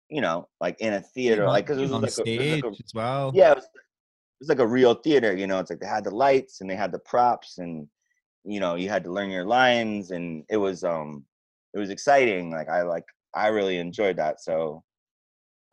you 0.10 0.22
know, 0.22 0.48
like 0.62 0.80
in 0.80 0.94
a 0.94 1.02
theater, 1.02 1.46
like 1.46 1.66
because 1.66 1.78
it 1.78 1.82
was 1.82 1.92
on 1.92 2.02
like 2.02 2.10
a, 2.10 2.14
stage 2.14 2.64
like 2.64 2.74
a 2.74 2.84
as 2.84 2.94
well. 2.94 3.32
yeah, 3.36 3.52
it 3.52 3.58
was, 3.58 3.66
it 3.66 4.40
was 4.40 4.50
like 4.50 4.60
a 4.60 4.68
real 4.68 4.94
theater, 4.94 5.36
you 5.36 5.46
know. 5.46 5.60
It's 5.60 5.70
like 5.70 5.80
they 5.80 5.88
had 5.88 6.06
the 6.06 6.16
lights 6.16 6.62
and 6.62 6.70
they 6.70 6.76
had 6.76 6.92
the 6.92 7.00
props 7.00 7.58
and 7.58 7.88
you 8.46 8.60
know, 8.60 8.76
you 8.76 8.90
had 8.90 9.04
to 9.04 9.12
learn 9.12 9.30
your 9.30 9.46
lines 9.46 10.12
and 10.12 10.46
it 10.50 10.58
was 10.58 10.84
um 10.84 11.26
it 11.74 11.80
was 11.80 11.90
exciting. 11.90 12.52
Like 12.52 12.70
I 12.70 12.84
like 12.84 13.04
I 13.36 13.48
really 13.48 13.78
enjoyed 13.80 14.18
that. 14.18 14.42
So 14.42 14.84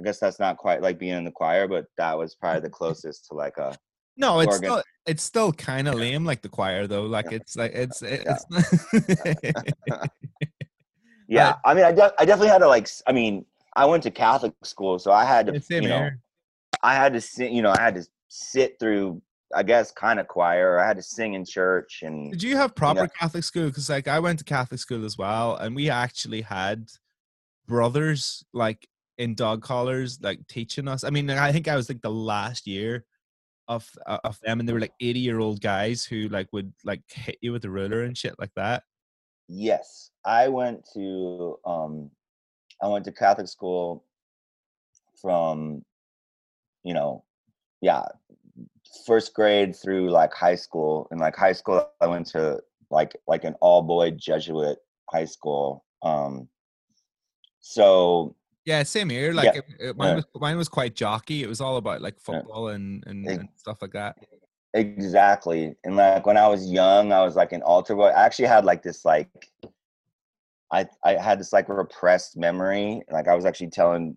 I 0.01 0.05
guess 0.05 0.19
that's 0.19 0.41
not 0.41 0.57
quite 0.57 0.83
like 0.83 0.99
being 0.99 1.17
in 1.17 1.25
the 1.25 1.31
choir, 1.31 1.69
but 1.69 1.87
that 1.97 2.19
was 2.19 2.35
probably 2.35 2.63
the 2.63 2.71
closest 2.79 3.27
to 3.29 3.35
like 3.35 3.59
a 3.59 3.77
No, 4.17 4.41
it's 4.41 4.55
organ. 4.55 4.71
still 4.71 4.83
it's 5.07 5.23
still 5.23 5.53
kind 5.53 5.87
of 5.87 5.95
lame 5.95 6.25
like 6.25 6.43
the 6.43 6.49
choir 6.49 6.89
though. 6.89 7.05
Like 7.05 7.31
it's 7.31 7.55
like 7.55 7.73
it's 7.73 8.03
Yeah. 8.03 8.39
yeah. 11.33 11.55
I 11.65 11.75
mean, 11.75 11.85
I, 11.85 11.93
de- 11.93 12.15
I 12.19 12.25
definitely 12.25 12.49
had 12.49 12.59
to 12.59 12.69
like. 12.69 12.89
I 13.07 13.13
mean, 13.13 13.45
I 13.75 13.85
went 13.87 14.03
to 14.05 14.11
Catholic 14.11 14.55
school, 14.63 14.99
so 14.99 15.13
I 15.13 15.25
had 15.25 15.47
to, 15.47 15.53
you 15.71 15.81
know, 15.83 15.99
here. 15.99 16.21
I 16.83 16.95
had 16.95 17.13
to 17.15 17.21
sit. 17.21 17.51
You 17.53 17.63
know, 17.63 17.71
I 17.71 17.81
had 17.81 17.95
to 17.97 18.07
sit 18.29 18.79
through. 18.79 19.23
I 19.55 19.63
guess 19.63 19.93
kind 19.93 20.19
of 20.19 20.29
choir. 20.29 20.79
I 20.79 20.87
had 20.87 20.97
to 20.97 21.03
sing 21.03 21.35
in 21.35 21.45
church, 21.45 22.01
and 22.03 22.33
Did 22.33 22.43
you 22.43 22.57
have 22.57 22.75
proper 22.75 23.03
know- 23.03 23.09
Catholic 23.19 23.45
school? 23.45 23.67
Because 23.67 23.91
like 23.91 24.09
I 24.09 24.19
went 24.19 24.39
to 24.39 24.45
Catholic 24.45 24.81
school 24.81 25.05
as 25.05 25.19
well, 25.19 25.57
and 25.57 25.77
we 25.77 25.91
actually 25.91 26.41
had 26.41 26.89
brothers 27.67 28.45
like 28.53 28.89
in 29.19 29.35
dog 29.35 29.63
collars, 29.63 30.19
like 30.23 30.47
teaching 30.49 30.89
us. 30.89 31.05
I 31.05 31.11
mean, 31.11 31.29
I 31.31 31.53
think 31.53 31.69
I 31.69 31.77
was 31.77 31.89
like 31.89 32.01
the 32.03 32.11
last 32.11 32.67
year 32.67 33.05
of 33.69 33.89
uh, 34.07 34.19
of 34.25 34.41
them, 34.41 34.61
and 34.61 34.69
they 34.69 34.73
were 34.73 34.81
like 34.81 34.95
eighty 35.01 35.21
year 35.21 35.39
old 35.39 35.61
guys 35.61 36.05
who 36.05 36.29
like 36.29 36.49
would 36.53 36.73
like 36.85 37.03
hit 37.09 37.37
you 37.43 37.53
with 37.53 37.65
a 37.65 37.71
ruler 37.71 38.03
and 38.03 38.17
shit 38.17 38.35
like 38.39 38.53
that. 38.57 38.83
Yes, 39.55 40.11
I 40.25 40.49
went 40.49 40.89
to 40.95 41.59
um 41.67 42.11
I 42.81 42.89
went 42.89 43.05
to 43.05 43.13
Catholic 43.13 43.49
school 43.49 44.03
from 45.21 45.85
you 46.85 46.95
know, 46.95 47.23
yeah, 47.83 48.05
first 49.07 49.35
grade 49.35 49.77
through 49.77 50.09
like 50.11 50.33
high 50.33 50.55
school. 50.55 51.07
And 51.11 51.21
like 51.21 51.37
high 51.37 51.53
school, 51.53 51.87
I 52.01 52.07
went 52.07 52.27
to 52.29 52.61
like 52.91 53.15
like 53.29 53.45
an 53.45 53.55
all 53.61 53.83
boy 53.83 54.13
Jesuit 54.13 54.79
high 55.11 55.27
school. 55.27 55.85
Um, 56.03 56.49
so 57.61 58.35
Yeah, 58.65 58.83
same 58.85 59.11
here. 59.11 59.35
Like 59.35 59.55
Yeah, 59.55 59.61
it, 59.61 59.65
it- 59.91 59.97
mine 59.99 60.09
yeah. 60.09 60.15
was 60.17 60.25
mine 60.37 60.57
was 60.57 60.69
quite 60.71 60.95
jockey. 60.97 61.43
It 61.43 61.49
was 61.49 61.61
all 61.61 61.77
about 61.77 62.01
like 62.01 62.15
Yeah. 62.15 62.25
football 62.25 62.69
and, 62.69 63.05
and, 63.07 63.29
Ex- 63.29 63.39
and 63.39 63.49
stuff 63.57 63.83
like 63.83 63.93
that. 63.93 64.17
Exactly. 64.75 65.77
And 65.85 65.97
like 65.97 66.27
when 66.27 66.37
I 66.37 66.49
was 66.49 66.71
young, 66.71 67.13
I 67.13 67.23
was 67.23 67.37
like 67.37 67.53
an 67.53 67.63
altar 67.63 67.95
boy. 67.95 68.07
I 68.07 68.25
actually 68.25 68.49
had 68.49 68.65
like 68.65 68.83
this 68.83 69.05
like 69.05 69.29
I 70.73 70.87
I 71.05 71.15
had 71.15 71.39
this 71.39 71.53
like 71.53 71.69
repressed 71.69 72.37
memory. 72.37 73.03
Like 73.11 73.29
I 73.29 73.35
was 73.35 73.45
actually 73.45 73.71
telling 73.71 74.17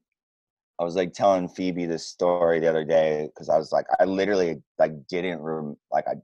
I 0.79 0.83
was 0.83 0.95
like 0.95 1.13
telling 1.13 1.47
Phoebe 1.49 1.85
this 1.85 2.07
story 2.07 2.59
the 2.59 2.69
other 2.69 2.85
day 2.85 3.29
because 3.33 3.49
I 3.49 3.57
was 3.57 3.71
like 3.71 3.85
I 3.99 4.05
literally 4.05 4.61
like 4.79 4.93
didn't 5.07 5.41
rem- 5.41 5.77
like 5.91 6.07
I 6.07 6.15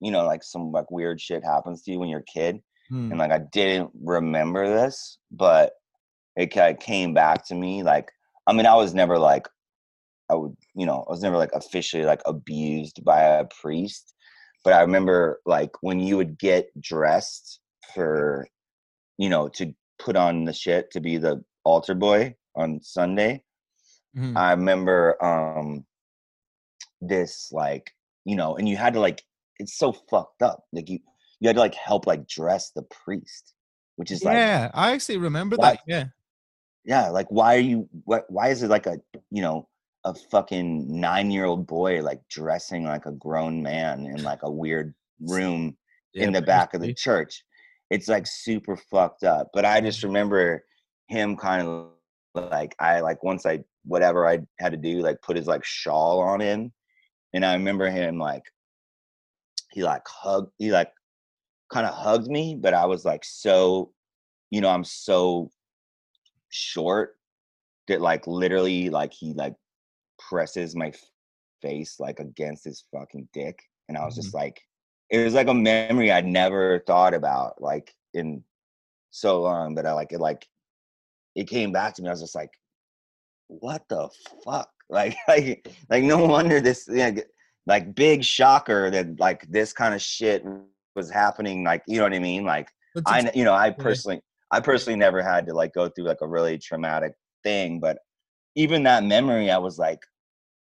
you 0.00 0.10
know 0.10 0.24
like 0.24 0.42
some 0.42 0.70
like 0.72 0.90
weird 0.90 1.20
shit 1.20 1.44
happens 1.44 1.82
to 1.82 1.92
you 1.92 1.98
when 1.98 2.08
you're 2.08 2.20
a 2.20 2.24
kid 2.24 2.60
Hmm. 2.88 3.10
and 3.10 3.18
like 3.18 3.30
I 3.30 3.38
didn't 3.38 3.90
remember 4.02 4.68
this, 4.68 5.18
but 5.30 5.72
it 6.36 6.48
kind 6.48 6.76
of 6.76 6.82
came 6.82 7.14
back 7.14 7.46
to 7.46 7.54
me. 7.54 7.82
Like, 7.82 8.10
I 8.46 8.52
mean, 8.52 8.66
I 8.66 8.74
was 8.74 8.92
never 8.94 9.18
like, 9.18 9.48
I 10.30 10.34
would, 10.34 10.56
you 10.74 10.86
know, 10.86 11.04
I 11.06 11.10
was 11.12 11.22
never 11.22 11.36
like 11.36 11.52
officially 11.52 12.04
like 12.04 12.22
abused 12.26 13.04
by 13.04 13.20
a 13.20 13.44
priest, 13.60 14.14
but 14.64 14.72
I 14.72 14.80
remember 14.80 15.40
like 15.44 15.70
when 15.82 16.00
you 16.00 16.16
would 16.16 16.38
get 16.38 16.68
dressed 16.80 17.60
for, 17.94 18.46
you 19.18 19.28
know, 19.28 19.48
to 19.50 19.74
put 19.98 20.16
on 20.16 20.44
the 20.44 20.52
shit 20.52 20.90
to 20.92 21.00
be 21.00 21.18
the 21.18 21.42
altar 21.64 21.94
boy 21.94 22.34
on 22.56 22.80
Sunday. 22.82 23.42
Mhm. 24.16 24.36
I 24.36 24.52
remember 24.52 25.22
um 25.24 25.84
this 27.00 27.50
like, 27.52 27.92
you 28.24 28.36
know, 28.36 28.56
and 28.56 28.68
you 28.68 28.76
had 28.76 28.94
to 28.94 29.00
like, 29.00 29.22
it's 29.58 29.76
so 29.78 29.92
fucked 29.92 30.42
up. 30.42 30.64
Like 30.72 30.88
you, 30.88 30.98
you 31.40 31.48
had 31.48 31.56
to 31.56 31.60
like 31.60 31.74
help 31.74 32.06
like 32.06 32.26
dress 32.26 32.70
the 32.70 32.82
priest, 32.82 33.52
which 33.96 34.10
is 34.10 34.24
like 34.24 34.36
yeah, 34.36 34.70
I 34.74 34.92
actually 34.92 35.18
remember 35.18 35.56
Why- 35.56 35.72
that. 35.72 35.80
Yeah. 35.86 36.04
yeah 36.84 37.08
like 37.10 37.26
why 37.28 37.56
are 37.56 37.60
you 37.60 37.88
what 38.04 38.24
why 38.28 38.48
is 38.48 38.62
it 38.62 38.68
like 38.70 38.86
a 38.86 38.98
you 39.30 39.42
know 39.42 39.68
a 40.04 40.14
fucking 40.14 41.00
nine 41.00 41.30
year 41.30 41.44
old 41.44 41.66
boy 41.66 42.02
like 42.02 42.20
dressing 42.28 42.84
like 42.84 43.06
a 43.06 43.12
grown 43.12 43.62
man 43.62 44.06
in 44.06 44.22
like 44.22 44.42
a 44.42 44.50
weird 44.50 44.94
room 45.20 45.76
yeah 46.12 46.24
in 46.24 46.32
the 46.32 46.42
back 46.42 46.74
of 46.74 46.80
the 46.80 46.92
church. 46.92 47.44
It's 47.90 48.08
like 48.08 48.26
super 48.26 48.76
fucked 48.76 49.24
up 49.24 49.50
but 49.52 49.64
i 49.64 49.80
just 49.80 50.02
remember 50.02 50.64
him 51.08 51.36
kind 51.36 51.68
of 51.68 51.90
like 52.34 52.74
i 52.80 53.00
like 53.00 53.22
once 53.22 53.46
i 53.46 53.62
whatever 53.84 54.26
i 54.26 54.40
had 54.58 54.72
to 54.72 54.78
do 54.78 55.00
like 55.00 55.20
put 55.22 55.36
his 55.36 55.46
like 55.46 55.64
shawl 55.64 56.20
on 56.20 56.40
him 56.40 56.72
and 57.34 57.44
i 57.44 57.52
remember 57.52 57.88
him 57.90 58.18
like 58.18 58.42
he 59.70 59.82
like 59.82 60.02
hugged 60.08 60.50
he 60.58 60.72
like 60.72 60.90
kind 61.72 61.86
of 61.86 61.94
hugged 61.94 62.28
me 62.28 62.56
but 62.58 62.74
i 62.74 62.86
was 62.86 63.04
like 63.04 63.24
so 63.24 63.92
you 64.50 64.60
know 64.60 64.70
i'm 64.70 64.84
so 64.84 65.50
short 66.48 67.16
that 67.88 68.00
like 68.00 68.26
literally 68.26 68.88
like 68.90 69.12
he 69.12 69.34
like 69.34 69.54
presses 70.28 70.74
my 70.74 70.92
face 71.62 71.96
like 71.98 72.20
against 72.20 72.64
his 72.64 72.84
fucking 72.92 73.28
dick 73.32 73.58
and 73.88 73.96
i 73.96 74.04
was 74.04 74.14
mm-hmm. 74.14 74.22
just 74.22 74.34
like 74.34 74.60
it 75.10 75.24
was 75.24 75.34
like 75.34 75.48
a 75.48 75.54
memory 75.54 76.10
i'd 76.10 76.26
never 76.26 76.82
thought 76.86 77.14
about 77.14 77.60
like 77.60 77.94
in 78.14 78.42
so 79.10 79.40
long 79.40 79.74
but 79.74 79.86
i 79.86 79.92
like 79.92 80.12
it 80.12 80.20
like 80.20 80.46
it 81.34 81.48
came 81.48 81.72
back 81.72 81.94
to 81.94 82.02
me 82.02 82.08
i 82.08 82.10
was 82.10 82.20
just 82.20 82.34
like 82.34 82.50
what 83.48 83.82
the 83.88 84.08
fuck? 84.44 84.68
Like 84.90 85.16
like 85.26 85.66
like 85.88 86.04
no 86.04 86.26
wonder 86.26 86.60
this 86.60 86.84
g- 86.84 87.22
like 87.66 87.94
big 87.94 88.22
shocker 88.22 88.90
that 88.90 89.18
like 89.18 89.50
this 89.50 89.72
kind 89.72 89.94
of 89.94 90.02
shit 90.02 90.44
was 90.94 91.10
happening 91.10 91.64
like 91.64 91.82
you 91.86 91.96
know 91.96 92.04
what 92.04 92.12
i 92.12 92.18
mean? 92.18 92.44
Like 92.44 92.68
That's 92.94 93.10
I, 93.10 93.30
you 93.34 93.44
know, 93.44 93.54
I 93.54 93.70
personally, 93.70 94.20
I 94.50 94.60
personally 94.60 94.98
never 94.98 95.22
had 95.22 95.46
to 95.46 95.54
like 95.54 95.72
go 95.72 95.88
through 95.88 96.04
like 96.04 96.20
a 96.20 96.28
really 96.28 96.58
traumatic 96.58 97.14
thing, 97.42 97.80
but 97.80 97.96
even 98.56 98.82
that 98.82 99.04
memory, 99.04 99.50
I 99.50 99.56
was 99.56 99.78
like, 99.78 100.00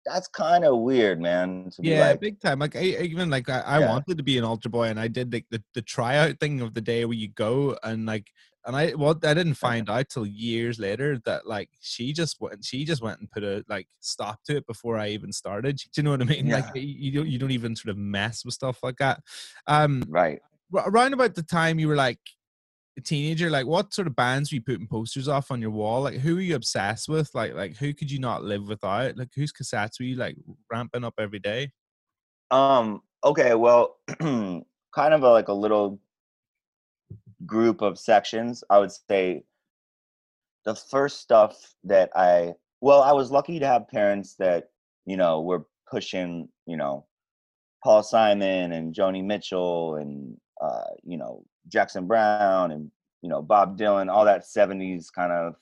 that's 0.09 0.29
kind 0.29 0.65
of 0.65 0.79
weird, 0.81 1.21
man. 1.21 1.71
To 1.71 1.83
be 1.83 1.95
yeah, 1.95 1.97
like, 1.97 2.21
big 2.21 2.41
time. 2.41 2.59
Like 2.59 2.75
I, 2.77 2.81
even 2.83 3.31
like 3.31 3.49
I, 3.49 3.61
I 3.61 3.79
Yeah. 3.79 3.87
wanted 3.89 4.17
to 4.19 4.25
be 4.25 4.37
an 4.37 4.45
altar 4.45 4.69
boy, 4.69 4.89
and 4.89 4.99
I 4.99 5.07
did 5.09 5.33
like 5.33 5.47
the, 5.51 5.63
the 5.75 5.83
tryout 5.83 6.41
thing 6.41 6.61
of 6.61 6.75
the 6.75 6.81
day 6.81 7.05
where 7.05 7.17
you 7.17 7.29
go 7.29 7.77
and 7.85 8.05
like, 8.05 8.33
and 8.67 8.75
I 8.75 8.91
what 8.93 9.25
I 9.25 9.33
didn't 9.35 9.55
find 9.55 9.89
out 9.89 10.09
till 10.09 10.27
years 10.27 10.81
later 10.81 11.21
that 11.25 11.47
like 11.47 11.71
she 11.81 12.13
just 12.13 12.41
went 12.41 12.65
she 12.65 12.85
just 12.85 13.01
went 13.01 13.21
and 13.21 13.31
put 13.31 13.45
a 13.45 13.65
like 13.69 13.87
stop 14.01 14.41
to 14.47 14.57
it 14.57 14.67
before 14.67 14.99
I 14.99 15.11
even 15.11 15.33
started. 15.33 15.77
Do 15.93 16.01
you 16.01 16.03
know 16.03 16.11
what 16.11 16.23
I 16.23 16.25
mean? 16.25 16.51
Like 16.51 16.67
Yeah. 16.67 16.73
you 16.75 16.83
you 16.83 17.13
don't 17.13 17.29
you 17.29 17.39
don't 17.39 17.53
even 17.53 17.77
sort 17.77 17.91
of 17.93 17.97
mess 17.99 18.45
with 18.45 18.55
stuff 18.55 18.81
like 18.83 18.97
that. 18.99 19.21
Um, 19.69 20.03
right. 20.07 20.41
around 20.75 21.13
about 21.15 21.35
the 21.35 21.43
time 21.43 21.79
you 21.79 21.89
were 21.89 21.97
like 21.97 22.21
teenager, 23.01 23.51
like 23.51 23.67
what 23.67 23.93
sort 23.93 24.07
of 24.07 24.17
bands 24.17 24.51
were 24.51 24.57
you 24.57 24.63
putting 24.63 24.87
posters 24.87 25.29
off 25.29 25.51
on 25.51 25.61
your 25.61 25.71
wall? 25.71 26.03
Like 26.03 26.19
who 26.19 26.35
were 26.35 26.41
you 26.41 26.57
obsessed 26.57 27.09
with? 27.09 27.35
Like 27.35 27.55
like 27.55 27.77
who 27.77 27.95
could 27.95 28.11
you 28.11 28.19
not 28.19 28.45
live 28.45 28.69
without? 28.69 29.17
Like 29.17 29.29
whose 29.35 29.53
cassettes 29.53 29.99
were 29.99 30.07
you 30.07 30.17
like 30.17 30.37
ramping 30.71 31.05
up 31.05 31.15
every 31.19 31.39
day? 31.39 31.73
Um, 32.51 33.03
okay, 33.25 33.55
well, 33.55 33.97
kind 34.21 34.65
of 34.97 35.23
a, 35.23 35.31
like 35.31 35.49
a 35.49 35.53
little 35.53 36.01
group 37.47 37.83
of 37.83 37.99
sections. 37.99 38.65
I 38.71 38.79
would 38.79 38.93
say 38.93 39.45
the 40.65 40.75
first 40.75 41.21
stuff 41.21 41.75
that 41.85 42.11
I, 42.17 42.55
well, 42.81 43.03
I 43.03 43.13
was 43.13 43.31
lucky 43.31 43.59
to 43.59 43.67
have 43.67 43.89
parents 43.89 44.35
that, 44.39 44.71
you 45.07 45.17
know, 45.17 45.43
were 45.43 45.67
pushing, 45.91 46.49
you 46.67 46.77
know, 46.77 47.07
Paul 47.83 48.03
Simon 48.03 48.73
and 48.73 48.95
Joni 48.95 49.25
Mitchell 49.25 49.97
and, 49.97 50.37
uh, 50.61 50.95
you 51.05 51.17
know, 51.19 51.45
Jackson 51.69 52.07
Browne 52.07 52.71
and, 52.73 52.91
you 53.23 53.29
know, 53.29 53.43
Bob 53.43 53.79
Dylan, 53.79 54.11
all 54.11 54.25
that 54.25 54.45
70s 54.45 55.07
kind 55.15 55.33
of 55.33 55.55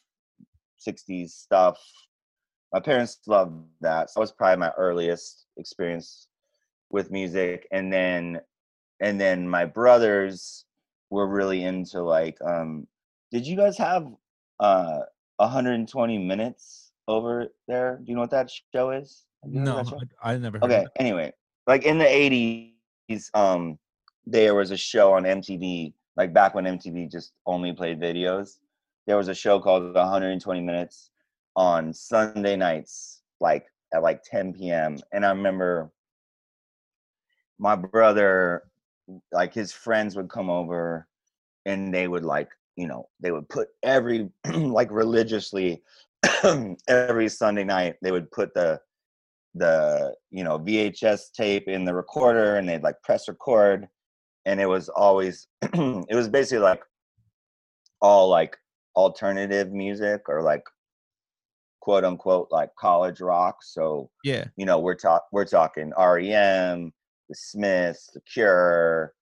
60s 0.86 1.30
stuff. 1.30 1.78
My 2.72 2.80
parents 2.80 3.18
loved 3.26 3.64
that. 3.80 4.10
So 4.10 4.20
that 4.20 4.22
was 4.22 4.32
probably 4.32 4.58
my 4.58 4.72
earliest 4.76 5.46
experience 5.56 6.28
with 6.90 7.10
music 7.10 7.66
and 7.72 7.92
then 7.92 8.40
and 9.00 9.20
then 9.20 9.48
my 9.48 9.64
brothers 9.64 10.64
were 11.10 11.26
really 11.26 11.64
into 11.64 12.02
like 12.02 12.36
um 12.42 12.86
did 13.32 13.46
you 13.46 13.56
guys 13.56 13.76
have 13.76 14.06
uh 14.60 15.00
120 15.38 16.18
minutes 16.18 16.92
over 17.08 17.48
there 17.68 17.98
do 18.02 18.04
you 18.10 18.14
know 18.14 18.20
what 18.20 18.30
that 18.30 18.50
show 18.72 18.90
is 18.90 19.26
you 19.48 19.60
No, 19.60 19.82
show? 19.84 20.00
I, 20.22 20.32
I 20.32 20.38
never 20.38 20.58
heard 20.58 20.64
of 20.64 20.70
okay 20.70 20.86
anyway 20.98 21.32
like 21.66 21.84
in 21.84 21.98
the 21.98 22.04
80s 22.04 23.30
um 23.34 23.78
there 24.26 24.54
was 24.54 24.70
a 24.70 24.76
show 24.76 25.12
on 25.12 25.24
mtv 25.24 25.92
like 26.16 26.32
back 26.32 26.54
when 26.54 26.64
mtv 26.64 27.10
just 27.10 27.32
only 27.46 27.72
played 27.72 28.00
videos 28.00 28.58
there 29.06 29.16
was 29.16 29.28
a 29.28 29.34
show 29.34 29.60
called 29.60 29.94
120 29.94 30.60
minutes 30.60 31.10
on 31.54 31.92
sunday 31.92 32.56
nights 32.56 33.22
like 33.40 33.66
at 33.94 34.02
like 34.02 34.22
10 34.22 34.52
p.m 34.52 34.96
and 35.12 35.24
i 35.24 35.30
remember 35.30 35.90
my 37.58 37.74
brother 37.74 38.64
like 39.32 39.54
his 39.54 39.72
friends 39.72 40.16
would 40.16 40.28
come 40.28 40.50
over 40.50 41.06
and 41.64 41.94
they 41.94 42.08
would 42.08 42.24
like 42.24 42.48
you 42.76 42.86
know 42.86 43.08
they 43.20 43.30
would 43.30 43.48
put 43.48 43.68
every 43.82 44.28
like 44.54 44.90
religiously 44.90 45.82
every 46.88 47.28
sunday 47.28 47.64
night 47.64 47.94
they 48.02 48.10
would 48.10 48.30
put 48.30 48.52
the 48.54 48.80
the 49.54 50.14
you 50.30 50.44
know 50.44 50.58
vhs 50.58 51.32
tape 51.32 51.68
in 51.68 51.84
the 51.84 51.94
recorder 51.94 52.56
and 52.56 52.68
they'd 52.68 52.82
like 52.82 53.00
press 53.02 53.28
record 53.28 53.88
and 54.46 54.60
it 54.60 54.66
was 54.66 54.88
always 54.88 55.48
it 55.62 56.14
was 56.14 56.28
basically 56.28 56.62
like 56.62 56.82
all 58.00 58.28
like 58.28 58.56
alternative 58.94 59.72
music 59.72 60.22
or 60.28 60.40
like 60.42 60.64
quote 61.80 62.04
unquote 62.04 62.48
like 62.50 62.70
college 62.78 63.20
rock 63.20 63.58
so 63.62 64.08
Yeah. 64.24 64.44
you 64.56 64.64
know 64.64 64.78
we're 64.78 64.94
talk 64.94 65.26
we're 65.32 65.44
talking 65.44 65.92
REM, 65.98 66.92
the 67.28 67.34
Smiths, 67.34 68.10
the 68.14 68.20
Cure, 68.32 69.12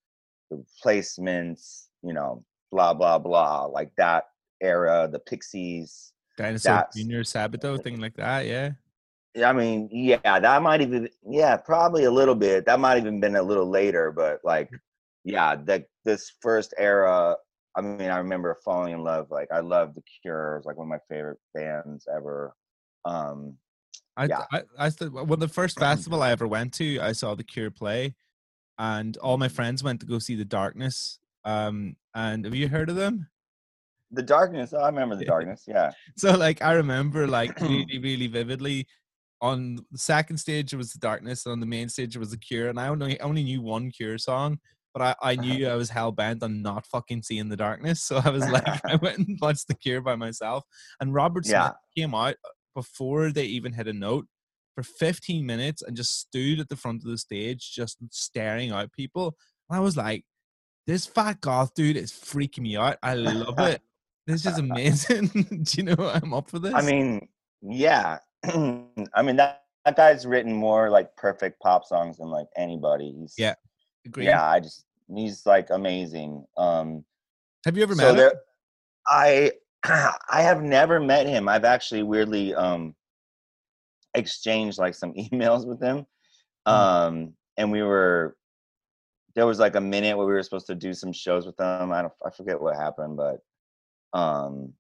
the 0.51 0.59
Replacements, 0.59 1.89
you 2.03 2.13
know, 2.13 2.45
blah 2.71 2.95
blah 2.95 3.19
blah, 3.19 3.65
like 3.65 3.91
that 3.97 4.25
era, 4.63 5.09
the 5.11 5.19
Pixies. 5.19 6.13
Dinosaur 6.37 6.87
Junior 6.97 7.23
Sabato 7.23 7.81
thing 7.83 8.01
like 8.01 8.15
that. 8.17 8.47
Yeah. 8.47 8.73
Yeah, 9.37 9.51
I 9.51 9.53
mean, 9.53 9.89
yeah, 9.91 10.39
that 10.39 10.63
might 10.63 10.81
even 10.81 11.09
yeah, 11.29 11.57
probably 11.57 12.05
a 12.05 12.11
little 12.11 12.35
bit. 12.37 12.67
That 12.67 12.79
might 12.79 12.99
even 12.99 13.21
been 13.21 13.37
a 13.37 13.43
little 13.43 13.69
later, 13.69 14.13
but 14.13 14.41
like 14.45 14.71
yeah, 15.25 15.57
that 15.65 15.87
this 16.05 16.33
first 16.41 16.75
era, 16.79 17.37
I 17.77 17.81
mean, 17.81 18.11
I 18.11 18.19
remember 18.19 18.57
falling 18.65 18.93
in 18.93 19.03
love. 19.03 19.29
Like 19.31 19.49
I 19.53 19.61
love 19.61 19.95
the 19.95 20.03
Cure, 20.23 20.57
it's 20.59 20.67
like 20.67 20.77
one 20.77 20.87
of 20.87 20.91
my 20.91 20.99
favorite 21.09 21.39
bands 21.55 22.07
ever. 22.15 22.55
Um 23.05 23.57
I, 24.17 24.27
Yeah. 24.27 24.45
I, 24.53 24.63
I 24.79 24.91
th- 24.91 25.11
well, 25.11 25.37
the 25.37 25.49
first 25.49 25.79
festival 25.79 26.23
I 26.23 26.31
ever 26.31 26.47
went 26.47 26.73
to, 26.75 27.01
I 27.01 27.13
saw 27.13 27.35
the 27.35 27.43
Cure 27.43 27.71
play, 27.71 28.15
and 28.79 29.17
all 29.17 29.39
my 29.39 29.49
friends 29.49 29.83
went 29.83 30.01
to 30.01 30.07
go 30.07 30.21
see 30.21 30.37
the 30.37 30.45
Darkness. 30.45 31.19
Um, 31.45 31.97
and 32.15 32.45
have 32.45 32.55
you 32.55 32.69
heard 32.69 32.91
of 32.91 32.97
them? 32.97 33.27
the 34.15 34.23
darkness, 34.23 34.73
oh, 34.73 34.81
I 34.81 34.87
remember 34.87 35.17
the 35.17 35.25
darkness, 35.35 35.65
yeah. 35.67 35.91
So, 36.17 36.37
like, 36.37 36.63
I 36.63 36.73
remember 36.75 37.27
like 37.27 37.59
really, 37.61 37.99
really 37.99 38.27
vividly 38.27 38.87
on 39.41 39.77
the 39.91 39.99
second 39.99 40.39
stage 40.39 40.73
it 40.73 40.77
was 40.77 40.93
the 40.93 40.99
darkness, 40.99 41.45
and 41.45 41.53
on 41.53 41.61
the 41.61 41.67
main 41.67 41.89
stage 41.89 42.17
it 42.17 42.19
was 42.19 42.31
the 42.31 42.39
Cure, 42.39 42.69
and 42.69 42.81
I 42.81 42.89
only 42.89 43.21
I 43.21 43.25
only 43.25 43.45
knew 43.45 43.61
one 43.61 43.91
Cure 43.91 44.19
song, 44.19 44.59
but 44.95 45.03
I, 45.03 45.15
I 45.21 45.33
uh-huh. 45.35 45.43
knew 45.43 45.69
I 45.69 45.75
was 45.75 45.91
hell 45.91 46.13
bent 46.13 46.43
on 46.43 46.63
not 46.63 46.87
fucking 46.87 47.23
seeing 47.23 47.49
the 47.49 47.57
darkness, 47.57 48.03
so 48.03 48.21
I 48.25 48.31
was 48.31 48.49
like, 48.49 48.65
I 48.87 48.97
went 49.03 49.19
and 49.19 49.39
watched 49.43 49.69
the 49.69 49.75
Cure 49.75 50.01
by 50.01 50.17
myself, 50.17 50.65
and 51.01 51.13
Robert 51.13 51.47
Yeah. 51.47 51.73
Came 51.97 52.15
out 52.15 52.37
before 52.75 53.31
they 53.31 53.45
even 53.45 53.73
hit 53.73 53.89
a 53.89 53.93
note 53.93 54.27
for 54.75 54.83
15 54.83 55.45
minutes 55.45 55.83
and 55.83 55.97
just 55.97 56.19
stood 56.19 56.61
at 56.61 56.69
the 56.69 56.77
front 56.77 57.03
of 57.05 57.11
the 57.11 57.19
stage, 57.19 57.73
just 57.73 57.99
staring 58.11 58.73
out 58.73 58.93
people. 58.93 59.37
And 59.69 59.77
I 59.77 59.81
was 59.81 59.97
like, 59.97 60.25
this 60.87 61.07
fat 61.07 61.41
goth 61.41 61.75
dude 61.75 61.97
is 61.97 62.13
freaking 62.13 62.61
me 62.61 62.77
out. 62.77 62.99
I 63.03 63.15
love 63.15 63.59
it. 63.61 63.81
This 64.27 64.47
is 64.47 64.57
amazing. 64.57 65.27
Do 65.27 65.77
you 65.77 65.83
know 65.83 65.97
I'm 65.99 66.33
up 66.33 66.49
for 66.49 66.59
this? 66.59 66.73
I 66.73 66.81
mean, 66.81 67.29
yeah. 67.61 68.21
I 68.45 69.23
mean 69.23 69.37
that 69.37 69.65
that 69.85 69.97
guy's 69.97 70.25
written 70.25 70.55
more 70.55 70.89
like 70.89 71.15
perfect 71.17 71.61
pop 71.61 71.85
songs 71.85 72.17
than 72.17 72.29
like 72.31 72.47
anybody. 72.57 73.15
He's 73.21 73.35
yeah, 73.37 73.53
agree. 74.07 74.25
yeah. 74.25 74.45
I 74.45 74.61
just 74.61 74.85
he's 75.15 75.45
like 75.47 75.71
amazing. 75.71 76.45
Um, 76.57 77.05
Have 77.65 77.77
you 77.77 77.83
ever 77.83 77.95
so 77.95 78.15
met 78.15 78.33
him? 78.33 78.39
I 79.07 79.53
I 79.85 80.43
have 80.43 80.63
never 80.63 81.01
met 81.01 81.27
him. 81.27 81.49
I've 81.49 81.65
actually 81.65 82.03
weirdly 82.03 82.55
um 82.55 82.95
exchanged 84.15 84.79
like 84.79 84.95
some 84.95 85.13
emails 85.33 85.67
with 85.67 85.83
him. 85.83 86.07
Hmm. 86.67 86.73
Um, 86.73 87.33
and 87.57 87.71
we 87.71 87.83
were 87.83 88.37
there 89.35 89.47
was 89.47 89.59
like 89.59 89.75
a 89.75 89.81
minute 89.81 90.17
where 90.17 90.27
we 90.27 90.33
were 90.33 90.43
supposed 90.43 90.69
to 90.69 90.75
do 90.75 90.95
some 90.95 91.13
shows 91.13 91.47
with 91.47 91.57
them. 91.57 91.93
I 91.93 92.03
don't 92.03 92.13
I 92.25 92.31
forget 92.31 92.61
what 92.61 92.77
happened, 92.77 93.17
but 93.17 93.39
um 94.19 94.73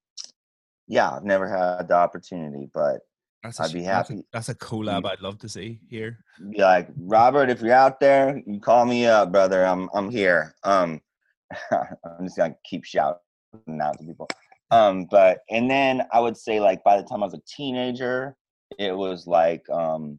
yeah, 0.86 1.10
I've 1.10 1.24
never 1.24 1.48
had 1.48 1.88
the 1.88 1.94
opportunity, 1.94 2.68
but 2.72 3.00
That's 3.44 3.60
a 3.60 3.64
I'd 3.64 3.70
sh- 3.70 3.74
be 3.74 3.82
that's 3.82 4.10
a- 4.10 4.12
happy. 4.14 4.26
That's 4.32 4.48
a 4.48 4.54
collab 4.54 5.04
I'd 5.06 5.20
love 5.20 5.38
to 5.40 5.48
see 5.48 5.78
here. 5.88 6.18
be 6.50 6.62
like, 6.62 6.88
Robert, 6.96 7.50
if 7.50 7.60
you're 7.60 7.74
out 7.74 8.00
there, 8.00 8.42
you 8.46 8.58
call 8.58 8.86
me 8.86 9.06
up, 9.06 9.30
brother. 9.32 9.64
I'm 9.66 9.90
I'm 9.94 10.10
here. 10.10 10.54
Um, 10.64 11.00
I'm 11.70 12.24
just 12.24 12.38
gonna 12.38 12.56
keep 12.64 12.84
shouting 12.84 13.18
out 13.82 13.98
to 13.98 14.04
people. 14.04 14.28
Um, 14.70 15.06
but 15.10 15.40
and 15.50 15.70
then 15.70 16.02
I 16.10 16.20
would 16.20 16.38
say 16.38 16.58
like 16.58 16.82
by 16.84 16.96
the 16.96 17.02
time 17.06 17.22
I 17.22 17.26
was 17.26 17.34
a 17.34 17.42
teenager, 17.46 18.34
it 18.78 18.96
was 18.96 19.26
like 19.26 19.68
um, 19.68 20.18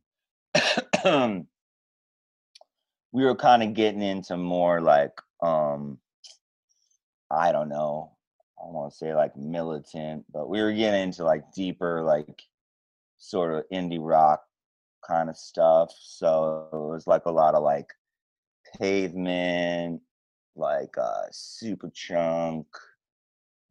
we 3.11 3.25
were 3.25 3.35
kind 3.35 3.63
of 3.63 3.73
getting 3.73 4.03
into 4.03 4.37
more 4.37 4.81
like 4.81 5.11
um, 5.41 5.97
I 7.31 7.51
don't 7.51 7.69
know. 7.69 8.11
I 8.59 8.67
want 8.69 8.91
to 8.91 8.97
say 8.97 9.15
like 9.15 9.35
militant, 9.35 10.25
but 10.31 10.47
we 10.47 10.61
were 10.61 10.71
getting 10.73 11.01
into 11.01 11.23
like 11.23 11.51
deeper 11.53 12.03
like 12.03 12.41
sort 13.17 13.53
of 13.53 13.63
indie 13.71 13.99
rock 13.99 14.41
kind 15.07 15.29
of 15.29 15.37
stuff. 15.37 15.91
So 15.99 16.67
it 16.71 16.75
was 16.77 17.07
like 17.07 17.25
a 17.25 17.31
lot 17.31 17.55
of 17.55 17.63
like 17.63 17.89
pavement, 18.79 20.01
like 20.55 20.97
uh 20.97 21.23
superchunk, 21.31 22.65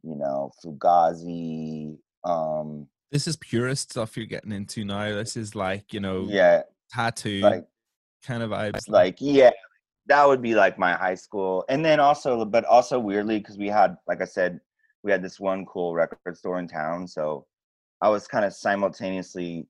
you 0.03 0.15
know, 0.15 0.51
Fugazi. 0.63 1.97
Um 2.23 2.87
This 3.11 3.27
is 3.27 3.35
purist 3.37 3.91
stuff 3.91 4.17
you're 4.17 4.25
getting 4.25 4.51
into 4.51 4.85
now. 4.85 5.13
This 5.13 5.37
is 5.37 5.55
like, 5.55 5.93
you 5.93 5.99
know, 5.99 6.25
yeah, 6.27 6.63
tattoo 6.91 7.41
like 7.41 7.65
kind 8.23 8.43
of 8.43 8.51
vibes. 8.51 8.89
like 8.89 9.17
yeah, 9.19 9.51
that 10.07 10.27
would 10.27 10.41
be 10.41 10.55
like 10.55 10.77
my 10.79 10.93
high 10.93 11.15
school. 11.15 11.65
And 11.69 11.83
then 11.83 11.99
also 11.99 12.45
but 12.45 12.65
also 12.65 12.99
weirdly 12.99 13.39
because 13.39 13.57
we 13.57 13.67
had 13.67 13.97
like 14.07 14.21
I 14.21 14.25
said, 14.25 14.59
we 15.03 15.11
had 15.11 15.23
this 15.23 15.39
one 15.39 15.65
cool 15.65 15.93
record 15.93 16.35
store 16.37 16.57
in 16.59 16.67
town, 16.67 17.07
so 17.07 17.45
I 18.01 18.09
was 18.09 18.27
kind 18.27 18.45
of 18.45 18.53
simultaneously 18.53 19.67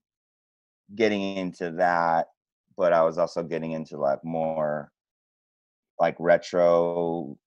getting 0.96 1.38
into 1.38 1.72
that, 1.72 2.28
but 2.78 2.94
I 2.94 3.04
was 3.04 3.18
also 3.18 3.44
getting 3.44 3.72
into 3.72 3.98
like 3.98 4.24
more 4.24 4.92
like 6.00 6.16
retro 6.20 7.38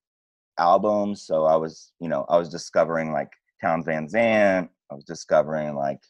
albums. 0.58 1.22
So 1.22 1.44
I 1.44 1.56
was, 1.56 1.92
you 2.00 2.08
know, 2.08 2.24
I 2.28 2.38
was 2.38 2.48
discovering 2.48 3.12
like 3.12 3.30
Townes 3.60 3.84
Van 3.84 4.08
Zandt. 4.08 4.70
I 4.90 4.94
was 4.94 5.04
discovering 5.04 5.74
like 5.74 6.00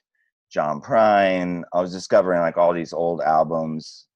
John 0.51 0.81
Prine. 0.81 1.63
I 1.73 1.81
was 1.81 1.93
discovering 1.93 2.41
like 2.41 2.57
all 2.57 2.73
these 2.73 2.93
old 2.93 3.21
albums 3.21 4.07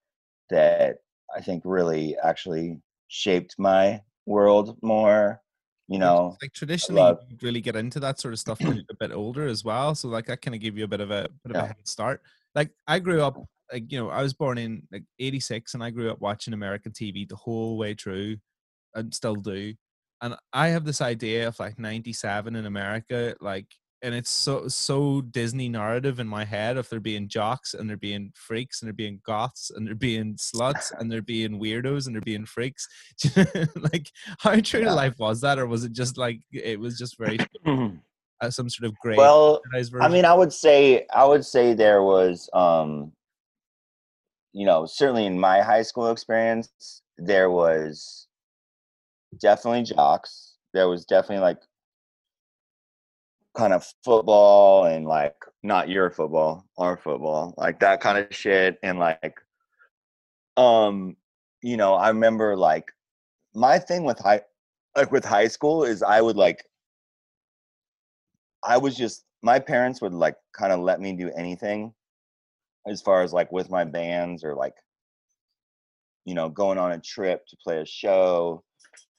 that 0.51 0.99
I 1.35 1.41
think 1.41 1.63
really 1.65 2.17
actually 2.23 2.79
shaped 3.09 3.57
my 3.59 4.01
world 4.27 4.77
more. 4.83 5.41
You 5.93 5.99
know, 5.99 6.17
like 6.43 6.53
traditionally 6.55 7.03
love- 7.03 7.19
you 7.29 7.37
really 7.43 7.61
get 7.61 7.77
into 7.77 8.01
that 8.01 8.21
sort 8.21 8.35
of 8.35 8.41
stuff 8.41 8.65
when 8.65 8.77
you're 8.77 8.85
a 8.91 8.97
bit 8.99 9.13
older 9.13 9.47
as 9.47 9.65
well. 9.65 9.95
So 9.95 10.09
like 10.09 10.27
that 10.27 10.43
kind 10.43 10.55
of 10.55 10.61
give 10.61 10.77
you 10.79 10.85
a 10.85 10.89
bit 10.89 11.01
of 11.01 11.11
a 11.11 11.29
bit 11.45 11.51
of 11.53 11.59
a 11.59 11.67
head 11.67 11.87
start. 11.87 12.23
Like 12.55 12.71
I 12.87 12.99
grew 12.99 13.23
up 13.23 13.39
like 13.73 13.91
you 13.93 13.99
know, 13.99 14.11
I 14.11 14.23
was 14.23 14.35
born 14.35 14.59
in 14.59 14.87
like 14.93 15.05
eighty 15.19 15.41
six 15.41 15.75
and 15.75 15.83
I 15.85 15.91
grew 15.91 16.11
up 16.11 16.21
watching 16.21 16.55
American 16.55 16.93
TV 16.93 17.29
the 17.29 17.37
whole 17.37 17.77
way 17.79 17.95
through 17.95 18.39
and 18.95 19.15
still 19.15 19.37
do. 19.37 19.75
And 20.23 20.37
I 20.53 20.69
have 20.69 20.85
this 20.85 21.01
idea 21.01 21.49
of 21.49 21.59
like 21.61 21.79
ninety 21.79 22.13
seven 22.13 22.57
in 22.57 22.67
America, 22.67 23.37
like 23.41 23.67
and 24.03 24.15
it's 24.15 24.31
so 24.31 24.67
so 24.69 25.21
Disney 25.21 25.69
narrative 25.69 26.19
in 26.19 26.27
my 26.27 26.45
head 26.45 26.77
of 26.77 26.89
there 26.89 27.01
being 27.01 27.29
jocks 27.29 27.75
and 27.75 27.89
there 27.89 27.97
being 27.97 28.33
freaks 28.35 28.83
and 28.83 28.89
there 28.89 28.95
being 28.95 29.21
goths 29.25 29.71
and 29.71 29.87
there 29.87 29.95
being 29.95 30.35
sluts 30.35 30.93
and 30.99 31.11
there 31.11 31.23
being 31.23 31.61
weirdos 31.61 32.07
and 32.07 32.15
there 32.15 32.23
being 32.23 32.45
freaks. 32.45 32.89
like 33.93 34.11
how 34.39 34.53
true 34.61 34.81
to 34.81 34.87
Yeah. 34.87 34.93
life 34.95 35.19
was 35.19 35.41
that, 35.43 35.59
or 35.59 35.67
was 35.67 35.85
it 35.85 35.93
just 35.93 36.19
like 36.19 36.41
it 36.53 36.79
was 36.81 36.99
just 36.99 37.17
very 37.17 37.39
uh, 37.67 38.51
some 38.51 38.69
sort 38.69 38.89
of 38.89 38.99
great? 38.99 39.19
well, 39.19 39.63
I 40.01 40.09
mean, 40.09 40.25
I 40.25 40.35
would 40.35 40.53
say 40.53 41.07
I 41.15 41.25
would 41.25 41.45
say 41.45 41.75
there 41.75 42.03
was 42.03 42.51
um 42.53 43.13
you 44.53 44.67
know, 44.67 44.85
certainly 44.85 45.25
in 45.27 45.39
my 45.39 45.63
high 45.63 45.81
school 45.83 46.11
experience, 46.11 47.03
there 47.17 47.51
was 47.51 48.27
definitely 49.41 49.83
jocks. 49.83 50.57
There 50.75 50.89
was 50.89 51.07
definitely 51.07 51.43
like 51.43 51.59
kind 53.55 53.73
of 53.73 53.87
football 54.05 54.87
and 54.87 55.07
like 55.07 55.35
not 55.63 55.89
your 55.89 56.11
football, 56.11 56.65
our 56.79 56.97
football, 56.97 57.55
like 57.57 57.81
that 57.81 58.01
kind 58.01 58.19
of 58.19 58.35
shit 58.35 58.79
and 58.83 58.99
like 58.99 59.39
um 60.57 61.17
you 61.63 61.77
know, 61.77 61.95
I 61.95 62.09
remember 62.09 62.57
like 62.57 62.91
my 63.55 63.79
thing 63.79 64.05
with 64.05 64.19
high 64.19 64.43
like 64.97 65.13
with 65.13 65.25
high 65.25 65.49
school 65.49 65.85
is 65.85 66.03
I 66.03 66.21
would 66.21 66.37
like 66.37 66.65
I 68.65 68.79
was 68.79 68.97
just 68.97 69.25
my 69.43 69.59
parents 69.59 70.01
would 70.01 70.15
like 70.15 70.37
kind 70.53 70.73
of 70.73 70.81
let 70.81 71.01
me 71.01 71.13
do 71.13 71.31
anything 71.37 71.93
as 72.87 73.03
far 73.03 73.23
as 73.23 73.33
like 73.33 73.53
with 73.53 73.71
my 73.71 73.85
bands 73.85 74.45
or 74.45 74.55
like 74.55 74.75
you 76.25 76.35
know 76.35 76.49
going 76.49 76.79
on 76.79 76.93
a 76.93 77.01
trip 77.01 77.47
to 77.49 77.57
play 77.63 77.79
a 77.81 77.87
show. 77.87 78.63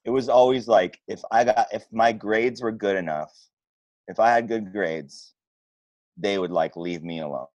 It 0.05 0.09
was 0.09 0.27
always 0.27 0.67
like 0.67 0.99
if 1.07 1.21
i 1.31 1.45
got 1.45 1.67
if 1.71 1.85
my 1.91 2.11
grades 2.11 2.61
were 2.61 2.73
good 2.73 2.97
enough 2.97 3.31
if 4.07 4.19
i 4.19 4.31
had 4.31 4.47
good 4.47 4.71
grades 4.71 5.33
they 6.17 6.37
would 6.37 6.51
like 6.51 6.75
leave 6.75 7.03
me 7.03 7.19
alone 7.21 7.47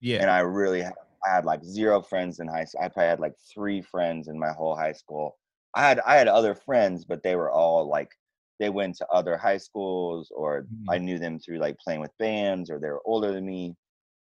yeah, 0.00 0.20
and 0.20 0.30
i 0.30 0.40
really 0.40 0.80
had, 0.80 0.94
i 1.26 1.34
had 1.34 1.44
like 1.44 1.64
zero 1.64 2.00
friends 2.00 2.40
in 2.40 2.48
high 2.48 2.64
school 2.64 2.82
i 2.82 2.88
probably 2.88 3.08
had 3.08 3.20
like 3.20 3.34
three 3.52 3.80
friends 3.82 4.28
in 4.28 4.38
my 4.38 4.50
whole 4.52 4.74
high 4.74 4.92
school. 4.92 5.36
I 5.74 5.86
had 5.86 6.00
i 6.00 6.16
had 6.16 6.28
other 6.28 6.54
friends 6.54 7.04
but 7.04 7.22
they 7.22 7.36
were 7.36 7.50
all 7.50 7.88
like 7.88 8.10
they 8.58 8.70
went 8.70 8.96
to 8.96 9.06
other 9.08 9.36
high 9.36 9.56
schools 9.56 10.32
or 10.34 10.66
i 10.88 10.96
mm-hmm. 10.96 11.04
knew 11.04 11.18
them 11.18 11.38
through 11.38 11.58
like 11.58 11.78
playing 11.78 12.00
with 12.00 12.16
bands 12.18 12.70
or 12.70 12.78
they 12.78 12.88
were 12.88 13.02
older 13.04 13.32
than 13.32 13.46
me. 13.46 13.74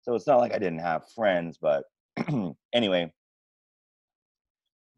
So 0.03 0.15
it's 0.15 0.27
not 0.27 0.39
like 0.39 0.55
i 0.55 0.59
didn't 0.59 0.81
have 0.81 1.11
friends 1.15 1.59
but 1.61 1.85
anyway 2.73 3.13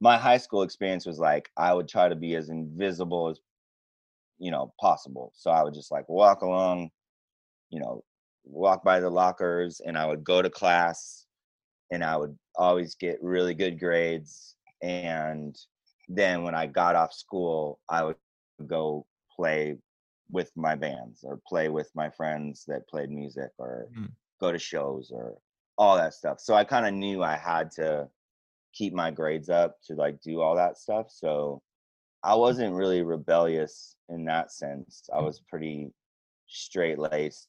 my 0.01 0.19
high 0.19 0.39
school 0.39 0.63
experience 0.63 1.07
was 1.07 1.19
like 1.19 1.49
i 1.57 1.73
would 1.73 1.89
try 1.89 2.09
to 2.09 2.17
be 2.17 2.35
as 2.35 2.49
invisible 2.49 3.29
as 3.29 3.41
you 4.39 4.51
know 4.51 4.73
possible. 4.81 5.33
So 5.35 5.51
i 5.51 5.63
would 5.63 5.75
just 5.75 5.93
like 5.93 6.09
walk 6.09 6.43
along 6.43 6.91
you 7.71 7.81
know 7.81 8.03
walk 8.45 8.85
by 8.85 9.01
the 9.01 9.11
lockers 9.11 9.81
and 9.87 9.97
i 9.97 10.07
would 10.07 10.23
go 10.23 10.43
to 10.43 10.51
class 10.51 11.27
and 11.91 12.05
i 12.05 12.17
would 12.17 12.37
always 12.57 12.95
get 12.95 13.23
really 13.23 13.55
good 13.55 13.79
grades 13.81 14.57
and 14.83 15.57
then 16.09 16.43
when 16.43 16.55
i 16.55 16.67
got 16.67 16.95
off 16.95 17.13
school 17.13 17.81
i 17.89 18.05
would 18.05 18.17
go 18.67 19.07
play 19.35 19.77
with 20.31 20.51
my 20.57 20.75
bands 20.75 21.25
or 21.25 21.41
play 21.49 21.69
with 21.69 21.91
my 21.95 22.11
friends 22.11 22.65
that 22.67 22.87
played 22.89 23.11
music 23.11 23.51
or 23.59 23.89
Mm. 23.97 24.11
go 24.41 24.53
to 24.53 24.59
shows 24.59 25.11
or 25.11 25.39
all 25.79 25.97
that 25.97 26.15
stuff. 26.15 26.41
So 26.41 26.55
i 26.55 26.65
kind 26.65 26.87
of 26.87 26.95
knew 26.95 27.23
i 27.23 27.37
had 27.37 27.71
to 27.73 28.09
keep 28.73 28.93
my 28.93 29.11
grades 29.11 29.49
up 29.49 29.81
to 29.87 29.95
like 29.95 30.21
do 30.21 30.41
all 30.41 30.57
that 30.57 30.79
stuff. 30.79 31.11
So 31.11 31.63
i 32.25 32.35
wasn't 32.35 32.75
really 32.75 33.03
rebellious 33.03 33.97
in 34.09 34.25
that 34.25 34.51
sense 34.51 35.09
i 35.15 35.21
was 35.21 35.41
pretty 35.49 35.91
straight 36.47 36.99
laced 36.99 37.49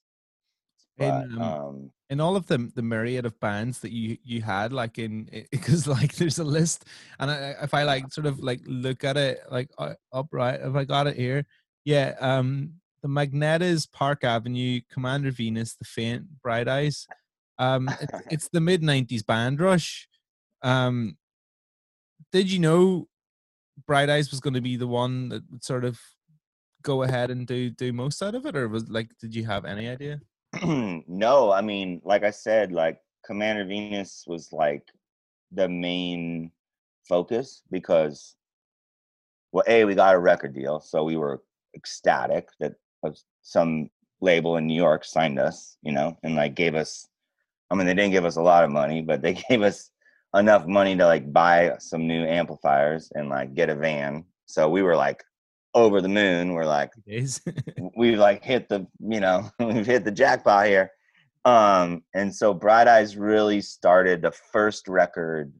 but 0.97 1.25
In, 1.25 1.33
um, 1.33 1.41
um 1.41 1.91
in 2.09 2.21
all 2.21 2.35
of 2.35 2.47
the 2.47 2.71
the 2.75 2.81
myriad 2.81 3.25
of 3.25 3.39
bands 3.39 3.79
that 3.79 3.91
you 3.91 4.17
you 4.23 4.41
had 4.41 4.71
like 4.71 4.99
in 4.99 5.29
because 5.51 5.87
like 5.97 6.15
there's 6.15 6.39
a 6.39 6.43
list 6.43 6.85
and 7.19 7.31
I, 7.31 7.55
if 7.61 7.73
i 7.73 7.83
like 7.83 8.11
sort 8.13 8.27
of 8.27 8.39
like 8.39 8.61
look 8.65 9.03
at 9.03 9.17
it 9.17 9.41
like 9.49 9.69
uh, 9.77 9.93
upright 10.13 10.61
if 10.61 10.75
i 10.75 10.83
got 10.83 11.07
it 11.07 11.15
here 11.15 11.45
yeah 11.83 12.13
um 12.19 12.73
the 13.01 13.09
magnetas 13.09 13.91
park 13.91 14.23
avenue 14.23 14.81
commander 14.91 15.31
venus 15.31 15.75
the 15.75 15.85
faint 15.85 16.25
bright 16.41 16.67
eyes 16.67 17.07
Um, 17.57 17.89
it's, 18.01 18.13
it's 18.31 18.49
the 18.49 18.61
mid 18.61 18.81
'90s 18.81 19.25
band 19.25 19.59
rush. 19.59 20.07
Um, 20.61 21.17
did 22.31 22.51
you 22.51 22.59
know 22.59 23.07
Bright 23.87 24.09
Eyes 24.09 24.31
was 24.31 24.39
going 24.39 24.53
to 24.53 24.61
be 24.61 24.77
the 24.77 24.87
one 24.87 25.29
that 25.29 25.43
would 25.51 25.63
sort 25.63 25.85
of 25.85 25.99
go 26.81 27.03
ahead 27.03 27.31
and 27.31 27.47
do 27.47 27.69
do 27.69 27.91
most 27.91 28.21
out 28.21 28.35
of 28.35 28.45
it, 28.45 28.55
or 28.55 28.67
was 28.67 28.89
like, 28.89 29.09
did 29.19 29.35
you 29.35 29.45
have 29.45 29.65
any 29.65 29.89
idea? 29.89 30.21
no, 30.63 31.51
I 31.51 31.61
mean, 31.61 32.01
like 32.05 32.23
I 32.23 32.31
said, 32.31 32.71
like 32.71 32.99
Commander 33.25 33.65
Venus 33.65 34.23
was 34.27 34.53
like 34.53 34.83
the 35.51 35.67
main 35.67 36.51
focus 37.07 37.63
because, 37.71 38.35
well, 39.51 39.65
a 39.67 39.83
we 39.85 39.95
got 39.95 40.15
a 40.15 40.19
record 40.19 40.53
deal, 40.53 40.79
so 40.79 41.03
we 41.03 41.17
were 41.17 41.43
ecstatic 41.75 42.49
that 42.59 42.75
uh, 43.03 43.11
some 43.41 43.89
label 44.21 44.57
in 44.57 44.67
New 44.67 44.75
York 44.75 45.03
signed 45.03 45.39
us, 45.39 45.77
you 45.81 45.91
know, 45.91 46.17
and 46.23 46.35
like 46.35 46.55
gave 46.55 46.75
us. 46.75 47.07
I 47.71 47.75
mean, 47.75 47.87
they 47.87 47.95
didn't 47.95 48.11
give 48.11 48.25
us 48.25 48.35
a 48.35 48.41
lot 48.41 48.63
of 48.63 48.69
money, 48.69 49.01
but 49.01 49.21
they 49.21 49.33
gave 49.49 49.61
us 49.61 49.91
enough 50.35 50.67
money 50.67 50.95
to 50.97 51.05
like 51.05 51.31
buy 51.31 51.73
some 51.79 52.07
new 52.07 52.23
amplifiers 52.25 53.11
and 53.15 53.29
like 53.29 53.53
get 53.53 53.69
a 53.69 53.75
van. 53.75 54.25
So 54.45 54.69
we 54.69 54.81
were 54.81 54.95
like 54.95 55.23
over 55.73 56.01
the 56.01 56.09
moon. 56.09 56.53
We're 56.53 56.65
like, 56.65 56.91
we've 57.95 58.19
like 58.19 58.43
hit 58.43 58.69
the 58.69 58.85
you 58.99 59.19
know 59.19 59.49
we've 59.59 59.85
hit 59.85 60.03
the 60.03 60.11
jackpot 60.11 60.67
here 60.67 60.91
um 61.45 62.03
and 62.13 62.33
so 62.33 62.53
bright 62.53 62.87
eyes 62.87 63.15
really 63.15 63.61
started 63.61 64.21
the 64.21 64.31
first 64.31 64.87
record 64.87 65.53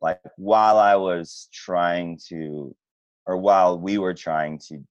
like 0.00 0.20
while 0.36 0.78
i 0.78 0.94
was 0.94 1.48
trying 1.52 2.18
to 2.28 2.74
or 3.26 3.36
while 3.36 3.78
we 3.78 3.96
were 3.96 4.14
trying 4.14 4.58
to 4.58 4.84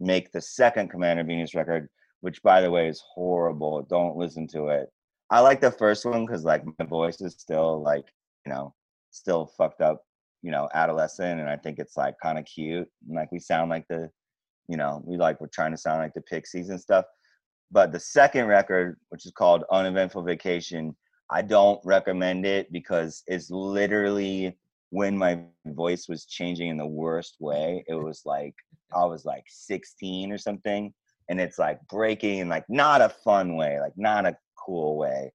make 0.00 0.30
the 0.30 0.40
second 0.40 0.88
commander 0.88 1.24
venus 1.24 1.54
record 1.54 1.88
which 2.20 2.42
by 2.42 2.60
the 2.60 2.70
way 2.70 2.88
is 2.88 3.02
horrible 3.14 3.82
don't 3.82 4.16
listen 4.16 4.46
to 4.46 4.68
it 4.68 4.88
i 5.30 5.40
like 5.40 5.60
the 5.60 5.70
first 5.70 6.04
one 6.04 6.26
because 6.26 6.44
like 6.44 6.64
my 6.78 6.84
voice 6.86 7.20
is 7.20 7.34
still 7.34 7.82
like 7.82 8.04
you 8.46 8.52
know 8.52 8.74
still 9.10 9.46
fucked 9.56 9.80
up 9.80 10.02
you 10.42 10.50
know 10.50 10.68
adolescent 10.74 11.40
and 11.40 11.48
i 11.48 11.56
think 11.56 11.78
it's 11.78 11.96
like 11.96 12.14
kind 12.22 12.38
of 12.38 12.44
cute 12.44 12.88
and 13.06 13.16
like 13.16 13.30
we 13.32 13.38
sound 13.38 13.70
like 13.70 13.86
the 13.88 14.10
you 14.68 14.76
know 14.76 15.02
we 15.04 15.16
like 15.16 15.40
we're 15.40 15.48
trying 15.48 15.70
to 15.70 15.76
sound 15.76 15.98
like 15.98 16.14
the 16.14 16.20
pixies 16.22 16.68
and 16.68 16.80
stuff 16.80 17.04
but 17.70 17.92
the 17.92 18.00
second 18.00 18.46
record 18.46 18.96
which 19.10 19.26
is 19.26 19.32
called 19.32 19.64
uneventful 19.72 20.22
vacation 20.22 20.94
i 21.30 21.42
don't 21.42 21.80
recommend 21.84 22.46
it 22.46 22.70
because 22.72 23.22
it's 23.26 23.50
literally 23.50 24.56
when 24.90 25.16
my 25.16 25.40
voice 25.66 26.08
was 26.08 26.24
changing 26.24 26.68
in 26.68 26.76
the 26.76 26.86
worst 26.86 27.36
way 27.40 27.84
it 27.88 27.94
was 27.94 28.22
like 28.24 28.54
i 28.94 29.04
was 29.04 29.24
like 29.24 29.44
16 29.48 30.32
or 30.32 30.38
something 30.38 30.92
and 31.28 31.40
it's 31.40 31.58
like 31.58 31.80
breaking 31.88 32.38
in 32.38 32.48
like 32.48 32.64
not 32.68 33.00
a 33.00 33.08
fun 33.08 33.56
way 33.56 33.78
like 33.80 33.92
not 33.96 34.26
a 34.26 34.36
cool 34.56 34.96
way 34.96 35.32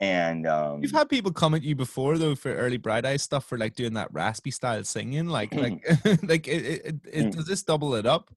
and 0.00 0.46
um 0.46 0.82
You've 0.82 0.92
had 0.92 1.08
people 1.08 1.30
come 1.32 1.54
at 1.54 1.62
you 1.62 1.74
before 1.74 2.16
though 2.18 2.34
for 2.34 2.54
early 2.54 2.78
Bright 2.78 3.04
Eyes 3.04 3.22
stuff 3.22 3.44
for 3.44 3.58
like 3.58 3.74
doing 3.74 3.94
that 3.94 4.12
raspy 4.12 4.50
style 4.50 4.82
singing, 4.84 5.26
like 5.26 5.54
like 5.54 5.74
like 6.22 6.48
it, 6.48 6.64
it, 6.64 6.86
it, 6.86 6.94
it 7.12 7.24
Mm. 7.26 7.36
does 7.36 7.46
this 7.46 7.62
double 7.62 7.94
it 7.94 8.06
up? 8.06 8.30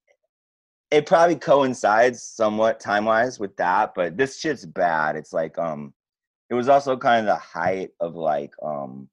it 0.92 1.08
probably 1.08 1.36
coincides 1.36 2.22
somewhat 2.22 2.80
time 2.80 3.06
wise 3.06 3.40
with 3.40 3.56
that, 3.58 3.96
but 3.96 4.16
this 4.16 4.40
shit's 4.40 4.64
bad. 4.66 5.16
It's 5.16 5.34
like 5.34 5.58
um 5.58 5.94
it 6.50 6.54
was 6.54 6.70
also 6.70 6.98
kind 6.98 7.22
of 7.28 7.34
the 7.36 7.42
height 7.42 7.92
of 8.00 8.16
like 8.16 8.54
um 8.62 9.10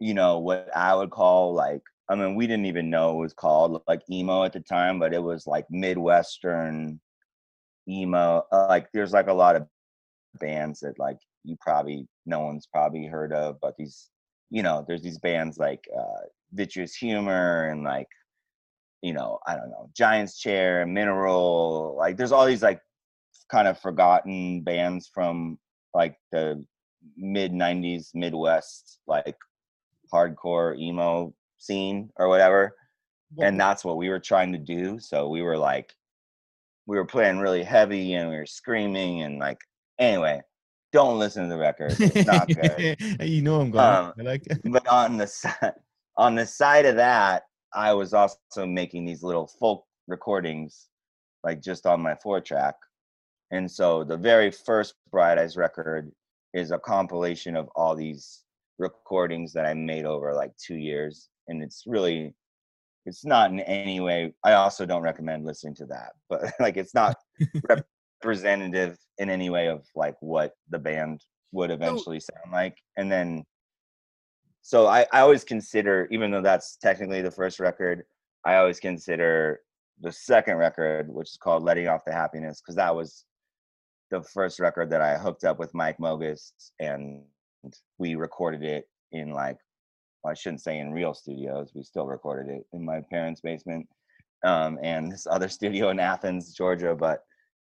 you 0.00 0.12
know 0.12 0.40
what 0.40 0.68
I 0.76 0.94
would 0.94 1.10
call 1.10 1.54
like 1.54 1.82
I 2.08 2.14
mean 2.14 2.34
we 2.34 2.46
didn't 2.46 2.66
even 2.66 2.90
know 2.90 3.12
it 3.12 3.22
was 3.22 3.32
called 3.32 3.82
like 3.86 4.02
emo 4.10 4.44
at 4.44 4.52
the 4.52 4.60
time, 4.60 4.98
but 4.98 5.14
it 5.14 5.22
was 5.22 5.46
like 5.46 5.66
midwestern 5.70 7.00
emo. 7.88 8.44
Uh, 8.52 8.66
like 8.68 8.88
there's 8.92 9.12
like 9.12 9.28
a 9.28 9.32
lot 9.32 9.56
of 9.56 9.66
bands 10.40 10.80
that 10.80 10.98
like 10.98 11.18
you 11.44 11.56
probably 11.60 12.06
no 12.26 12.40
one's 12.40 12.66
probably 12.66 13.06
heard 13.06 13.32
of, 13.32 13.58
but 13.60 13.76
these 13.76 14.10
you 14.50 14.62
know 14.62 14.84
there's 14.86 15.02
these 15.02 15.18
bands 15.18 15.58
like 15.58 15.84
uh 15.96 16.26
Vitreous 16.52 16.94
Humor 16.94 17.68
and 17.68 17.82
like 17.84 18.08
you 19.04 19.12
know, 19.12 19.38
I 19.46 19.54
don't 19.54 19.68
know, 19.68 19.90
Giants 19.94 20.38
Chair, 20.38 20.86
Mineral, 20.86 21.94
like 21.98 22.16
there's 22.16 22.32
all 22.32 22.46
these 22.46 22.62
like 22.62 22.80
kind 23.50 23.68
of 23.68 23.78
forgotten 23.78 24.62
bands 24.62 25.10
from 25.12 25.58
like 25.92 26.16
the 26.32 26.64
mid 27.16 27.52
90s 27.52 28.14
Midwest 28.14 29.00
like 29.06 29.36
hardcore 30.12 30.78
emo 30.78 31.34
scene 31.64 32.10
or 32.16 32.28
whatever. 32.28 32.76
And 33.40 33.58
that's 33.58 33.84
what 33.84 33.96
we 33.96 34.10
were 34.10 34.20
trying 34.20 34.52
to 34.52 34.58
do. 34.58 35.00
So 35.00 35.28
we 35.28 35.42
were 35.42 35.58
like 35.58 35.92
we 36.86 36.96
were 36.96 37.06
playing 37.06 37.38
really 37.38 37.64
heavy 37.64 38.14
and 38.14 38.30
we 38.30 38.36
were 38.36 38.46
screaming 38.46 39.22
and 39.22 39.38
like 39.38 39.58
anyway, 39.98 40.40
don't 40.92 41.18
listen 41.18 41.42
to 41.44 41.48
the 41.48 41.58
record. 41.58 41.96
It's 41.98 42.26
not 42.26 42.46
good. 42.48 42.96
you 43.20 43.42
know 43.42 43.60
I'm 43.60 43.70
going. 43.72 43.84
Um, 43.84 44.12
like 44.18 44.46
but 44.64 44.86
on 44.86 45.16
the 45.16 45.26
side 45.26 45.72
on 46.16 46.34
the 46.34 46.46
side 46.46 46.86
of 46.86 46.96
that 46.96 47.44
i 47.74 47.92
was 47.92 48.14
also 48.14 48.66
making 48.66 49.04
these 49.04 49.22
little 49.22 49.46
folk 49.46 49.84
recordings 50.06 50.88
like 51.42 51.60
just 51.60 51.86
on 51.86 52.00
my 52.00 52.14
four 52.22 52.40
track 52.40 52.74
and 53.50 53.70
so 53.70 54.04
the 54.04 54.16
very 54.16 54.50
first 54.50 54.94
bright 55.10 55.38
eyes 55.38 55.56
record 55.56 56.10
is 56.52 56.70
a 56.70 56.78
compilation 56.78 57.56
of 57.56 57.68
all 57.74 57.94
these 57.94 58.42
recordings 58.78 59.52
that 59.52 59.66
i 59.66 59.74
made 59.74 60.04
over 60.04 60.34
like 60.34 60.52
two 60.56 60.76
years 60.76 61.28
and 61.48 61.62
it's 61.62 61.84
really 61.86 62.34
it's 63.06 63.24
not 63.24 63.50
in 63.50 63.60
any 63.60 64.00
way 64.00 64.32
i 64.44 64.52
also 64.52 64.86
don't 64.86 65.02
recommend 65.02 65.44
listening 65.44 65.74
to 65.74 65.86
that 65.86 66.12
but 66.28 66.52
like 66.60 66.76
it's 66.76 66.94
not 66.94 67.16
representative 68.22 68.98
in 69.18 69.30
any 69.30 69.50
way 69.50 69.68
of 69.68 69.84
like 69.94 70.16
what 70.20 70.52
the 70.70 70.78
band 70.78 71.20
would 71.52 71.70
eventually 71.70 72.18
sound 72.18 72.52
like 72.52 72.76
and 72.96 73.10
then 73.10 73.44
so 74.62 74.86
I, 74.86 75.06
I 75.12 75.20
always 75.20 75.44
consider 75.44 76.08
even 76.10 76.30
though 76.30 76.40
that's 76.40 76.76
technically 76.76 77.22
the 77.22 77.30
first 77.30 77.60
record 77.60 78.02
i 78.44 78.56
always 78.56 78.80
consider 78.80 79.60
the 80.00 80.10
second 80.10 80.56
record 80.56 81.08
which 81.08 81.28
is 81.28 81.36
called 81.36 81.62
letting 81.62 81.86
off 81.86 82.04
the 82.04 82.12
happiness 82.12 82.60
because 82.60 82.74
that 82.76 82.94
was 82.94 83.24
the 84.10 84.22
first 84.22 84.58
record 84.58 84.90
that 84.90 85.00
i 85.00 85.16
hooked 85.16 85.44
up 85.44 85.58
with 85.58 85.74
mike 85.74 85.98
mogis 85.98 86.52
and 86.80 87.22
we 87.98 88.14
recorded 88.14 88.62
it 88.62 88.88
in 89.12 89.30
like 89.30 89.58
well, 90.24 90.30
i 90.30 90.34
shouldn't 90.34 90.62
say 90.62 90.78
in 90.78 90.90
real 90.92 91.14
studios 91.14 91.70
we 91.74 91.82
still 91.82 92.06
recorded 92.06 92.50
it 92.52 92.66
in 92.72 92.84
my 92.84 93.00
parents 93.10 93.40
basement 93.40 93.86
um, 94.44 94.78
and 94.82 95.12
this 95.12 95.26
other 95.30 95.48
studio 95.58 95.90
in 95.90 96.00
athens 96.00 96.52
georgia 96.52 96.94
but 96.94 97.24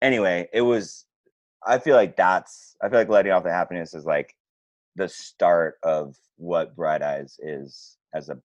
anyway 0.01 0.47
it 0.53 0.61
was 0.61 1.05
i 1.67 1.77
feel 1.77 1.95
like 1.95 2.15
that's 2.15 2.75
i 2.81 2.87
feel 2.89 2.99
like 2.99 3.09
letting 3.09 3.31
off 3.31 3.43
the 3.43 3.51
happiness 3.51 3.93
is 3.93 4.05
like 4.05 4.33
the 4.95 5.09
start 5.09 5.75
of 5.83 6.15
what 6.37 6.75
Bright 6.75 7.01
Eyes 7.01 7.39
is 7.43 7.97
as 8.13 8.29
a 8.29 8.37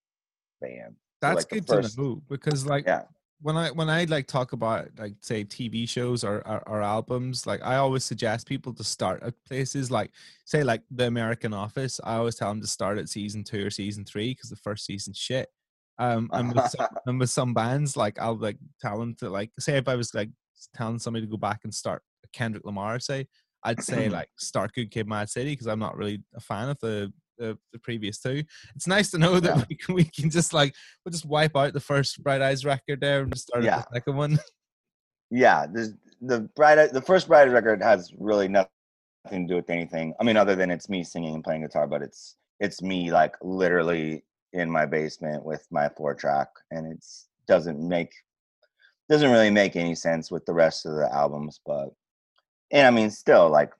band. 0.61 0.95
So, 0.97 0.97
That's 1.21 1.37
like, 1.37 1.49
good 1.49 1.67
first- 1.67 1.95
to 1.97 2.03
know 2.03 2.23
because 2.29 2.67
like 2.67 2.87
Yeah. 2.87 3.05
When 3.43 3.57
I 3.57 3.71
when 3.71 3.89
I 3.89 4.05
like 4.05 4.27
talk 4.27 4.53
about 4.53 4.89
like 4.99 5.15
say 5.21 5.45
TV 5.45 5.89
shows 5.89 6.25
or, 6.25 6.47
or 6.47 6.63
or 6.69 6.83
albums, 6.83 7.47
like 7.47 7.61
I 7.65 7.77
always 7.77 8.05
suggest 8.05 8.47
people 8.47 8.75
to 8.75 8.85
start 8.85 9.23
at 9.23 9.35
places 9.47 9.91
like 9.91 10.11
say 10.45 10.63
like 10.63 10.83
the 10.91 11.07
American 11.07 11.55
Office. 11.55 12.01
I 12.05 12.17
always 12.17 12.35
tell 12.35 12.51
them 12.51 12.61
to 12.61 12.67
start 12.67 12.99
at 12.99 13.09
season 13.09 13.45
two 13.45 13.67
or 13.67 13.71
season 13.71 14.05
three 14.05 14.35
because 14.35 14.51
the 14.51 14.57
first 14.57 14.85
season's 14.85 15.19
shit. 15.19 15.49
Um, 15.99 16.31
and 16.33 16.55
with, 16.55 16.71
some, 16.71 16.87
and 17.07 17.21
with 17.21 17.31
some 17.31 17.55
bands, 17.55 17.97
like 17.97 18.19
I'll 18.19 18.37
like 18.37 18.59
tell 18.81 18.99
them 18.99 19.15
to 19.17 19.31
like 19.31 19.51
say 19.59 19.77
if 19.77 19.89
I 19.89 19.97
was 19.97 20.15
like 20.15 20.31
telling 20.75 20.99
somebody 20.99 21.27
to 21.27 21.31
go 21.31 21.37
back 21.37 21.61
and 21.65 21.75
start 21.75 22.03
Kendrick 22.33 22.65
Lamar, 22.65 23.01
say 23.01 23.27
I'd 23.65 23.83
say 23.83 24.09
like 24.11 24.29
start 24.39 24.73
Good 24.75 24.91
Kid, 24.91 25.09
Mad 25.09 25.31
City 25.31 25.53
because 25.53 25.67
I'm 25.67 25.79
not 25.79 25.97
really 25.97 26.23
a 26.35 26.41
fan 26.41 26.69
of 26.69 26.79
the 26.81 27.13
the, 27.41 27.59
the 27.73 27.79
previous 27.79 28.21
two. 28.21 28.45
It's 28.77 28.87
nice 28.87 29.11
to 29.11 29.19
know 29.19 29.41
that 29.41 29.67
we, 29.69 29.75
can, 29.75 29.95
we 29.95 30.05
can 30.05 30.31
just 30.31 30.53
like 30.53 30.75
we'll 31.05 31.11
just 31.11 31.25
wipe 31.27 31.57
out 31.57 31.73
the 31.73 31.81
first 31.81 32.23
Bright 32.23 32.43
Eyes 32.43 32.65
record 32.65 33.01
there 33.01 33.23
and 33.23 33.33
just 33.33 33.49
start 33.49 33.65
Yeah. 33.65 33.79
the 33.79 33.95
second 33.95 34.17
one. 34.17 34.39
yeah, 35.31 35.67
the 35.67 36.41
Bright 36.55 36.93
the 36.93 37.03
first 37.03 37.27
Bright 37.27 37.49
Eyes 37.49 37.53
record 37.55 37.83
has 37.83 38.13
really 38.19 38.47
nothing 38.47 38.69
to 39.31 39.47
do 39.47 39.57
with 39.57 39.71
anything. 39.71 40.15
I 40.21 40.25
mean, 40.25 40.37
other 40.37 40.55
than 40.55 40.71
it's 40.71 40.89
me 40.89 41.03
singing 41.03 41.35
and 41.35 41.43
playing 41.43 41.63
guitar, 41.63 41.87
but 41.87 42.03
it's 42.03 42.37
it's 42.61 42.83
me 42.83 43.11
like 43.11 43.35
literally 43.43 44.25
in 44.53 44.71
my 44.71 44.85
basement 44.87 45.45
with 45.45 45.67
my 45.71 45.89
four 45.97 46.15
track, 46.15 46.49
and 46.71 46.87
it's 46.93 47.29
doesn't 47.49 47.81
make 47.81 48.13
doesn't 49.09 49.31
really 49.31 49.51
make 49.51 49.75
any 49.75 49.95
sense 49.95 50.31
with 50.31 50.47
the 50.47 50.55
rest 50.55 50.87
of 50.87 50.95
the 50.95 51.13
albums, 51.13 51.59
but 51.67 51.89
and 52.71 52.87
I 52.87 52.91
mean, 52.91 53.11
still 53.11 53.49
like 53.49 53.73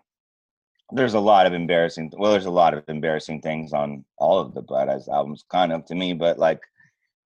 there's 0.93 1.15
a 1.15 1.21
lot 1.21 1.47
of 1.47 1.53
embarrassing. 1.53 2.13
Well, 2.17 2.33
there's 2.33 2.47
a 2.47 2.51
lot 2.51 2.75
of 2.75 2.85
embarrassing 2.89 3.43
things 3.43 3.73
on 3.73 4.05
all 4.19 4.39
of 4.39 4.55
the 4.55 4.63
Bright 4.63 4.89
Eyes 4.89 5.09
albums, 5.09 5.45
kind 5.51 5.73
of 5.73 5.85
to 5.87 5.95
me, 5.95 6.13
but 6.13 6.39
like 6.39 6.61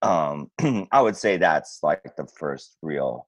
um 0.04 0.50
I 0.92 1.00
would 1.00 1.16
say 1.16 1.36
that's 1.36 1.82
like 1.82 2.16
the 2.16 2.26
first 2.26 2.76
real 2.82 3.26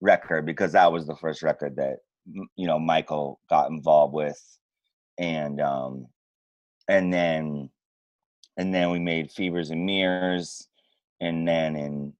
record 0.00 0.46
because 0.46 0.72
that 0.72 0.92
was 0.92 1.06
the 1.06 1.16
first 1.16 1.42
record 1.42 1.76
that 1.76 1.98
you 2.32 2.66
know 2.66 2.78
Michael 2.78 3.40
got 3.48 3.70
involved 3.70 4.14
with 4.14 4.40
and 5.18 5.60
um 5.60 6.06
and 6.88 7.12
then 7.12 7.70
and 8.56 8.74
then 8.74 8.90
we 8.90 8.98
made 8.98 9.32
Fevers 9.32 9.70
and 9.70 9.86
Mirrors 9.86 10.68
and 11.20 11.48
then 11.48 11.76
in 11.76 12.12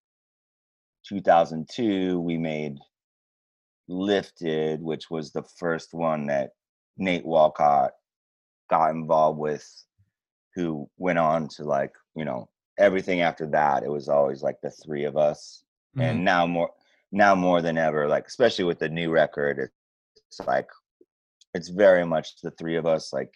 2002 1.07 2.19
we 2.21 2.39
made 2.39 2.79
Lifted 3.89 4.81
which 4.83 5.11
was 5.11 5.33
the 5.33 5.43
first 5.43 5.93
one 5.93 6.27
that 6.27 6.51
Nate 7.01 7.25
Walcott 7.27 7.93
got 8.69 8.91
involved 8.91 9.39
with, 9.39 9.67
who 10.55 10.89
went 10.99 11.19
on 11.19 11.49
to 11.49 11.65
like 11.65 11.93
you 12.15 12.25
know 12.25 12.49
everything 12.79 13.21
after 13.23 13.47
that. 13.47 13.83
It 13.83 13.91
was 13.91 14.09
always 14.09 14.43
like 14.43 14.61
the 14.63 14.71
three 14.71 15.05
of 15.05 15.17
us, 15.17 15.65
Mhm. 15.97 16.03
and 16.03 16.25
now 16.25 16.47
more 16.47 16.71
now 17.13 17.35
more 17.35 17.61
than 17.63 17.77
ever, 17.79 18.07
like 18.07 18.27
especially 18.27 18.65
with 18.65 18.79
the 18.79 18.89
new 18.89 19.11
record, 19.11 19.71
it's 20.17 20.41
like 20.47 20.69
it's 21.55 21.69
very 21.69 22.05
much 22.07 22.41
the 22.43 22.51
three 22.53 22.77
of 22.77 22.87
us. 22.87 23.13
Like 23.13 23.35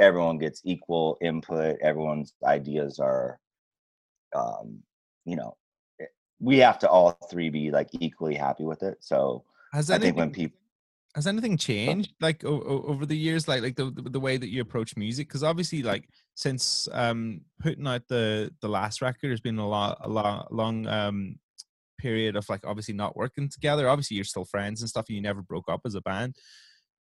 everyone 0.00 0.38
gets 0.38 0.60
equal 0.64 1.16
input. 1.20 1.78
Everyone's 1.80 2.34
ideas 2.44 2.98
are, 2.98 3.38
um, 4.34 4.82
you 5.24 5.36
know, 5.36 5.56
eh, 6.00 6.06
we 6.40 6.58
have 6.58 6.78
to 6.80 6.88
all 6.88 7.12
three 7.30 7.50
be 7.50 7.70
like 7.70 7.88
equally 7.92 8.34
happy 8.34 8.64
with 8.64 8.82
it. 8.82 8.98
So 9.00 9.44
Has 9.72 9.90
I 9.90 9.98
think 9.98 10.16
when 10.16 10.32
people 10.32 10.58
has 11.14 11.26
anything 11.26 11.56
changed 11.56 12.12
like 12.20 12.44
o- 12.44 12.62
o- 12.62 12.84
over 12.88 13.06
the 13.06 13.16
years 13.16 13.46
like 13.46 13.62
like 13.62 13.76
the 13.76 13.90
the, 13.90 14.10
the 14.10 14.20
way 14.20 14.36
that 14.36 14.50
you 14.50 14.60
approach 14.60 14.96
music? 14.96 15.28
Because 15.28 15.44
obviously 15.44 15.82
like 15.82 16.08
since 16.34 16.88
um 16.92 17.40
putting 17.60 17.86
out 17.86 18.02
the 18.08 18.52
the 18.60 18.68
last 18.68 19.00
record 19.00 19.28
there's 19.30 19.40
been 19.40 19.58
a 19.58 19.68
lot 19.68 19.98
a 20.00 20.08
lot 20.08 20.52
long 20.52 20.86
um 20.86 21.36
period 21.98 22.36
of 22.36 22.48
like 22.48 22.66
obviously 22.66 22.94
not 22.94 23.16
working 23.16 23.48
together. 23.48 23.88
Obviously 23.88 24.16
you're 24.16 24.24
still 24.24 24.44
friends 24.44 24.80
and 24.80 24.90
stuff 24.90 25.06
and 25.08 25.16
you 25.16 25.22
never 25.22 25.42
broke 25.42 25.68
up 25.68 25.82
as 25.84 25.94
a 25.94 26.00
band. 26.00 26.34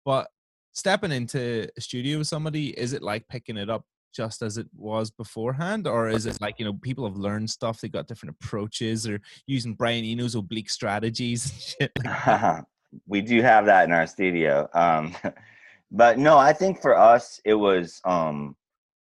But 0.05 0.29
stepping 0.73 1.13
into 1.13 1.69
a 1.77 1.81
studio 1.81 2.19
with 2.19 2.27
somebody 2.29 2.69
is 2.79 2.93
it 2.93 3.03
like 3.03 3.27
picking 3.29 3.57
it 3.57 3.71
up 3.71 3.85
just 4.15 4.43
as 4.43 4.59
it 4.59 4.67
was 4.77 5.11
beforehand? 5.11 5.87
Or 5.87 6.11
is 6.11 6.27
it 6.27 6.39
like 6.41 6.59
you 6.59 6.67
know 6.67 6.75
people 6.83 7.07
have 7.07 7.17
learned 7.17 7.49
stuff 7.49 7.81
they 7.81 7.89
got 7.89 8.09
different 8.09 8.37
approaches 8.39 9.09
or 9.09 9.23
using 9.47 9.75
brian 9.75 10.05
eno's 10.05 10.35
oblique 10.35 10.69
strategies 10.69 11.51
and 11.51 11.61
shit 11.63 11.93
like 12.05 12.25
that? 12.27 12.65
we 13.07 13.21
do 13.21 13.43
have 13.43 13.67
that 13.67 13.85
in 13.85 13.93
our 13.93 14.07
studio. 14.07 14.69
Um, 14.75 15.15
but 15.91 16.19
no, 16.19 16.39
I 16.39 16.53
think 16.53 16.81
for 16.81 16.97
us 16.97 17.41
it 17.45 17.55
was 17.55 18.01
um, 18.05 18.57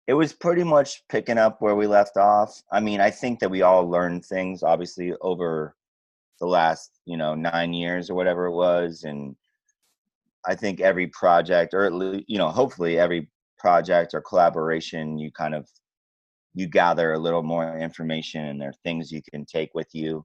it 0.07 0.15
was 0.15 0.33
pretty 0.33 0.65
much 0.65 1.03
picking 1.09 1.39
up 1.39 1.61
where 1.61 1.77
we 1.77 1.87
left 1.87 2.17
off. 2.17 2.63
I 2.73 2.81
mean, 2.81 3.01
I 3.01 3.11
think 3.11 3.41
that 3.41 3.51
we 3.51 3.63
all 3.63 3.89
learned 3.89 4.25
things 4.25 4.63
obviously 4.63 5.15
over 5.21 5.75
the 6.41 6.47
last 6.47 6.91
you 7.05 7.17
know 7.17 7.35
nine 7.35 7.73
years 7.73 8.11
or 8.11 8.15
whatever 8.15 8.47
it 8.47 8.55
was, 8.55 9.05
and 9.05 9.37
I 10.45 10.55
think 10.55 10.81
every 10.81 11.07
project, 11.09 11.75
or 11.75 11.91
least 11.91 12.25
you 12.29 12.39
know, 12.39 12.49
hopefully 12.49 12.99
every 12.99 13.29
project 13.59 14.13
or 14.15 14.21
collaboration, 14.21 15.19
you 15.19 15.31
kind 15.31 15.55
of 15.55 15.69
you 16.55 16.67
gather 16.67 17.13
a 17.13 17.19
little 17.19 17.43
more 17.43 17.79
information, 17.79 18.47
and 18.47 18.61
there 18.61 18.71
are 18.71 18.85
things 18.85 19.13
you 19.13 19.23
can 19.33 19.45
take 19.47 19.71
with 19.75 19.89
you. 19.93 20.25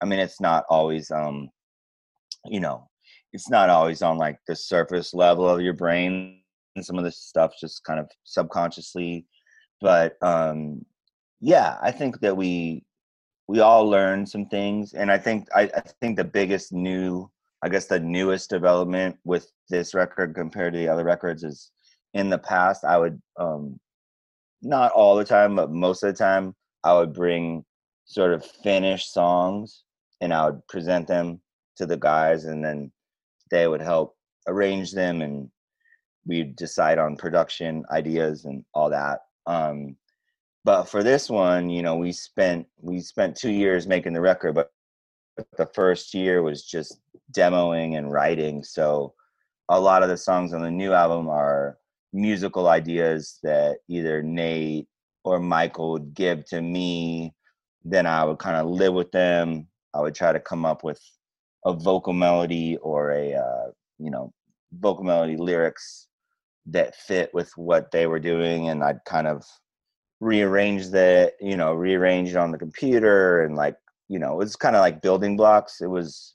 I 0.00 0.06
mean, 0.06 0.18
it's 0.18 0.40
not 0.40 0.64
always 0.68 1.10
um, 1.10 1.48
you 2.46 2.60
know, 2.60 2.88
it's 3.32 3.50
not 3.50 3.70
always 3.70 4.02
on 4.02 4.18
like 4.18 4.38
the 4.46 4.56
surface 4.56 5.14
level 5.14 5.48
of 5.48 5.60
your 5.60 5.74
brain. 5.74 6.40
And 6.76 6.84
some 6.84 6.98
of 6.98 7.04
this 7.04 7.18
stuff 7.18 7.54
just 7.60 7.84
kind 7.84 8.00
of 8.00 8.08
subconsciously. 8.24 9.26
But 9.80 10.16
um 10.22 10.84
yeah, 11.40 11.76
I 11.82 11.90
think 11.90 12.20
that 12.20 12.36
we 12.36 12.84
we 13.48 13.60
all 13.60 13.88
learn 13.88 14.26
some 14.26 14.46
things. 14.46 14.94
And 14.94 15.10
I 15.10 15.18
think 15.18 15.48
I, 15.54 15.62
I 15.62 15.82
think 16.00 16.16
the 16.16 16.24
biggest 16.24 16.72
new 16.72 17.30
I 17.62 17.68
guess 17.68 17.86
the 17.86 18.00
newest 18.00 18.50
development 18.50 19.16
with 19.24 19.50
this 19.70 19.94
record 19.94 20.34
compared 20.34 20.74
to 20.74 20.78
the 20.78 20.88
other 20.88 21.04
records 21.04 21.44
is 21.44 21.70
in 22.12 22.30
the 22.30 22.38
past 22.38 22.84
I 22.84 22.98
would 22.98 23.20
um 23.38 23.78
not 24.62 24.92
all 24.92 25.16
the 25.16 25.24
time, 25.24 25.56
but 25.56 25.70
most 25.70 26.02
of 26.02 26.12
the 26.12 26.18
time 26.18 26.54
I 26.82 26.94
would 26.94 27.12
bring 27.12 27.64
sort 28.06 28.32
of 28.32 28.44
finished 28.44 29.12
songs 29.12 29.84
and 30.20 30.32
I 30.32 30.46
would 30.46 30.66
present 30.68 31.06
them 31.06 31.40
to 31.76 31.86
the 31.86 31.96
guys 31.96 32.44
and 32.44 32.64
then 32.64 32.90
they 33.50 33.66
would 33.68 33.80
help 33.80 34.16
arrange 34.48 34.92
them 34.92 35.22
and 35.22 35.48
we'd 36.26 36.56
decide 36.56 36.98
on 36.98 37.16
production 37.16 37.84
ideas 37.90 38.44
and 38.44 38.64
all 38.74 38.90
that 38.90 39.20
um 39.46 39.96
but 40.64 40.84
for 40.84 41.02
this 41.02 41.28
one 41.28 41.68
you 41.68 41.82
know 41.82 41.96
we 41.96 42.12
spent 42.12 42.66
we 42.80 43.00
spent 43.00 43.36
two 43.36 43.50
years 43.50 43.86
making 43.86 44.12
the 44.12 44.20
record 44.20 44.54
but 44.54 44.70
the 45.56 45.66
first 45.66 46.14
year 46.14 46.42
was 46.42 46.64
just 46.64 47.00
demoing 47.32 47.98
and 47.98 48.12
writing 48.12 48.62
so 48.62 49.12
a 49.68 49.80
lot 49.80 50.02
of 50.02 50.08
the 50.08 50.16
songs 50.16 50.52
on 50.52 50.62
the 50.62 50.70
new 50.70 50.92
album 50.92 51.28
are 51.28 51.78
musical 52.12 52.68
ideas 52.68 53.38
that 53.42 53.78
either 53.88 54.22
nate 54.22 54.86
or 55.24 55.40
michael 55.40 55.92
would 55.92 56.14
give 56.14 56.44
to 56.44 56.60
me 56.62 57.32
then 57.84 58.06
i 58.06 58.24
would 58.24 58.38
kind 58.38 58.56
of 58.56 58.66
live 58.66 58.94
with 58.94 59.10
them 59.10 59.66
i 59.94 60.00
would 60.00 60.14
try 60.14 60.32
to 60.32 60.40
come 60.40 60.64
up 60.64 60.84
with 60.84 61.00
a 61.64 61.72
vocal 61.72 62.12
melody 62.12 62.76
or 62.78 63.12
a 63.12 63.34
uh, 63.34 63.70
you 63.98 64.10
know 64.10 64.32
vocal 64.72 65.04
melody 65.04 65.36
lyrics 65.36 66.08
that 66.66 66.96
fit 66.96 67.32
with 67.34 67.50
what 67.56 67.90
they 67.90 68.06
were 68.06 68.18
doing 68.18 68.68
and 68.68 68.82
i'd 68.82 69.04
kind 69.04 69.26
of 69.26 69.44
rearrange 70.20 70.88
that 70.88 71.34
you 71.40 71.56
know 71.56 71.74
rearrange 71.74 72.30
it 72.30 72.36
on 72.36 72.50
the 72.50 72.58
computer 72.58 73.42
and 73.42 73.56
like 73.56 73.76
you 74.08 74.18
know 74.18 74.32
it 74.32 74.36
was 74.36 74.56
kind 74.56 74.76
of 74.76 74.80
like 74.80 75.02
building 75.02 75.36
blocks. 75.36 75.80
It 75.80 75.86
was 75.86 76.34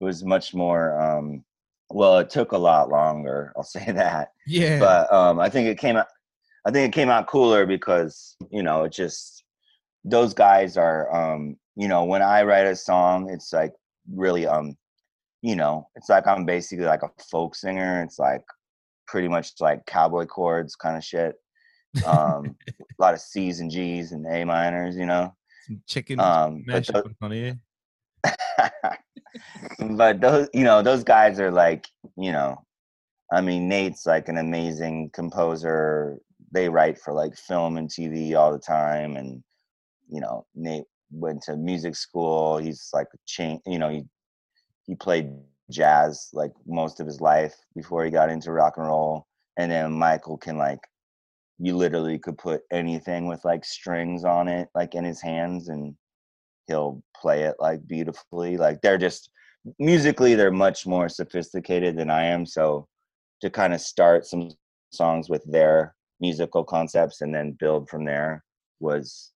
it 0.00 0.04
was 0.04 0.24
much 0.24 0.54
more 0.54 1.00
um 1.00 1.44
well 1.90 2.18
it 2.18 2.30
took 2.30 2.52
a 2.52 2.58
lot 2.58 2.88
longer 2.88 3.52
i'll 3.56 3.62
say 3.62 3.90
that. 3.92 4.32
Yeah. 4.46 4.78
But 4.78 5.12
um 5.12 5.40
i 5.40 5.48
think 5.48 5.68
it 5.68 5.78
came 5.78 5.96
out 5.96 6.06
i 6.64 6.70
think 6.70 6.88
it 6.88 6.96
came 6.96 7.10
out 7.10 7.26
cooler 7.26 7.66
because 7.66 8.36
you 8.50 8.62
know 8.62 8.84
it 8.84 8.92
just 8.92 9.44
those 10.04 10.34
guys 10.34 10.76
are 10.76 11.14
um 11.14 11.56
you 11.76 11.88
know 11.88 12.04
when 12.04 12.22
i 12.22 12.42
write 12.42 12.66
a 12.66 12.76
song 12.76 13.30
it's 13.30 13.52
like 13.52 13.72
really 14.12 14.46
um 14.46 14.76
you 15.42 15.56
know 15.56 15.88
it's 15.94 16.08
like 16.08 16.26
i'm 16.26 16.44
basically 16.44 16.84
like 16.84 17.02
a 17.02 17.10
folk 17.30 17.54
singer 17.54 18.02
it's 18.02 18.18
like 18.18 18.42
pretty 19.06 19.28
much 19.28 19.52
like 19.60 19.84
cowboy 19.86 20.24
chords 20.24 20.74
kind 20.76 20.96
of 20.96 21.04
shit 21.04 21.36
um 22.06 22.56
a 22.68 22.72
lot 22.98 23.14
of 23.14 23.20
c's 23.20 23.60
and 23.60 23.70
g's 23.70 24.12
and 24.12 24.26
a 24.26 24.44
minors 24.44 24.96
you 24.96 25.06
know 25.06 25.32
Some 25.66 25.82
chicken 25.86 26.18
um 26.20 26.64
but 26.66 26.74
mash 26.74 26.86
tho- 26.88 26.98
up 27.00 27.06
in 27.06 27.14
front 27.14 27.34
of 27.34 27.40
you. 27.40 27.54
but 29.96 30.20
those 30.20 30.48
you 30.54 30.64
know 30.64 30.82
those 30.82 31.04
guys 31.04 31.40
are 31.40 31.50
like 31.50 31.86
you 32.16 32.32
know 32.32 32.56
i 33.32 33.40
mean 33.40 33.68
nate's 33.68 34.06
like 34.06 34.28
an 34.28 34.38
amazing 34.38 35.10
composer 35.12 36.18
they 36.52 36.68
write 36.68 36.98
for 36.98 37.12
like 37.12 37.36
film 37.36 37.76
and 37.76 37.88
tv 37.90 38.34
all 38.36 38.52
the 38.52 38.58
time 38.58 39.16
and 39.16 39.42
you 40.08 40.20
know 40.20 40.46
nate 40.54 40.84
went 41.10 41.42
to 41.42 41.56
music 41.56 41.94
school 41.94 42.58
he's 42.58 42.90
like 42.92 43.06
chain 43.26 43.60
you 43.66 43.78
know 43.78 43.88
he 43.88 44.04
he 44.86 44.94
played 44.94 45.30
jazz 45.70 46.28
like 46.32 46.52
most 46.66 47.00
of 47.00 47.06
his 47.06 47.20
life 47.20 47.54
before 47.74 48.04
he 48.04 48.10
got 48.10 48.30
into 48.30 48.52
rock 48.52 48.74
and 48.76 48.86
roll 48.86 49.26
and 49.56 49.70
then 49.70 49.92
michael 49.92 50.36
can 50.36 50.56
like 50.56 50.80
you 51.58 51.76
literally 51.76 52.18
could 52.18 52.36
put 52.36 52.62
anything 52.72 53.26
with 53.26 53.44
like 53.44 53.64
strings 53.64 54.24
on 54.24 54.48
it 54.48 54.68
like 54.74 54.94
in 54.94 55.04
his 55.04 55.22
hands 55.22 55.68
and 55.68 55.94
he'll 56.66 57.02
play 57.16 57.42
it 57.42 57.54
like 57.58 57.86
beautifully 57.86 58.56
like 58.56 58.80
they're 58.80 58.98
just 58.98 59.30
musically 59.78 60.34
they're 60.34 60.50
much 60.50 60.86
more 60.86 61.08
sophisticated 61.08 61.96
than 61.96 62.10
i 62.10 62.24
am 62.24 62.44
so 62.44 62.86
to 63.40 63.48
kind 63.48 63.72
of 63.72 63.80
start 63.80 64.26
some 64.26 64.50
songs 64.92 65.28
with 65.28 65.42
their 65.44 65.94
musical 66.20 66.64
concepts 66.64 67.20
and 67.20 67.34
then 67.34 67.56
build 67.58 67.88
from 67.88 68.04
there 68.04 68.42
was 68.80 69.32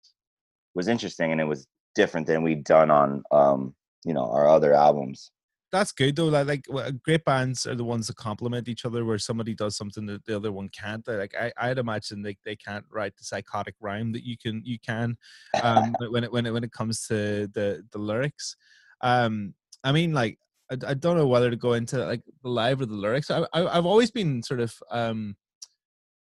was 0.78 0.88
interesting 0.88 1.32
and 1.32 1.40
it 1.40 1.50
was 1.54 1.66
different 1.94 2.26
than 2.26 2.42
we'd 2.42 2.64
done 2.64 2.90
on 2.90 3.22
um 3.30 3.74
you 4.04 4.14
know 4.14 4.30
our 4.30 4.48
other 4.48 4.72
albums 4.72 5.32
that's 5.70 5.92
good 5.92 6.16
though. 6.16 6.28
Like, 6.28 6.64
like 6.68 7.02
great 7.02 7.24
bands 7.24 7.66
are 7.66 7.74
the 7.74 7.84
ones 7.84 8.06
that 8.06 8.16
complement 8.16 8.68
each 8.68 8.84
other. 8.84 9.04
Where 9.04 9.18
somebody 9.18 9.54
does 9.54 9.76
something 9.76 10.06
that 10.06 10.24
the 10.24 10.36
other 10.36 10.50
one 10.50 10.68
can't. 10.70 11.06
Like 11.06 11.34
I, 11.38 11.52
I'd 11.58 11.78
imagine 11.78 12.22
they, 12.22 12.36
they 12.44 12.56
can't 12.56 12.84
write 12.90 13.16
the 13.16 13.24
psychotic 13.24 13.74
rhyme 13.80 14.12
that 14.12 14.24
you 14.24 14.36
can 14.38 14.62
you 14.64 14.78
can 14.78 15.16
um, 15.62 15.94
when 16.08 16.24
it 16.24 16.32
when 16.32 16.46
it 16.46 16.52
when 16.52 16.64
it 16.64 16.72
comes 16.72 17.06
to 17.08 17.48
the 17.48 17.84
the 17.92 17.98
lyrics. 17.98 18.56
Um, 19.02 19.54
I 19.84 19.92
mean, 19.92 20.12
like 20.12 20.38
I, 20.70 20.76
I 20.86 20.94
don't 20.94 21.16
know 21.16 21.26
whether 21.26 21.50
to 21.50 21.56
go 21.56 21.74
into 21.74 22.04
like 22.04 22.22
the 22.42 22.48
live 22.48 22.80
or 22.80 22.86
the 22.86 22.94
lyrics. 22.94 23.30
I, 23.30 23.40
I 23.52 23.78
I've 23.78 23.86
always 23.86 24.10
been 24.10 24.42
sort 24.42 24.60
of 24.60 24.74
um, 24.90 25.36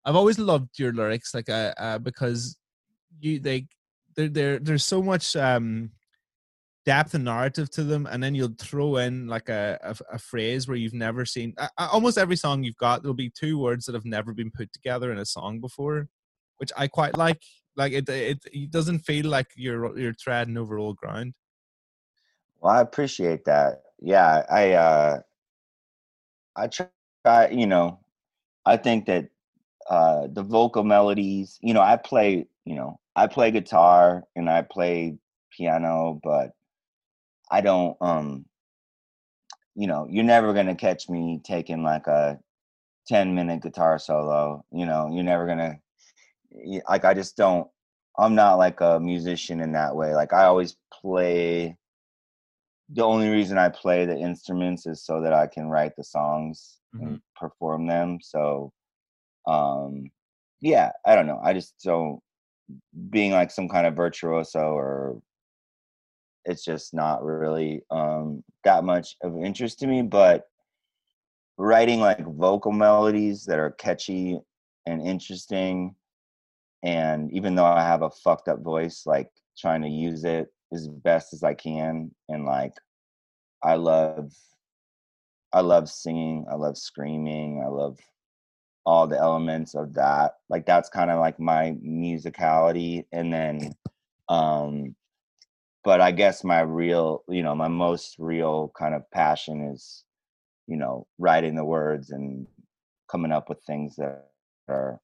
I've 0.04 0.18
always 0.18 0.38
loved 0.38 0.78
your 0.80 0.91
lyrics, 0.91 1.34
like 1.34 1.50
uh, 1.50 1.74
uh 1.78 2.00
because 2.00 2.58
you 3.22 3.39
they 3.39 3.68
there 4.20 4.30
there 4.30 4.59
there's 4.59 4.86
so 4.86 5.01
much 5.01 5.36
um 5.36 5.91
depth 6.86 7.13
and 7.13 7.26
narrative 7.26 7.70
to 7.70 7.84
them 7.84 8.07
and 8.09 8.24
then 8.24 8.34
you'll 8.34 8.55
throw 8.57 8.97
in 8.97 9.28
like 9.28 9.49
a, 9.49 9.78
a, 9.84 10.15
a 10.15 10.20
phrase 10.20 10.67
where 10.67 10.78
you've 10.78 10.93
never 10.93 11.26
seen 11.26 11.53
uh, 11.57 11.67
almost 11.78 12.17
every 12.17 12.36
song 12.36 12.63
you've 12.63 12.78
got 12.78 13.01
there'll 13.01 13.13
be 13.13 13.30
two 13.30 13.59
words 13.59 13.86
that 13.86 13.93
have 13.93 14.05
never 14.05 14.34
been 14.34 14.49
put 14.49 14.72
together 14.72 15.11
in 15.11 15.20
a 15.20 15.26
song 15.26 15.59
before 15.59 16.07
which 16.59 16.72
i 16.78 16.88
quite 16.88 17.17
like. 17.17 17.41
Like 17.76 17.93
it 17.93 18.07
it, 18.09 18.43
it 18.51 18.72
doesn't 18.72 18.99
feel 18.99 19.26
like 19.28 19.47
you're 19.55 19.97
you're 19.97 20.13
treading 20.13 20.57
over 20.57 20.78
old 20.78 20.97
ground. 20.97 21.34
Well 22.59 22.74
i 22.74 22.82
appreciate 22.82 23.45
that. 23.45 23.82
Yeah 24.01 24.43
i 24.49 24.72
uh 24.74 25.20
i 26.55 26.67
try 26.67 27.47
you 27.51 27.67
know 27.67 27.99
i 28.65 28.78
think 28.78 29.05
that 29.05 29.30
uh 29.89 30.28
the 30.32 30.43
vocal 30.43 30.84
melodies 30.84 31.57
you 31.61 31.74
know 31.74 31.82
i 31.82 31.95
play 31.95 32.47
you 32.65 32.76
know 32.76 32.99
i 33.20 33.28
play 33.28 33.51
guitar 33.51 34.24
and 34.36 34.49
i 34.49 34.61
play 34.61 35.17
piano 35.55 36.20
but 36.24 36.51
i 37.51 37.61
don't 37.61 37.97
um 38.01 38.45
you 39.76 39.88
know 39.88 40.07
you're 40.09 40.24
never 40.24 40.53
going 40.53 40.65
to 40.65 40.76
catch 40.76 41.09
me 41.09 41.39
taking 41.43 41.84
like 41.84 42.07
a 42.07 42.39
10 43.09 43.34
minute 43.34 43.61
guitar 43.61 43.97
solo. 43.97 44.63
You 44.72 44.86
know, 44.86 45.09
you're 45.11 45.24
never 45.24 45.47
gonna 45.47 45.80
like 46.88 47.05
I 47.05 47.13
just 47.13 47.36
don't 47.36 47.67
I'm 48.17 48.36
not 48.36 48.55
like 48.55 48.82
a 48.82 48.99
musician 48.99 49.61
in 49.61 49.72
that 49.74 49.95
way. 49.95 50.13
Like 50.13 50.34
I 50.34 50.45
always 50.45 50.78
play 50.93 51.76
the 52.91 53.03
only 53.03 53.30
reason 53.30 53.57
I 53.57 53.70
play 53.70 54.05
the 54.05 54.17
instruments 54.17 54.86
is 54.86 55.03
so 55.03 55.22
that 55.22 55.34
I 55.34 55.47
can 55.47 55.67
write 55.67 55.95
the 55.95 56.03
songs 56.03 56.78
and 56.93 57.22
perform 57.36 57.88
them. 57.88 58.20
So 58.22 58.72
um 59.47 60.11
yeah, 60.61 60.91
I 61.05 61.15
don't 61.15 61.28
know. 61.28 61.39
I 61.43 61.53
just 61.53 61.76
don't 61.84 62.22
being 63.09 63.32
like 63.32 63.51
some 63.51 63.67
kind 63.67 63.88
of 63.88 63.95
virtuoso 63.95 64.74
or 64.74 65.22
it's 66.45 66.63
just 66.63 66.93
not 66.93 67.24
really 67.24 67.82
um 67.91 68.43
that 68.63 68.84
much 68.84 69.15
of 69.24 69.38
interest 69.43 69.80
to 69.80 69.88
me, 69.88 70.01
but 70.01 70.45
writing 71.57 71.99
like 71.99 72.26
vocal 72.26 72.72
melodies 72.72 73.45
that 73.45 73.59
are 73.59 73.72
catchy 73.72 74.39
and 74.86 75.05
interesting 75.05 75.95
and 76.84 77.32
even 77.34 77.55
though 77.55 77.65
I 77.65 77.82
have 77.82 78.03
a 78.03 78.09
fucked 78.09 78.47
up 78.47 78.61
voice, 78.61 79.03
like 79.05 79.30
trying 79.57 79.82
to 79.82 79.89
use 79.89 80.24
it 80.24 80.47
as 80.72 80.88
best 80.88 81.34
as 81.34 81.43
I 81.43 81.53
can 81.53 82.11
and 82.30 82.45
like 82.45 82.74
I 83.63 83.76
love 83.76 84.32
I 85.51 85.61
love 85.61 85.89
singing, 85.89 86.45
I 86.49 86.55
love 86.55 86.78
screaming, 86.78 87.63
I 87.65 87.70
love 87.70 87.97
all 88.90 89.06
the 89.06 89.20
elements 89.20 89.76
of 89.76 89.94
that. 89.94 90.38
Like 90.50 90.66
that's 90.66 90.90
kind 90.90 91.12
of 91.12 91.20
like 91.20 91.40
my 91.40 91.76
musicality 91.86 93.06
and 93.12 93.32
then 93.32 93.76
um 94.30 94.96
but 95.84 96.02
I 96.02 96.12
guess 96.12 96.44
my 96.44 96.62
real, 96.62 97.24
you 97.30 97.44
know, 97.44 97.56
my 97.56 97.68
most 97.70 98.16
real 98.20 98.72
kind 98.78 98.96
of 98.96 99.10
passion 99.12 99.62
is 99.74 100.04
you 100.68 100.78
know, 100.78 101.08
writing 101.20 101.56
the 101.56 101.66
words 101.66 102.12
and 102.12 102.48
coming 103.12 103.32
up 103.32 103.50
with 103.50 103.60
things 103.64 103.96
that 103.98 104.30
are 104.68 105.00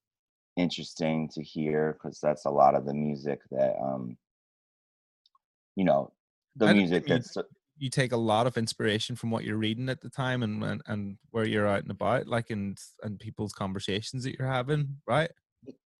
interesting 0.58 1.30
to 1.30 1.44
hear 1.44 1.94
because 1.94 2.20
that's 2.20 2.46
a 2.46 2.50
lot 2.50 2.76
of 2.76 2.86
the 2.86 2.94
music 2.94 3.42
that 3.52 3.76
um 3.82 4.18
you 5.76 5.84
know 5.84 6.12
the 6.56 6.74
music 6.74 7.06
that's 7.08 7.38
you 7.78 7.90
take 7.90 8.12
a 8.12 8.18
lot 8.18 8.48
of 8.48 8.58
inspiration 8.58 9.16
from 9.16 9.32
what 9.32 9.44
you're 9.44 9.58
reading 9.58 9.90
at 9.90 10.02
the 10.02 10.10
time 10.10 10.44
and 10.44 10.64
and, 10.64 10.82
and 10.88 11.18
where 11.32 11.46
you're 11.46 11.68
out 11.68 11.82
and 11.82 11.92
about, 11.92 12.28
like 12.28 12.50
and 12.50 12.78
and 13.04 13.20
people's 13.20 13.54
conversations 13.54 14.24
that 14.24 14.38
you're 14.38 14.48
having, 14.48 14.98
right? 15.08 15.32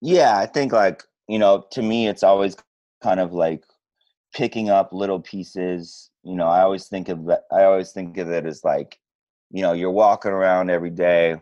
yeah 0.00 0.36
i 0.36 0.46
think 0.46 0.72
like 0.72 1.04
you 1.28 1.38
know 1.38 1.64
to 1.70 1.82
me 1.82 2.06
it's 2.06 2.22
always 2.22 2.56
kind 3.02 3.20
of 3.20 3.32
like 3.32 3.64
picking 4.34 4.68
up 4.68 4.92
little 4.92 5.20
pieces 5.20 6.10
you 6.22 6.34
know 6.34 6.46
i 6.46 6.60
always 6.60 6.88
think 6.88 7.08
of 7.08 7.24
that 7.26 7.44
i 7.52 7.64
always 7.64 7.92
think 7.92 8.18
of 8.18 8.30
it 8.30 8.44
as 8.44 8.62
like 8.64 8.98
you 9.50 9.62
know 9.62 9.72
you're 9.72 9.90
walking 9.90 10.30
around 10.30 10.70
every 10.70 10.90
day 10.90 11.34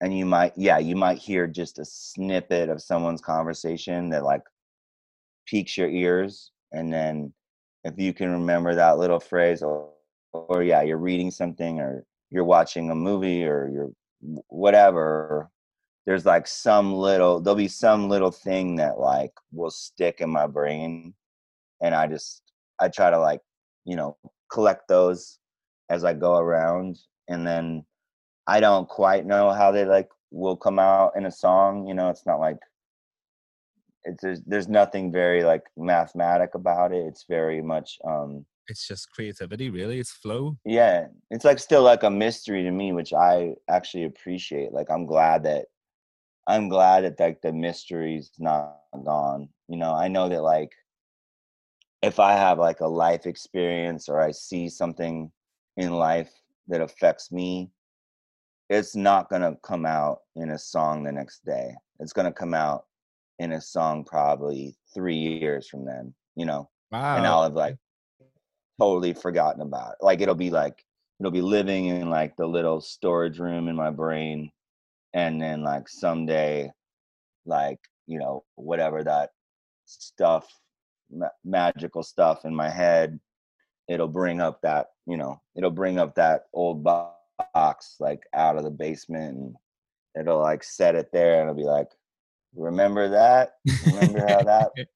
and 0.00 0.16
you 0.16 0.24
might 0.24 0.52
yeah 0.56 0.78
you 0.78 0.94
might 0.94 1.18
hear 1.18 1.46
just 1.46 1.78
a 1.78 1.84
snippet 1.84 2.68
of 2.68 2.82
someone's 2.82 3.20
conversation 3.20 4.08
that 4.08 4.24
like 4.24 4.42
piques 5.46 5.76
your 5.76 5.90
ears 5.90 6.52
and 6.72 6.92
then 6.92 7.32
if 7.84 7.98
you 7.98 8.12
can 8.12 8.30
remember 8.30 8.74
that 8.74 8.98
little 8.98 9.20
phrase 9.20 9.62
or, 9.62 9.90
or 10.32 10.62
yeah 10.62 10.82
you're 10.82 10.98
reading 10.98 11.30
something 11.30 11.80
or 11.80 12.04
you're 12.30 12.44
watching 12.44 12.90
a 12.90 12.94
movie 12.94 13.44
or 13.44 13.68
you're 13.72 13.90
whatever 14.48 15.50
there's 16.06 16.26
like 16.26 16.46
some 16.46 16.92
little 16.92 17.40
there'll 17.40 17.56
be 17.56 17.68
some 17.68 18.08
little 18.08 18.30
thing 18.30 18.76
that 18.76 18.98
like 18.98 19.32
will 19.52 19.70
stick 19.70 20.20
in 20.20 20.30
my 20.30 20.46
brain 20.46 21.14
and 21.80 21.94
i 21.94 22.06
just 22.06 22.42
i 22.80 22.88
try 22.88 23.10
to 23.10 23.18
like 23.18 23.40
you 23.84 23.96
know 23.96 24.16
collect 24.50 24.86
those 24.88 25.38
as 25.88 26.04
i 26.04 26.12
go 26.12 26.36
around 26.36 26.98
and 27.28 27.46
then 27.46 27.84
i 28.46 28.60
don't 28.60 28.88
quite 28.88 29.26
know 29.26 29.50
how 29.50 29.70
they 29.70 29.84
like 29.84 30.08
will 30.30 30.56
come 30.56 30.78
out 30.78 31.12
in 31.16 31.26
a 31.26 31.30
song 31.30 31.86
you 31.86 31.94
know 31.94 32.10
it's 32.10 32.26
not 32.26 32.40
like 32.40 32.58
it's 34.04 34.22
there's, 34.22 34.40
there's 34.46 34.68
nothing 34.68 35.12
very 35.12 35.42
like 35.44 35.62
mathematic 35.76 36.54
about 36.54 36.92
it 36.92 37.04
it's 37.06 37.24
very 37.28 37.60
much 37.62 37.98
um 38.06 38.44
It's 38.68 38.86
just 38.86 39.10
creativity, 39.10 39.68
really. 39.70 39.98
It's 39.98 40.12
flow. 40.12 40.56
yeah 40.64 41.06
it's 41.30 41.44
like 41.44 41.58
still 41.58 41.82
like 41.82 42.02
a 42.04 42.10
mystery 42.10 42.62
to 42.62 42.70
me 42.70 42.92
which 42.92 43.12
i 43.12 43.54
actually 43.68 44.04
appreciate 44.04 44.72
like 44.72 44.88
i'm 44.90 45.06
glad 45.06 45.42
that 45.44 45.66
i'm 46.46 46.68
glad 46.68 47.04
that 47.04 47.20
like 47.20 47.40
the 47.42 47.52
mystery's 47.52 48.30
not 48.38 48.76
gone 49.04 49.48
you 49.68 49.76
know 49.76 49.92
i 49.94 50.08
know 50.08 50.28
that 50.28 50.42
like 50.42 50.72
if 52.02 52.18
i 52.18 52.32
have 52.32 52.58
like 52.58 52.80
a 52.80 52.86
life 53.04 53.26
experience 53.26 54.08
or 54.08 54.20
i 54.20 54.30
see 54.30 54.68
something 54.68 55.30
in 55.76 55.90
life 55.92 56.32
that 56.68 56.80
affects 56.80 57.30
me 57.32 57.70
it's 58.68 58.94
not 58.94 59.28
going 59.28 59.42
to 59.42 59.56
come 59.62 59.84
out 59.84 60.18
in 60.36 60.50
a 60.50 60.58
song 60.58 61.02
the 61.04 61.12
next 61.12 61.44
day 61.44 61.74
it's 62.00 62.12
going 62.12 62.26
to 62.26 62.32
come 62.42 62.54
out 62.54 62.84
in 63.40 63.52
a 63.52 63.60
song 63.60 64.04
probably 64.04 64.76
three 64.94 65.16
years 65.16 65.68
from 65.68 65.84
then 65.84 66.14
you 66.36 66.46
know 66.46 66.68
Wow. 66.92 67.16
and 67.16 67.26
I'll 67.26 67.44
have 67.44 67.54
like 67.54 67.76
totally 68.80 69.12
forgotten 69.12 69.62
about 69.62 69.92
it. 69.92 70.04
Like 70.04 70.20
it'll 70.20 70.34
be 70.34 70.50
like 70.50 70.84
it'll 71.20 71.30
be 71.30 71.42
living 71.42 71.86
in 71.86 72.08
like 72.10 72.34
the 72.36 72.46
little 72.46 72.80
storage 72.80 73.38
room 73.38 73.68
in 73.68 73.76
my 73.76 73.90
brain, 73.90 74.50
and 75.12 75.40
then 75.40 75.62
like 75.62 75.88
someday, 75.88 76.72
like 77.46 77.78
you 78.06 78.18
know 78.18 78.44
whatever 78.56 79.04
that 79.04 79.30
stuff, 79.84 80.48
ma- 81.10 81.28
magical 81.44 82.02
stuff 82.02 82.44
in 82.44 82.54
my 82.54 82.70
head, 82.70 83.20
it'll 83.88 84.08
bring 84.08 84.40
up 84.40 84.60
that 84.62 84.88
you 85.06 85.16
know 85.16 85.40
it'll 85.54 85.70
bring 85.70 85.98
up 85.98 86.14
that 86.14 86.46
old 86.52 86.82
box 86.82 87.96
like 88.00 88.22
out 88.34 88.56
of 88.56 88.64
the 88.64 88.70
basement, 88.70 89.36
and 89.38 89.56
it'll 90.18 90.40
like 90.40 90.64
set 90.64 90.94
it 90.96 91.10
there, 91.12 91.34
and 91.40 91.42
it'll 91.42 91.54
be 91.54 91.64
like, 91.64 91.88
remember 92.54 93.08
that? 93.08 93.52
Remember 93.86 94.26
how 94.26 94.42
that? 94.42 94.70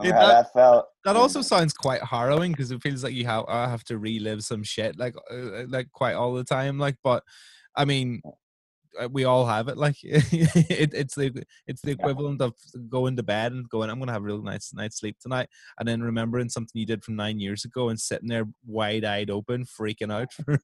Remember 0.00 0.20
how 0.20 0.26
that 0.28 0.52
felt? 0.52 0.86
That 1.04 1.16
also 1.16 1.42
sounds 1.42 1.74
quite 1.74 2.02
harrowing 2.02 2.52
because 2.52 2.70
it 2.70 2.82
feels 2.82 3.04
like 3.04 3.12
you 3.12 3.26
have 3.26 3.44
I 3.48 3.68
have 3.68 3.84
to 3.84 3.98
relive 3.98 4.42
some 4.42 4.62
shit 4.62 4.98
like 4.98 5.14
uh, 5.30 5.64
like 5.68 5.92
quite 5.92 6.14
all 6.14 6.32
the 6.32 6.44
time. 6.44 6.78
Like, 6.78 6.96
but 7.04 7.22
I 7.76 7.84
mean, 7.84 8.22
uh, 8.98 9.08
we 9.10 9.24
all 9.24 9.46
have 9.46 9.68
it. 9.68 9.76
Like, 9.76 9.96
it, 10.02 10.92
it's 10.94 11.14
the 11.14 11.44
it's 11.66 11.82
the 11.82 11.92
equivalent 11.92 12.40
of 12.40 12.54
going 12.88 13.16
to 13.16 13.22
bed 13.22 13.52
and 13.52 13.68
going, 13.68 13.90
"I'm 13.90 13.98
gonna 13.98 14.12
have 14.12 14.22
a 14.22 14.26
real 14.26 14.42
nice 14.42 14.72
night's 14.74 14.98
sleep 14.98 15.16
tonight," 15.20 15.48
and 15.78 15.88
then 15.88 16.02
remembering 16.02 16.48
something 16.48 16.78
you 16.78 16.86
did 16.86 17.04
from 17.04 17.16
nine 17.16 17.38
years 17.38 17.64
ago 17.64 17.88
and 17.88 18.00
sitting 18.00 18.28
there 18.28 18.46
wide 18.66 19.04
eyed 19.04 19.30
open, 19.30 19.64
freaking 19.64 20.12
out 20.12 20.32
for 20.44 20.58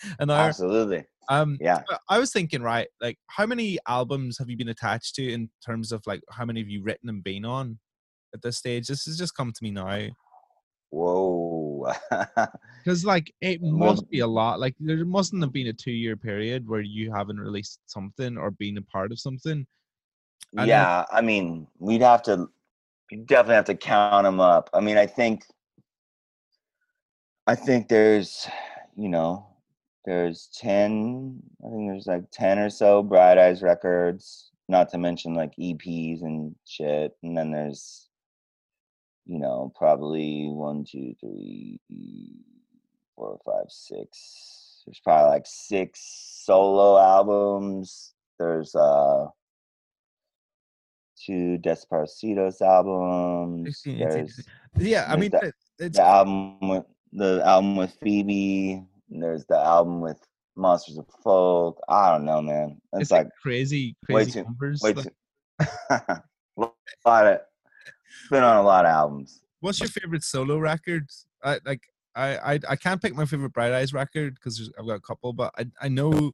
an 0.18 0.30
hour. 0.30 0.48
Absolutely. 0.48 1.04
Um, 1.28 1.58
Yeah. 1.60 1.82
I 2.08 2.18
was 2.18 2.32
thinking, 2.32 2.62
right, 2.62 2.88
like 3.00 3.18
how 3.26 3.46
many 3.46 3.78
albums 3.86 4.38
have 4.38 4.48
you 4.48 4.56
been 4.56 4.68
attached 4.68 5.14
to 5.16 5.32
in 5.32 5.50
terms 5.64 5.92
of 5.92 6.02
like 6.06 6.22
how 6.30 6.44
many 6.44 6.60
have 6.60 6.68
you 6.68 6.82
written 6.82 7.08
and 7.08 7.22
been 7.22 7.44
on 7.44 7.78
at 8.34 8.42
this 8.42 8.56
stage? 8.56 8.88
This 8.88 9.04
has 9.04 9.18
just 9.18 9.36
come 9.36 9.52
to 9.52 9.62
me 9.62 9.70
now 9.70 10.08
Whoa. 10.90 11.92
because 12.84 13.04
like 13.04 13.32
it 13.40 13.60
must 13.60 14.08
be 14.08 14.20
a 14.20 14.26
lot. 14.26 14.58
Like 14.58 14.74
there 14.80 15.04
mustn't 15.04 15.42
have 15.42 15.52
been 15.52 15.66
a 15.66 15.72
two 15.72 15.92
year 15.92 16.16
period 16.16 16.66
where 16.66 16.80
you 16.80 17.12
haven't 17.12 17.40
released 17.40 17.80
something 17.86 18.38
or 18.38 18.50
been 18.52 18.78
a 18.78 18.82
part 18.82 19.12
of 19.12 19.20
something. 19.20 19.66
I 20.56 20.64
yeah, 20.64 21.04
I 21.12 21.20
mean, 21.20 21.66
we'd 21.78 22.00
have 22.00 22.22
to 22.22 22.48
we'd 23.10 23.26
definitely 23.26 23.56
have 23.56 23.64
to 23.66 23.74
count 23.74 24.24
them 24.24 24.40
up. 24.40 24.70
I 24.72 24.80
mean, 24.80 24.96
I 24.96 25.06
think 25.06 25.44
I 27.46 27.54
think 27.54 27.88
there's, 27.88 28.48
you 28.96 29.08
know, 29.08 29.46
there's 30.08 30.48
10, 30.54 31.38
I 31.64 31.68
think 31.68 31.90
there's 31.90 32.06
like 32.06 32.24
10 32.32 32.58
or 32.58 32.70
so 32.70 33.02
Bright 33.02 33.36
Eyes 33.36 33.62
records, 33.62 34.50
not 34.66 34.88
to 34.90 34.98
mention 34.98 35.34
like 35.34 35.52
EPs 35.60 36.22
and 36.22 36.54
shit. 36.64 37.12
And 37.22 37.36
then 37.36 37.50
there's, 37.50 38.08
you 39.26 39.38
know, 39.38 39.70
probably 39.76 40.48
one, 40.48 40.86
two, 40.90 41.14
three, 41.20 41.78
four, 43.14 43.38
five, 43.44 43.66
six. 43.68 44.82
There's 44.86 45.00
probably 45.04 45.30
like 45.30 45.46
six 45.46 46.00
solo 46.44 46.98
albums. 46.98 48.14
There's 48.38 48.74
uh 48.74 49.26
two 51.22 51.58
Desaparecidos 51.60 52.62
albums. 52.62 53.82
16, 53.82 53.94
18, 53.96 54.08
There's 54.08 54.48
Yeah, 54.78 55.06
I 55.06 55.16
mean, 55.16 55.32
the, 55.32 55.52
it's 55.78 55.98
the 55.98 56.02
album 56.02 56.68
with 56.68 56.84
the 57.12 57.42
album 57.44 57.76
with 57.76 57.94
Phoebe. 58.02 58.84
And 59.10 59.22
There's 59.22 59.44
the 59.46 59.58
album 59.58 60.00
with 60.00 60.18
Monsters 60.56 60.98
of 60.98 61.06
Folk. 61.22 61.80
I 61.88 62.10
don't 62.10 62.24
know, 62.24 62.42
man. 62.42 62.80
It's, 62.94 63.02
it's 63.02 63.10
like 63.10 63.26
like 63.26 63.32
crazy, 63.42 63.96
way 64.08 64.24
crazy 64.24 64.32
too, 64.32 64.44
numbers. 64.44 64.80
way 64.82 64.92
like- 64.92 65.04
too. 65.04 66.22
lot 67.04 67.26
of, 67.26 67.40
been 68.30 68.42
on 68.42 68.56
a 68.56 68.62
lot 68.62 68.84
of 68.84 68.90
albums. 68.90 69.42
What's 69.60 69.80
your 69.80 69.88
favorite 69.88 70.22
solo 70.22 70.58
record? 70.58 71.08
I 71.42 71.58
like 71.64 71.82
I 72.14 72.36
I, 72.36 72.60
I 72.68 72.76
can't 72.76 73.00
pick 73.00 73.14
my 73.14 73.24
favorite 73.24 73.52
Bright 73.52 73.72
Eyes 73.72 73.92
record 73.92 74.34
because 74.34 74.70
I've 74.78 74.86
got 74.86 74.94
a 74.94 75.00
couple, 75.00 75.32
but 75.32 75.52
I 75.58 75.66
I 75.80 75.88
know 75.88 76.32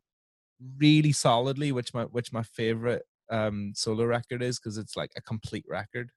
really 0.79 1.13
solidly 1.13 1.73
which 1.73 1.93
my 1.95 2.05
which 2.05 2.33
my 2.33 2.43
favorite 2.43 3.03
um 3.31 3.73
solo 3.75 4.05
record 4.05 4.43
is 4.43 4.59
because 4.59 4.79
it's 4.79 4.97
like 4.97 5.13
a 5.17 5.23
complete 5.23 5.65
record. 5.69 6.11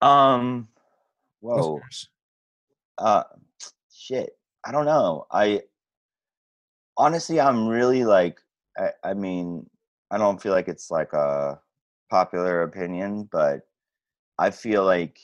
Um, 0.00 0.68
whoa, 1.40 1.80
uh, 2.98 3.24
shit. 3.92 4.30
I 4.64 4.72
don't 4.72 4.84
know. 4.84 5.26
I 5.30 5.62
honestly, 6.96 7.40
I'm 7.40 7.66
really 7.68 8.04
like 8.04 8.40
I, 8.78 8.90
I 9.04 9.14
mean, 9.14 9.68
I 10.10 10.18
don't 10.18 10.40
feel 10.40 10.52
like 10.52 10.68
it's 10.68 10.90
like 10.90 11.12
a 11.12 11.60
popular 12.10 12.62
opinion, 12.62 13.28
but 13.30 13.62
I 14.38 14.50
feel 14.50 14.84
like 14.84 15.18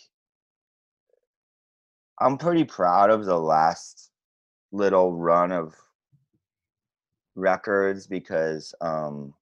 I'm 2.18 2.39
pretty 2.39 2.64
proud 2.64 3.11
of 3.11 3.24
the 3.24 3.39
last 3.39 4.11
little 4.72 5.12
run 5.14 5.53
of 5.53 5.74
records 7.34 8.07
because 8.07 8.74
um 8.80 9.34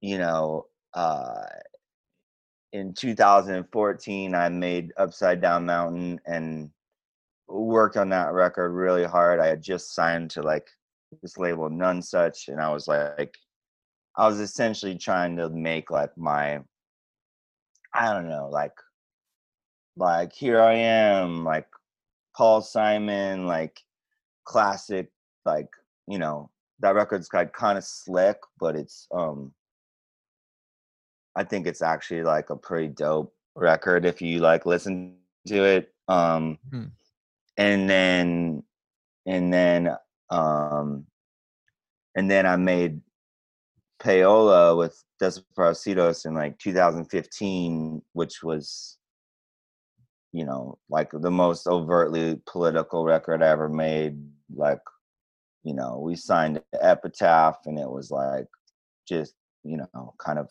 you 0.00 0.16
know 0.16 0.66
uh 0.94 1.42
in 2.72 2.94
2014 2.94 4.34
I 4.34 4.48
made 4.48 4.92
Upside 4.96 5.40
Down 5.40 5.66
Mountain 5.66 6.20
and 6.26 6.70
worked 7.52 7.96
on 7.96 8.08
that 8.10 8.32
record 8.32 8.70
really 8.70 9.04
hard. 9.04 9.40
I 9.40 9.46
had 9.46 9.62
just 9.62 9.94
signed 9.94 10.30
to 10.30 10.42
like 10.42 10.68
this 11.22 11.36
label 11.38 11.68
Nonesuch 11.68 12.48
and 12.48 12.60
I 12.60 12.70
was 12.72 12.88
like 12.88 13.36
I 14.16 14.26
was 14.26 14.40
essentially 14.40 14.96
trying 14.96 15.36
to 15.36 15.48
make 15.50 15.90
like 15.90 16.16
my 16.16 16.60
I 17.94 18.12
don't 18.12 18.28
know, 18.28 18.48
like 18.50 18.72
like 19.96 20.32
here 20.32 20.60
I 20.60 20.74
am, 20.74 21.44
like 21.44 21.66
Paul 22.36 22.62
Simon, 22.62 23.46
like 23.46 23.78
classic, 24.44 25.10
like, 25.44 25.68
you 26.08 26.18
know, 26.18 26.50
that 26.80 26.94
record's 26.94 27.28
got 27.28 27.52
kind 27.52 27.76
of 27.78 27.84
slick, 27.84 28.38
but 28.58 28.76
it's 28.76 29.06
um 29.12 29.52
I 31.34 31.44
think 31.44 31.66
it's 31.66 31.82
actually 31.82 32.22
like 32.22 32.50
a 32.50 32.56
pretty 32.56 32.88
dope 32.88 33.34
record 33.54 34.04
if 34.04 34.20
you 34.22 34.40
like 34.40 34.66
listen 34.66 35.16
to 35.46 35.64
it. 35.64 35.94
Um 36.08 36.58
Hmm. 36.70 36.84
And 37.56 37.88
then 37.88 38.62
and 39.26 39.52
then 39.52 39.96
um 40.30 41.06
and 42.14 42.30
then 42.30 42.46
I 42.46 42.56
made 42.56 43.00
payola 44.02 44.76
with 44.76 45.02
Desaparecidos 45.22 46.26
in 46.26 46.34
like 46.34 46.58
2015, 46.58 48.02
which 48.12 48.42
was 48.42 48.98
you 50.32 50.44
know 50.44 50.78
like 50.88 51.10
the 51.12 51.30
most 51.30 51.66
overtly 51.66 52.40
political 52.46 53.04
record 53.04 53.42
I 53.42 53.48
ever 53.48 53.68
made. 53.68 54.18
Like, 54.54 54.80
you 55.64 55.74
know, 55.74 55.98
we 55.98 56.16
signed 56.16 56.60
Epitaph, 56.80 57.60
and 57.66 57.78
it 57.78 57.88
was 57.88 58.10
like 58.10 58.48
just 59.08 59.34
you 59.64 59.76
know 59.76 60.14
kind 60.18 60.38
of 60.38 60.50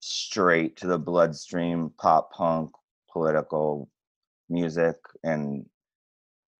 straight 0.00 0.76
to 0.76 0.86
the 0.86 0.98
bloodstream 0.98 1.92
pop 1.98 2.32
punk 2.32 2.70
political 3.12 3.88
music 4.48 4.96
and 5.22 5.64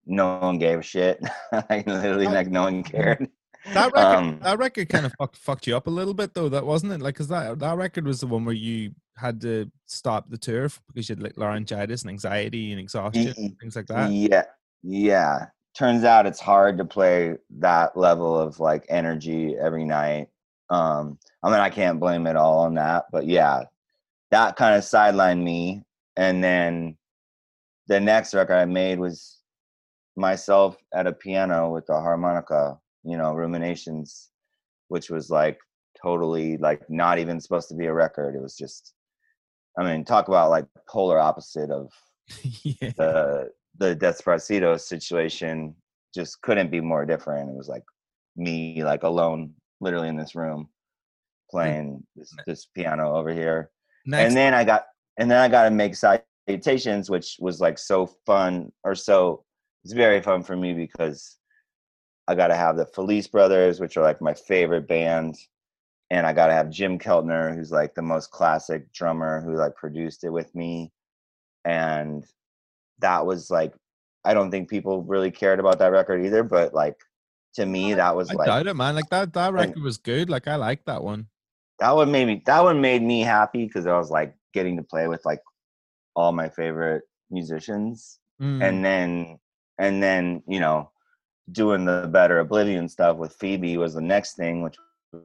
no 0.07 0.39
one 0.39 0.59
gave 0.59 0.79
a 0.79 0.83
shit 0.83 1.23
like 1.71 1.87
literally 1.87 2.27
like 2.27 2.49
no 2.49 2.63
one 2.63 2.83
cared 2.95 3.29
That 3.75 3.93
record, 3.93 4.17
Um, 4.17 4.39
that 4.43 4.59
record 4.59 4.89
kind 4.89 5.07
of 5.07 5.13
fucked, 5.19 5.37
fucked 5.37 5.67
you 5.67 5.77
up 5.77 5.87
a 5.87 5.91
little 5.91 6.15
bit 6.15 6.35
though, 6.35 6.49
that 6.49 6.67
wasn't 6.67 6.93
it? 6.93 7.01
Like, 7.01 7.15
cause 7.15 7.29
that 7.29 7.61
that 7.61 7.77
record 7.77 8.07
was 8.07 8.21
the 8.21 8.27
one 8.27 8.45
where 8.45 8.55
you 8.55 8.93
had 9.17 9.41
to 9.43 9.71
stop 9.87 10.29
the 10.29 10.39
tour 10.39 10.69
because 10.89 11.09
you 11.09 11.15
had 11.15 11.23
like 11.23 11.37
laryngitis 11.37 12.03
and 12.03 12.11
anxiety 12.11 12.73
and 12.73 12.81
exhaustion, 12.81 13.33
and 13.37 13.59
things 13.61 13.77
like 13.77 13.87
that. 13.87 14.11
Yeah, 14.11 14.45
yeah. 14.83 15.47
Turns 15.75 16.05
out 16.05 16.27
it's 16.27 16.41
hard 16.41 16.77
to 16.79 16.85
play 16.85 17.37
that 17.59 17.97
level 17.97 18.39
of 18.39 18.59
like 18.59 18.85
energy 18.89 19.57
every 19.57 19.85
night. 19.85 20.29
Um, 20.69 21.19
I 21.43 21.51
mean, 21.51 21.61
I 21.61 21.71
can't 21.71 22.01
blame 22.01 22.27
it 22.27 22.37
all 22.37 22.61
on 22.61 22.75
that, 22.75 23.05
but 23.13 23.27
yeah, 23.27 23.63
that 24.31 24.57
kind 24.57 24.75
of 24.75 24.83
sidelined 24.83 25.43
me. 25.43 25.83
And 26.17 26.43
then 26.43 26.97
the 27.87 28.01
next 28.01 28.35
record 28.35 28.55
I 28.55 28.65
made 28.65 28.99
was 28.99 29.39
myself 30.17 30.77
at 30.95 31.07
a 31.07 31.13
piano 31.13 31.71
with 31.71 31.89
a 31.89 32.01
harmonica, 32.01 32.79
you 33.05 33.17
know, 33.17 33.35
Ruminations, 33.35 34.31
which 34.89 35.11
was 35.11 35.31
like 35.31 35.59
totally 36.01 36.57
like 36.59 36.89
not 36.91 37.19
even 37.19 37.41
supposed 37.41 37.69
to 37.69 37.75
be 37.75 37.87
a 37.87 37.93
record. 37.93 38.35
It 38.35 38.43
was 38.43 38.57
just, 38.57 38.95
I 39.79 39.85
mean, 39.85 40.05
talk 40.05 40.29
about 40.29 40.51
like 40.51 40.67
polar 40.89 41.19
opposite 41.19 41.71
of 41.71 41.91
yeah. 42.63 42.93
the 42.97 43.51
the 43.79 43.97
Desaparecidos 43.97 44.81
situation 44.81 45.75
just 46.15 46.41
couldn't 46.43 46.71
be 46.71 46.81
more 46.81 47.07
different. 47.07 47.51
It 47.51 47.57
was 47.57 47.69
like 47.69 47.85
me 48.37 48.85
like 48.85 49.03
alone, 49.03 49.55
literally 49.81 50.09
in 50.09 50.17
this 50.17 50.35
room, 50.35 50.69
playing 51.51 52.03
this, 52.15 52.35
this 52.47 52.67
piano 52.67 53.15
over 53.15 53.33
here. 53.33 53.71
Next, 54.05 54.29
And 54.29 54.37
then 54.37 54.55
I 54.55 54.65
got 54.65 54.85
and 55.19 55.31
then 55.31 55.39
I 55.39 55.49
got 55.49 55.65
to 55.65 55.71
make 55.71 55.95
salutations, 55.95 57.11
which 57.11 57.37
was 57.39 57.61
like 57.61 57.79
so 57.79 58.07
fun 58.27 58.73
or 58.85 58.95
so 58.95 59.45
it's 59.85 59.93
very 59.93 60.21
fun 60.21 60.43
for 60.43 60.57
me 60.57 60.73
because 60.75 61.37
I 62.29 62.35
got 62.35 62.49
to 62.49 62.57
have 62.57 62.77
the 62.77 62.87
Felice 62.87 63.27
Brothers, 63.27 63.81
which 63.81 63.97
are 63.97 64.03
like 64.03 64.21
my 64.21 64.35
favorite 64.35 64.87
band, 64.87 65.37
and 66.11 66.27
I 66.27 66.33
got 66.33 66.47
to 66.47 66.53
have 66.53 66.71
Jim 66.71 66.99
Keltner, 66.99 67.55
who's 67.55 67.73
like 67.73 67.95
the 67.95 68.03
most 68.03 68.31
classic 68.31 68.93
drummer 68.93 69.41
who 69.41 69.57
like 69.57 69.75
produced 69.75 70.25
it 70.25 70.31
with 70.31 70.55
me, 70.55 70.93
and 71.65 72.25
that 73.01 73.27
was 73.27 73.51
like 73.51 73.75
I 74.25 74.35
don't 74.35 74.51
think 74.53 74.71
people 74.71 75.03
really 75.03 75.31
cared 75.33 75.59
about 75.59 75.79
that 75.81 75.91
record 75.91 76.25
either, 76.25 76.45
but 76.45 76.73
like 76.75 76.97
to 77.55 77.67
me 77.67 77.95
that 77.95 78.15
was 78.15 78.29
like 78.29 78.37
I 78.49 78.53
like 78.53 78.65
doubt 78.65 78.67
it, 78.71 78.75
man. 78.75 78.95
Like 78.95 79.11
that 79.11 79.33
that 79.33 79.49
and- 79.49 79.55
record 79.57 79.83
was 79.83 79.99
good. 79.99 80.31
Like 80.31 80.47
I 80.49 80.57
like 80.57 80.85
that 80.85 81.03
one. 81.03 81.27
that 81.81 81.91
one 81.97 82.13
made 82.13 82.27
me 82.27 82.43
that 82.47 82.63
one 82.63 82.81
made 82.81 83.03
me 83.03 83.21
happy 83.23 83.67
because 83.67 83.87
I 83.87 83.97
was 83.99 84.11
like 84.11 84.35
getting 84.55 84.77
to 84.77 84.83
play 84.85 85.09
with 85.09 85.25
like 85.25 85.41
all 86.15 86.31
my 86.33 86.49
favorite 86.49 87.03
musicians 87.31 88.19
Mm. 88.41 88.63
and 88.67 88.85
then 88.85 89.39
and 89.79 90.03
then 90.03 90.43
you 90.47 90.61
know 90.61 90.91
doing 91.51 91.85
the 91.85 92.09
better 92.13 92.39
oblivion 92.39 92.89
stuff 92.89 93.17
with 93.17 93.35
phoebe 93.35 93.77
was 93.77 93.95
the 93.95 94.01
next 94.01 94.37
thing 94.37 94.63
which 94.63 94.77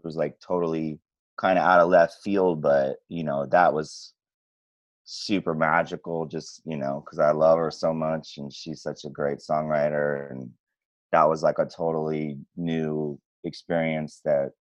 was 0.04 0.16
like 0.16 0.40
totally 0.40 1.00
kind 1.38 1.58
of 1.58 1.64
out 1.64 1.80
of 1.80 1.90
left 1.90 2.18
field 2.24 2.62
but 2.62 2.98
you 3.10 3.24
know 3.24 3.46
that 3.46 3.74
was 3.74 4.14
super 5.06 5.54
magical 5.54 6.26
just 6.26 6.62
you 6.66 6.76
know 6.76 7.02
because 7.06 7.20
i 7.20 7.32
love 7.32 7.58
her 7.58 7.72
so 7.72 7.94
much 7.94 8.38
and 8.38 8.52
she's 8.52 8.82
such 8.82 9.06
a 9.06 9.10
great 9.10 9.38
songwriter 9.38 10.30
and 10.32 10.50
that 11.12 11.30
was 11.30 11.44
like 11.44 11.60
a 11.60 11.66
totally 11.66 12.38
new 12.58 13.18
experience 13.46 14.20
that 14.26 14.52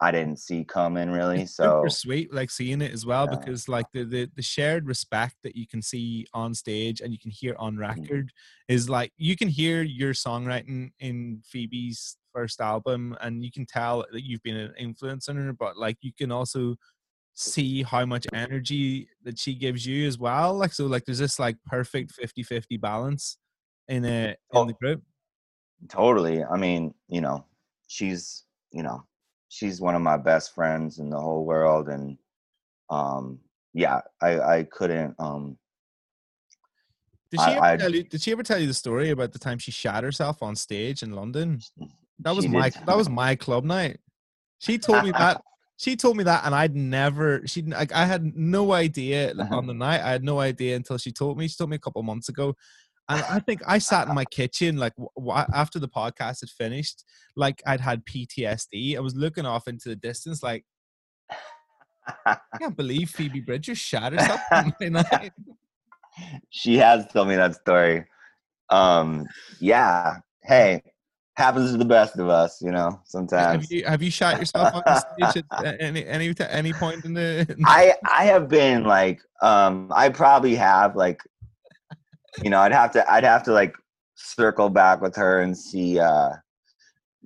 i 0.00 0.10
didn't 0.10 0.38
see 0.38 0.64
coming 0.64 1.10
really 1.10 1.46
It's 1.46 1.54
so 1.54 1.88
sweet 1.88 2.32
like 2.34 2.50
seeing 2.50 2.82
it 2.82 2.92
as 2.92 3.06
well 3.06 3.26
Yeah. 3.26 3.36
because 3.36 3.68
like 3.68 3.86
the, 3.92 4.04
the 4.04 4.30
the 4.34 4.42
shared 4.42 4.86
respect 4.86 5.36
that 5.44 5.54
you 5.56 5.66
can 5.66 5.82
see 5.82 6.26
on 6.34 6.54
stage 6.54 7.00
and 7.00 7.12
you 7.12 7.18
can 7.18 7.30
hear 7.30 7.54
on 7.58 7.76
Mm-hmm. 7.88 8.02
record 8.02 8.32
is 8.68 8.88
like 8.90 9.12
you 9.16 9.36
can 9.36 9.48
hear 9.48 9.82
your 9.82 10.12
songwriting 10.12 10.90
in 10.98 11.42
phoebe's 11.44 12.16
first 12.32 12.60
album 12.60 13.16
and 13.20 13.44
you 13.44 13.50
can 13.52 13.66
tell 13.66 14.04
that 14.12 14.24
you've 14.24 14.42
been 14.42 14.56
an 14.56 14.72
influence 14.78 15.28
on 15.28 15.36
her 15.36 15.52
but 15.52 15.76
like 15.76 15.98
you 16.00 16.12
can 16.12 16.32
also 16.32 16.76
see 17.34 17.82
how 17.82 18.04
much 18.04 18.26
energy 18.34 19.08
that 19.24 19.38
she 19.38 19.54
gives 19.54 19.86
you 19.86 20.06
as 20.06 20.18
well 20.18 20.54
like 20.54 20.72
so 20.72 20.86
like 20.86 21.04
there's 21.04 21.18
this 21.18 21.38
like 21.38 21.56
perfect 21.66 22.12
50-50 22.12 22.80
balance 22.80 23.38
in 23.88 24.04
a 24.04 24.36
in 24.52 24.66
the 24.66 24.72
Oh. 24.72 24.74
group 24.74 25.02
totally 25.88 26.44
i 26.44 26.56
mean 26.56 26.94
you 27.08 27.20
know 27.20 27.44
she's 27.88 28.44
you 28.72 28.82
know 28.82 29.02
she's 29.50 29.80
one 29.80 29.94
of 29.94 30.00
my 30.00 30.16
best 30.16 30.54
friends 30.54 30.98
in 30.98 31.10
the 31.10 31.20
whole 31.20 31.44
world 31.44 31.88
and 31.88 32.16
um 32.88 33.38
yeah 33.74 34.00
i 34.22 34.40
i 34.40 34.62
couldn't 34.64 35.14
um 35.18 35.58
did 37.30 37.40
she, 37.40 37.46
I- 37.46 37.52
ever 37.52 37.64
I- 37.64 37.76
tell 37.76 37.94
you, 37.94 38.02
did 38.04 38.20
she 38.22 38.32
ever 38.32 38.42
tell 38.42 38.58
you 38.58 38.66
the 38.66 38.74
story 38.74 39.10
about 39.10 39.32
the 39.32 39.38
time 39.38 39.58
she 39.58 39.70
shot 39.70 40.02
herself 40.04 40.42
on 40.42 40.56
stage 40.56 41.02
in 41.02 41.10
london 41.12 41.60
That 42.20 42.34
was 42.36 42.46
my 42.48 42.70
that 42.86 42.96
was 42.96 43.08
my 43.08 43.34
club 43.34 43.64
night. 43.64 43.98
She 44.58 44.78
told 44.78 45.04
me 45.04 45.12
that. 45.12 45.40
She 45.80 45.96
told 45.96 46.18
me 46.18 46.24
that, 46.24 46.44
and 46.44 46.54
I'd 46.54 46.76
never. 46.76 47.40
She 47.46 47.62
like 47.62 47.90
I 47.92 48.04
had 48.04 48.36
no 48.36 48.72
idea 48.72 49.32
like, 49.34 49.50
on 49.50 49.66
the 49.66 49.72
night. 49.72 50.02
I 50.02 50.10
had 50.10 50.22
no 50.22 50.38
idea 50.38 50.76
until 50.76 50.98
she 50.98 51.10
told 51.10 51.38
me. 51.38 51.48
She 51.48 51.56
told 51.56 51.70
me 51.70 51.76
a 51.76 51.78
couple 51.78 52.02
months 52.02 52.28
ago, 52.28 52.54
and 53.10 53.22
I 53.28 53.40
think 53.40 53.60
I 53.66 53.78
sat 53.78 54.08
in 54.08 54.14
my 54.14 54.24
kitchen 54.24 54.76
like 54.76 54.94
w- 54.96 55.44
after 55.54 55.78
the 55.78 55.88
podcast 55.88 56.40
had 56.40 56.50
finished, 56.50 57.04
like 57.36 57.62
I'd 57.66 57.80
had 57.80 58.04
PTSD. 58.06 58.96
I 58.96 59.00
was 59.00 59.14
looking 59.14 59.46
off 59.46 59.68
into 59.68 59.88
the 59.88 59.96
distance, 59.96 60.42
like 60.42 60.64
I 62.26 62.36
can't 62.60 62.76
believe 62.76 63.10
Phoebe 63.10 63.40
Bridgers 63.40 63.78
shot 63.78 64.12
herself 64.12 64.40
on 64.52 64.72
my 64.80 64.88
night. 64.88 65.32
she 66.50 66.76
has 66.76 67.06
told 67.08 67.28
me 67.28 67.36
that 67.36 67.54
story 67.54 68.04
um 68.70 69.26
yeah 69.60 70.16
hey 70.42 70.82
happens 71.36 71.70
to 71.72 71.78
the 71.78 71.84
best 71.84 72.18
of 72.18 72.28
us 72.28 72.60
you 72.60 72.70
know 72.70 72.90
Have 72.90 73.00
sometimes 73.06 73.70
you 73.70 73.84
have 73.84 74.02
you 74.02 74.10
shot 74.10 74.38
yourself 74.38 74.74
on 74.74 74.82
stage 74.96 75.44
at 75.64 75.80
any 75.80 76.06
any 76.06 76.34
any 76.38 76.72
point 76.72 77.04
in 77.04 77.14
the? 77.14 77.46
I 77.64 77.94
I 78.08 78.24
have 78.24 78.48
been 78.48 78.84
like 78.84 79.20
um 79.40 79.90
I 79.94 80.08
probably 80.10 80.54
have 80.56 80.96
like 80.96 81.22
you 82.42 82.50
know 82.50 82.60
I'd 82.60 82.72
have 82.72 82.90
to 82.92 83.12
I'd 83.12 83.24
have 83.24 83.42
to 83.44 83.52
like 83.52 83.74
circle 84.14 84.68
back 84.68 85.00
with 85.00 85.16
her 85.16 85.40
and 85.40 85.56
see 85.56 85.98
uh 85.98 86.30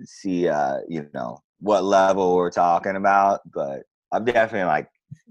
see 0.04 0.48
uh 0.48 0.78
you 0.88 1.08
know 1.14 1.38
what 1.60 1.84
level 1.84 2.36
we're 2.36 2.50
talking 2.50 2.96
about 2.96 3.40
but 3.52 3.82
I've 4.12 4.24
definitely 4.24 4.66
like 4.66 4.88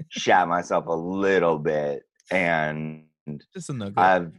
shat 0.10 0.48
myself 0.48 0.88
a 0.88 0.94
little 0.94 1.58
bit 1.58 2.04
and 2.32 3.04
Just 3.54 3.70
a 3.70 3.74
nugget. 3.74 3.98
I've 3.98 4.34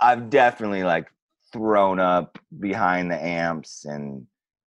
I've 0.00 0.30
definitely 0.30 0.84
like 0.84 1.08
thrown 1.52 1.98
up 1.98 2.38
behind 2.58 3.10
the 3.10 3.22
amps 3.22 3.84
and 3.84 4.26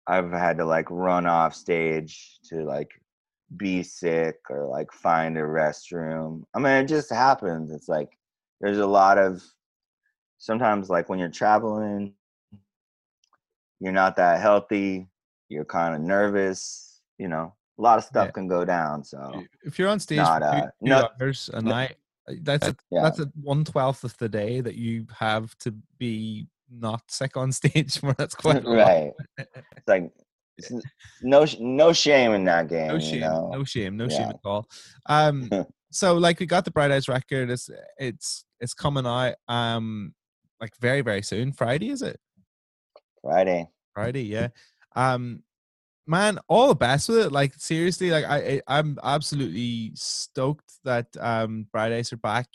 I've 0.07 0.31
had 0.31 0.59
to 0.59 0.65
like 0.65 0.91
run 0.91 1.27
off 1.27 1.55
stage 1.55 2.39
to 2.51 2.65
like 2.65 2.91
be 3.57 3.83
sick 3.83 4.37
or 4.51 4.67
like 4.67 4.93
find 4.93 5.37
a 5.37 5.43
restroom. 5.43 6.43
I 6.55 6.59
mean, 6.59 6.73
it 6.73 6.89
just 6.89 7.11
happens. 7.11 7.73
It's 7.73 7.89
like 7.89 8.17
there's 8.61 8.79
a 8.79 8.87
lot 8.87 9.19
of 9.19 9.43
sometimes 10.47 10.89
like 10.89 11.09
when 11.09 11.19
you're 11.19 11.29
traveling, 11.29 12.15
you're 13.81 13.93
not 13.93 14.15
that 14.17 14.41
healthy, 14.41 15.09
you're 15.49 15.65
kind 15.65 15.95
of 15.95 16.01
nervous, 16.01 17.01
you 17.19 17.27
know, 17.27 17.53
a 17.79 17.83
lot 17.83 17.99
of 17.99 18.05
stuff 18.05 18.27
Yeah. 18.29 18.33
can 18.33 18.47
go 18.49 18.65
down. 18.65 19.03
So 19.05 19.43
If 19.65 19.77
you're 19.79 19.89
on 19.89 19.99
stage 19.99 20.19
Not, 20.19 20.43
for 20.43 20.51
two, 20.51 20.57
uh, 20.57 20.61
two 20.63 20.71
no- 20.83 21.09
hours 21.21 21.51
a 21.53 21.61
no- 21.61 21.71
night, 21.71 21.97
uh, 22.29 22.35
that's 22.43 22.69
a, 22.69 22.77
yeah. 22.91 23.03
that's 23.03 23.19
a 23.19 23.27
one 23.43 23.65
twelfth 23.65 24.05
of 24.05 24.17
the 24.19 24.29
day 24.29 24.61
that 24.61 24.77
you 24.77 25.07
have 25.19 25.57
to 25.59 25.75
be 25.99 26.47
not 26.71 27.03
sick 27.09 27.37
on 27.37 27.51
stage 27.61 27.99
for. 27.99 28.13
That's 28.15 28.35
quite 28.45 28.65
right. 28.65 29.13
It's 29.39 29.89
like 29.89 30.11
it's 30.59 30.71
no 31.23 31.45
no 31.61 31.93
shame 31.93 32.33
in 32.33 32.45
that 32.45 32.69
game. 32.69 32.89
No 32.89 32.95
you 32.95 33.01
shame, 33.01 33.21
know? 33.21 33.51
no 33.53 33.65
shame, 33.65 33.97
no 33.97 34.09
shame 34.09 34.31
at 34.31 34.41
all. 34.45 34.67
Um, 35.07 35.51
so 35.91 36.15
like 36.15 36.41
we 36.41 36.47
got 36.47 36.65
the 36.65 36.71
Bright 36.71 36.91
Eyes 36.91 37.09
record. 37.09 37.51
It's 37.51 37.69
it's 37.99 38.45
it's 38.59 38.73
coming 38.75 39.07
out 39.07 39.35
um 39.49 40.15
like 40.61 40.77
very 40.81 41.01
very 41.01 41.23
soon. 41.23 41.53
Friday 41.53 41.91
is 41.91 42.03
it? 42.03 42.19
Friday. 43.23 43.69
Friday, 43.95 44.23
yeah. 44.25 44.49
Um, 44.95 45.43
man, 46.07 46.39
all 46.49 46.69
the 46.69 46.75
best 46.75 47.09
with 47.09 47.19
it. 47.19 47.33
Like 47.33 47.55
seriously, 47.55 48.11
like 48.11 48.25
I, 48.25 48.37
I 48.37 48.79
I'm 48.79 48.99
absolutely 49.03 49.93
stoked 49.95 50.73
that 50.85 51.07
um 51.21 51.67
Bright 51.73 51.93
Eyes 51.93 52.13
are 52.13 52.19
back, 52.19 52.49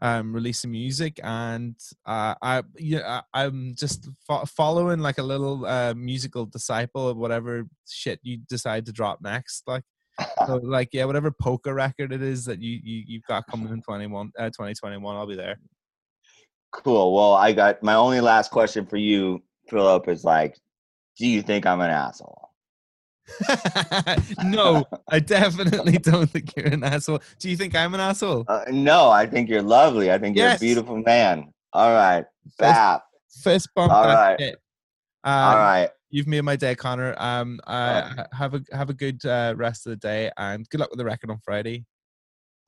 um 0.00 0.32
releasing 0.32 0.70
music, 0.70 1.20
and 1.22 1.76
uh 2.06 2.34
I 2.42 2.62
yeah 2.78 3.22
I, 3.32 3.44
I'm 3.44 3.74
just 3.76 4.08
fo- 4.26 4.44
following 4.44 5.00
like 5.00 5.18
a 5.18 5.22
little 5.22 5.64
uh 5.66 5.94
musical 5.94 6.46
disciple 6.46 7.08
of 7.08 7.16
whatever 7.16 7.64
shit 7.88 8.20
you 8.22 8.38
decide 8.48 8.86
to 8.86 8.92
drop 8.92 9.20
next. 9.22 9.62
Like 9.66 9.84
so, 10.46 10.56
like 10.62 10.90
yeah, 10.92 11.04
whatever 11.04 11.30
poker 11.30 11.74
record 11.74 12.12
it 12.12 12.22
is 12.22 12.44
that 12.44 12.60
you 12.60 12.78
you 12.82 13.04
you've 13.06 13.26
got 13.26 13.46
coming 13.46 13.72
in 13.72 13.82
21 13.82 14.32
uh, 14.38 14.46
2021, 14.46 15.16
I'll 15.16 15.26
be 15.26 15.36
there. 15.36 15.58
Cool. 16.72 17.14
Well, 17.14 17.34
I 17.34 17.52
got 17.52 17.82
my 17.82 17.94
only 17.94 18.20
last 18.20 18.50
question 18.50 18.86
for 18.86 18.96
you, 18.96 19.42
Philip, 19.68 20.08
is 20.08 20.24
like, 20.24 20.58
do 21.18 21.26
you 21.26 21.42
think 21.42 21.66
I'm 21.66 21.80
an 21.80 21.90
asshole? 21.90 22.50
no, 24.44 24.84
I 25.08 25.20
definitely 25.20 25.98
don't 25.98 26.28
think 26.28 26.56
you're 26.56 26.66
an 26.66 26.82
asshole. 26.84 27.20
Do 27.38 27.50
you 27.50 27.56
think 27.56 27.74
I'm 27.74 27.94
an 27.94 28.00
asshole? 28.00 28.44
Uh, 28.48 28.64
no, 28.70 29.10
I 29.10 29.26
think 29.26 29.48
you're 29.48 29.62
lovely. 29.62 30.10
I 30.10 30.18
think 30.18 30.36
you're 30.36 30.48
a 30.50 30.58
beautiful 30.58 30.96
man. 30.98 31.52
All 31.72 31.92
right. 31.92 32.24
Bap. 32.58 33.04
Fist 33.42 33.68
bump. 33.74 33.92
All 33.92 34.04
right. 34.04 34.38
it. 34.40 34.56
All 35.24 35.52
Um, 35.52 35.58
right. 35.58 35.90
You've 36.10 36.26
made 36.26 36.42
my 36.42 36.56
day, 36.56 36.74
Conor. 36.74 37.14
Um, 37.16 37.58
uh, 37.66 38.02
ha- 38.02 38.26
have 38.32 38.54
a 38.54 38.62
have 38.72 38.90
a 38.90 38.94
good 38.94 39.24
uh, 39.24 39.54
rest 39.56 39.86
of 39.86 39.90
the 39.90 39.96
day, 39.96 40.30
and 40.36 40.68
good 40.68 40.80
luck 40.80 40.90
with 40.90 40.98
the 40.98 41.04
record 41.06 41.30
on 41.30 41.38
Friday. 41.42 41.86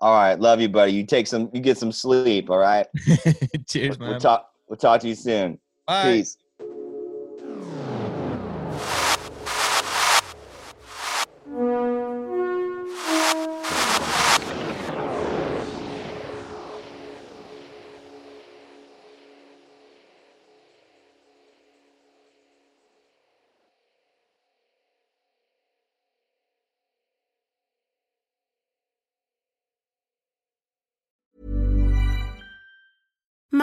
All 0.04 0.12
right. 0.12 0.38
Love 0.38 0.60
you, 0.60 0.68
buddy. 0.68 0.92
You 0.92 1.06
take 1.06 1.26
some, 1.26 1.48
you 1.54 1.60
get 1.60 1.78
some 1.78 1.90
sleep. 1.90 2.50
All 2.50 2.58
right. 2.58 2.86
Cheers, 3.66 3.98
man. 3.98 4.10
We'll 4.10 4.20
talk, 4.20 4.50
we'll 4.68 4.76
talk 4.76 5.00
to 5.00 5.08
you 5.08 5.14
soon. 5.14 5.58
Bye. 5.86 6.16
Peace. 6.16 6.36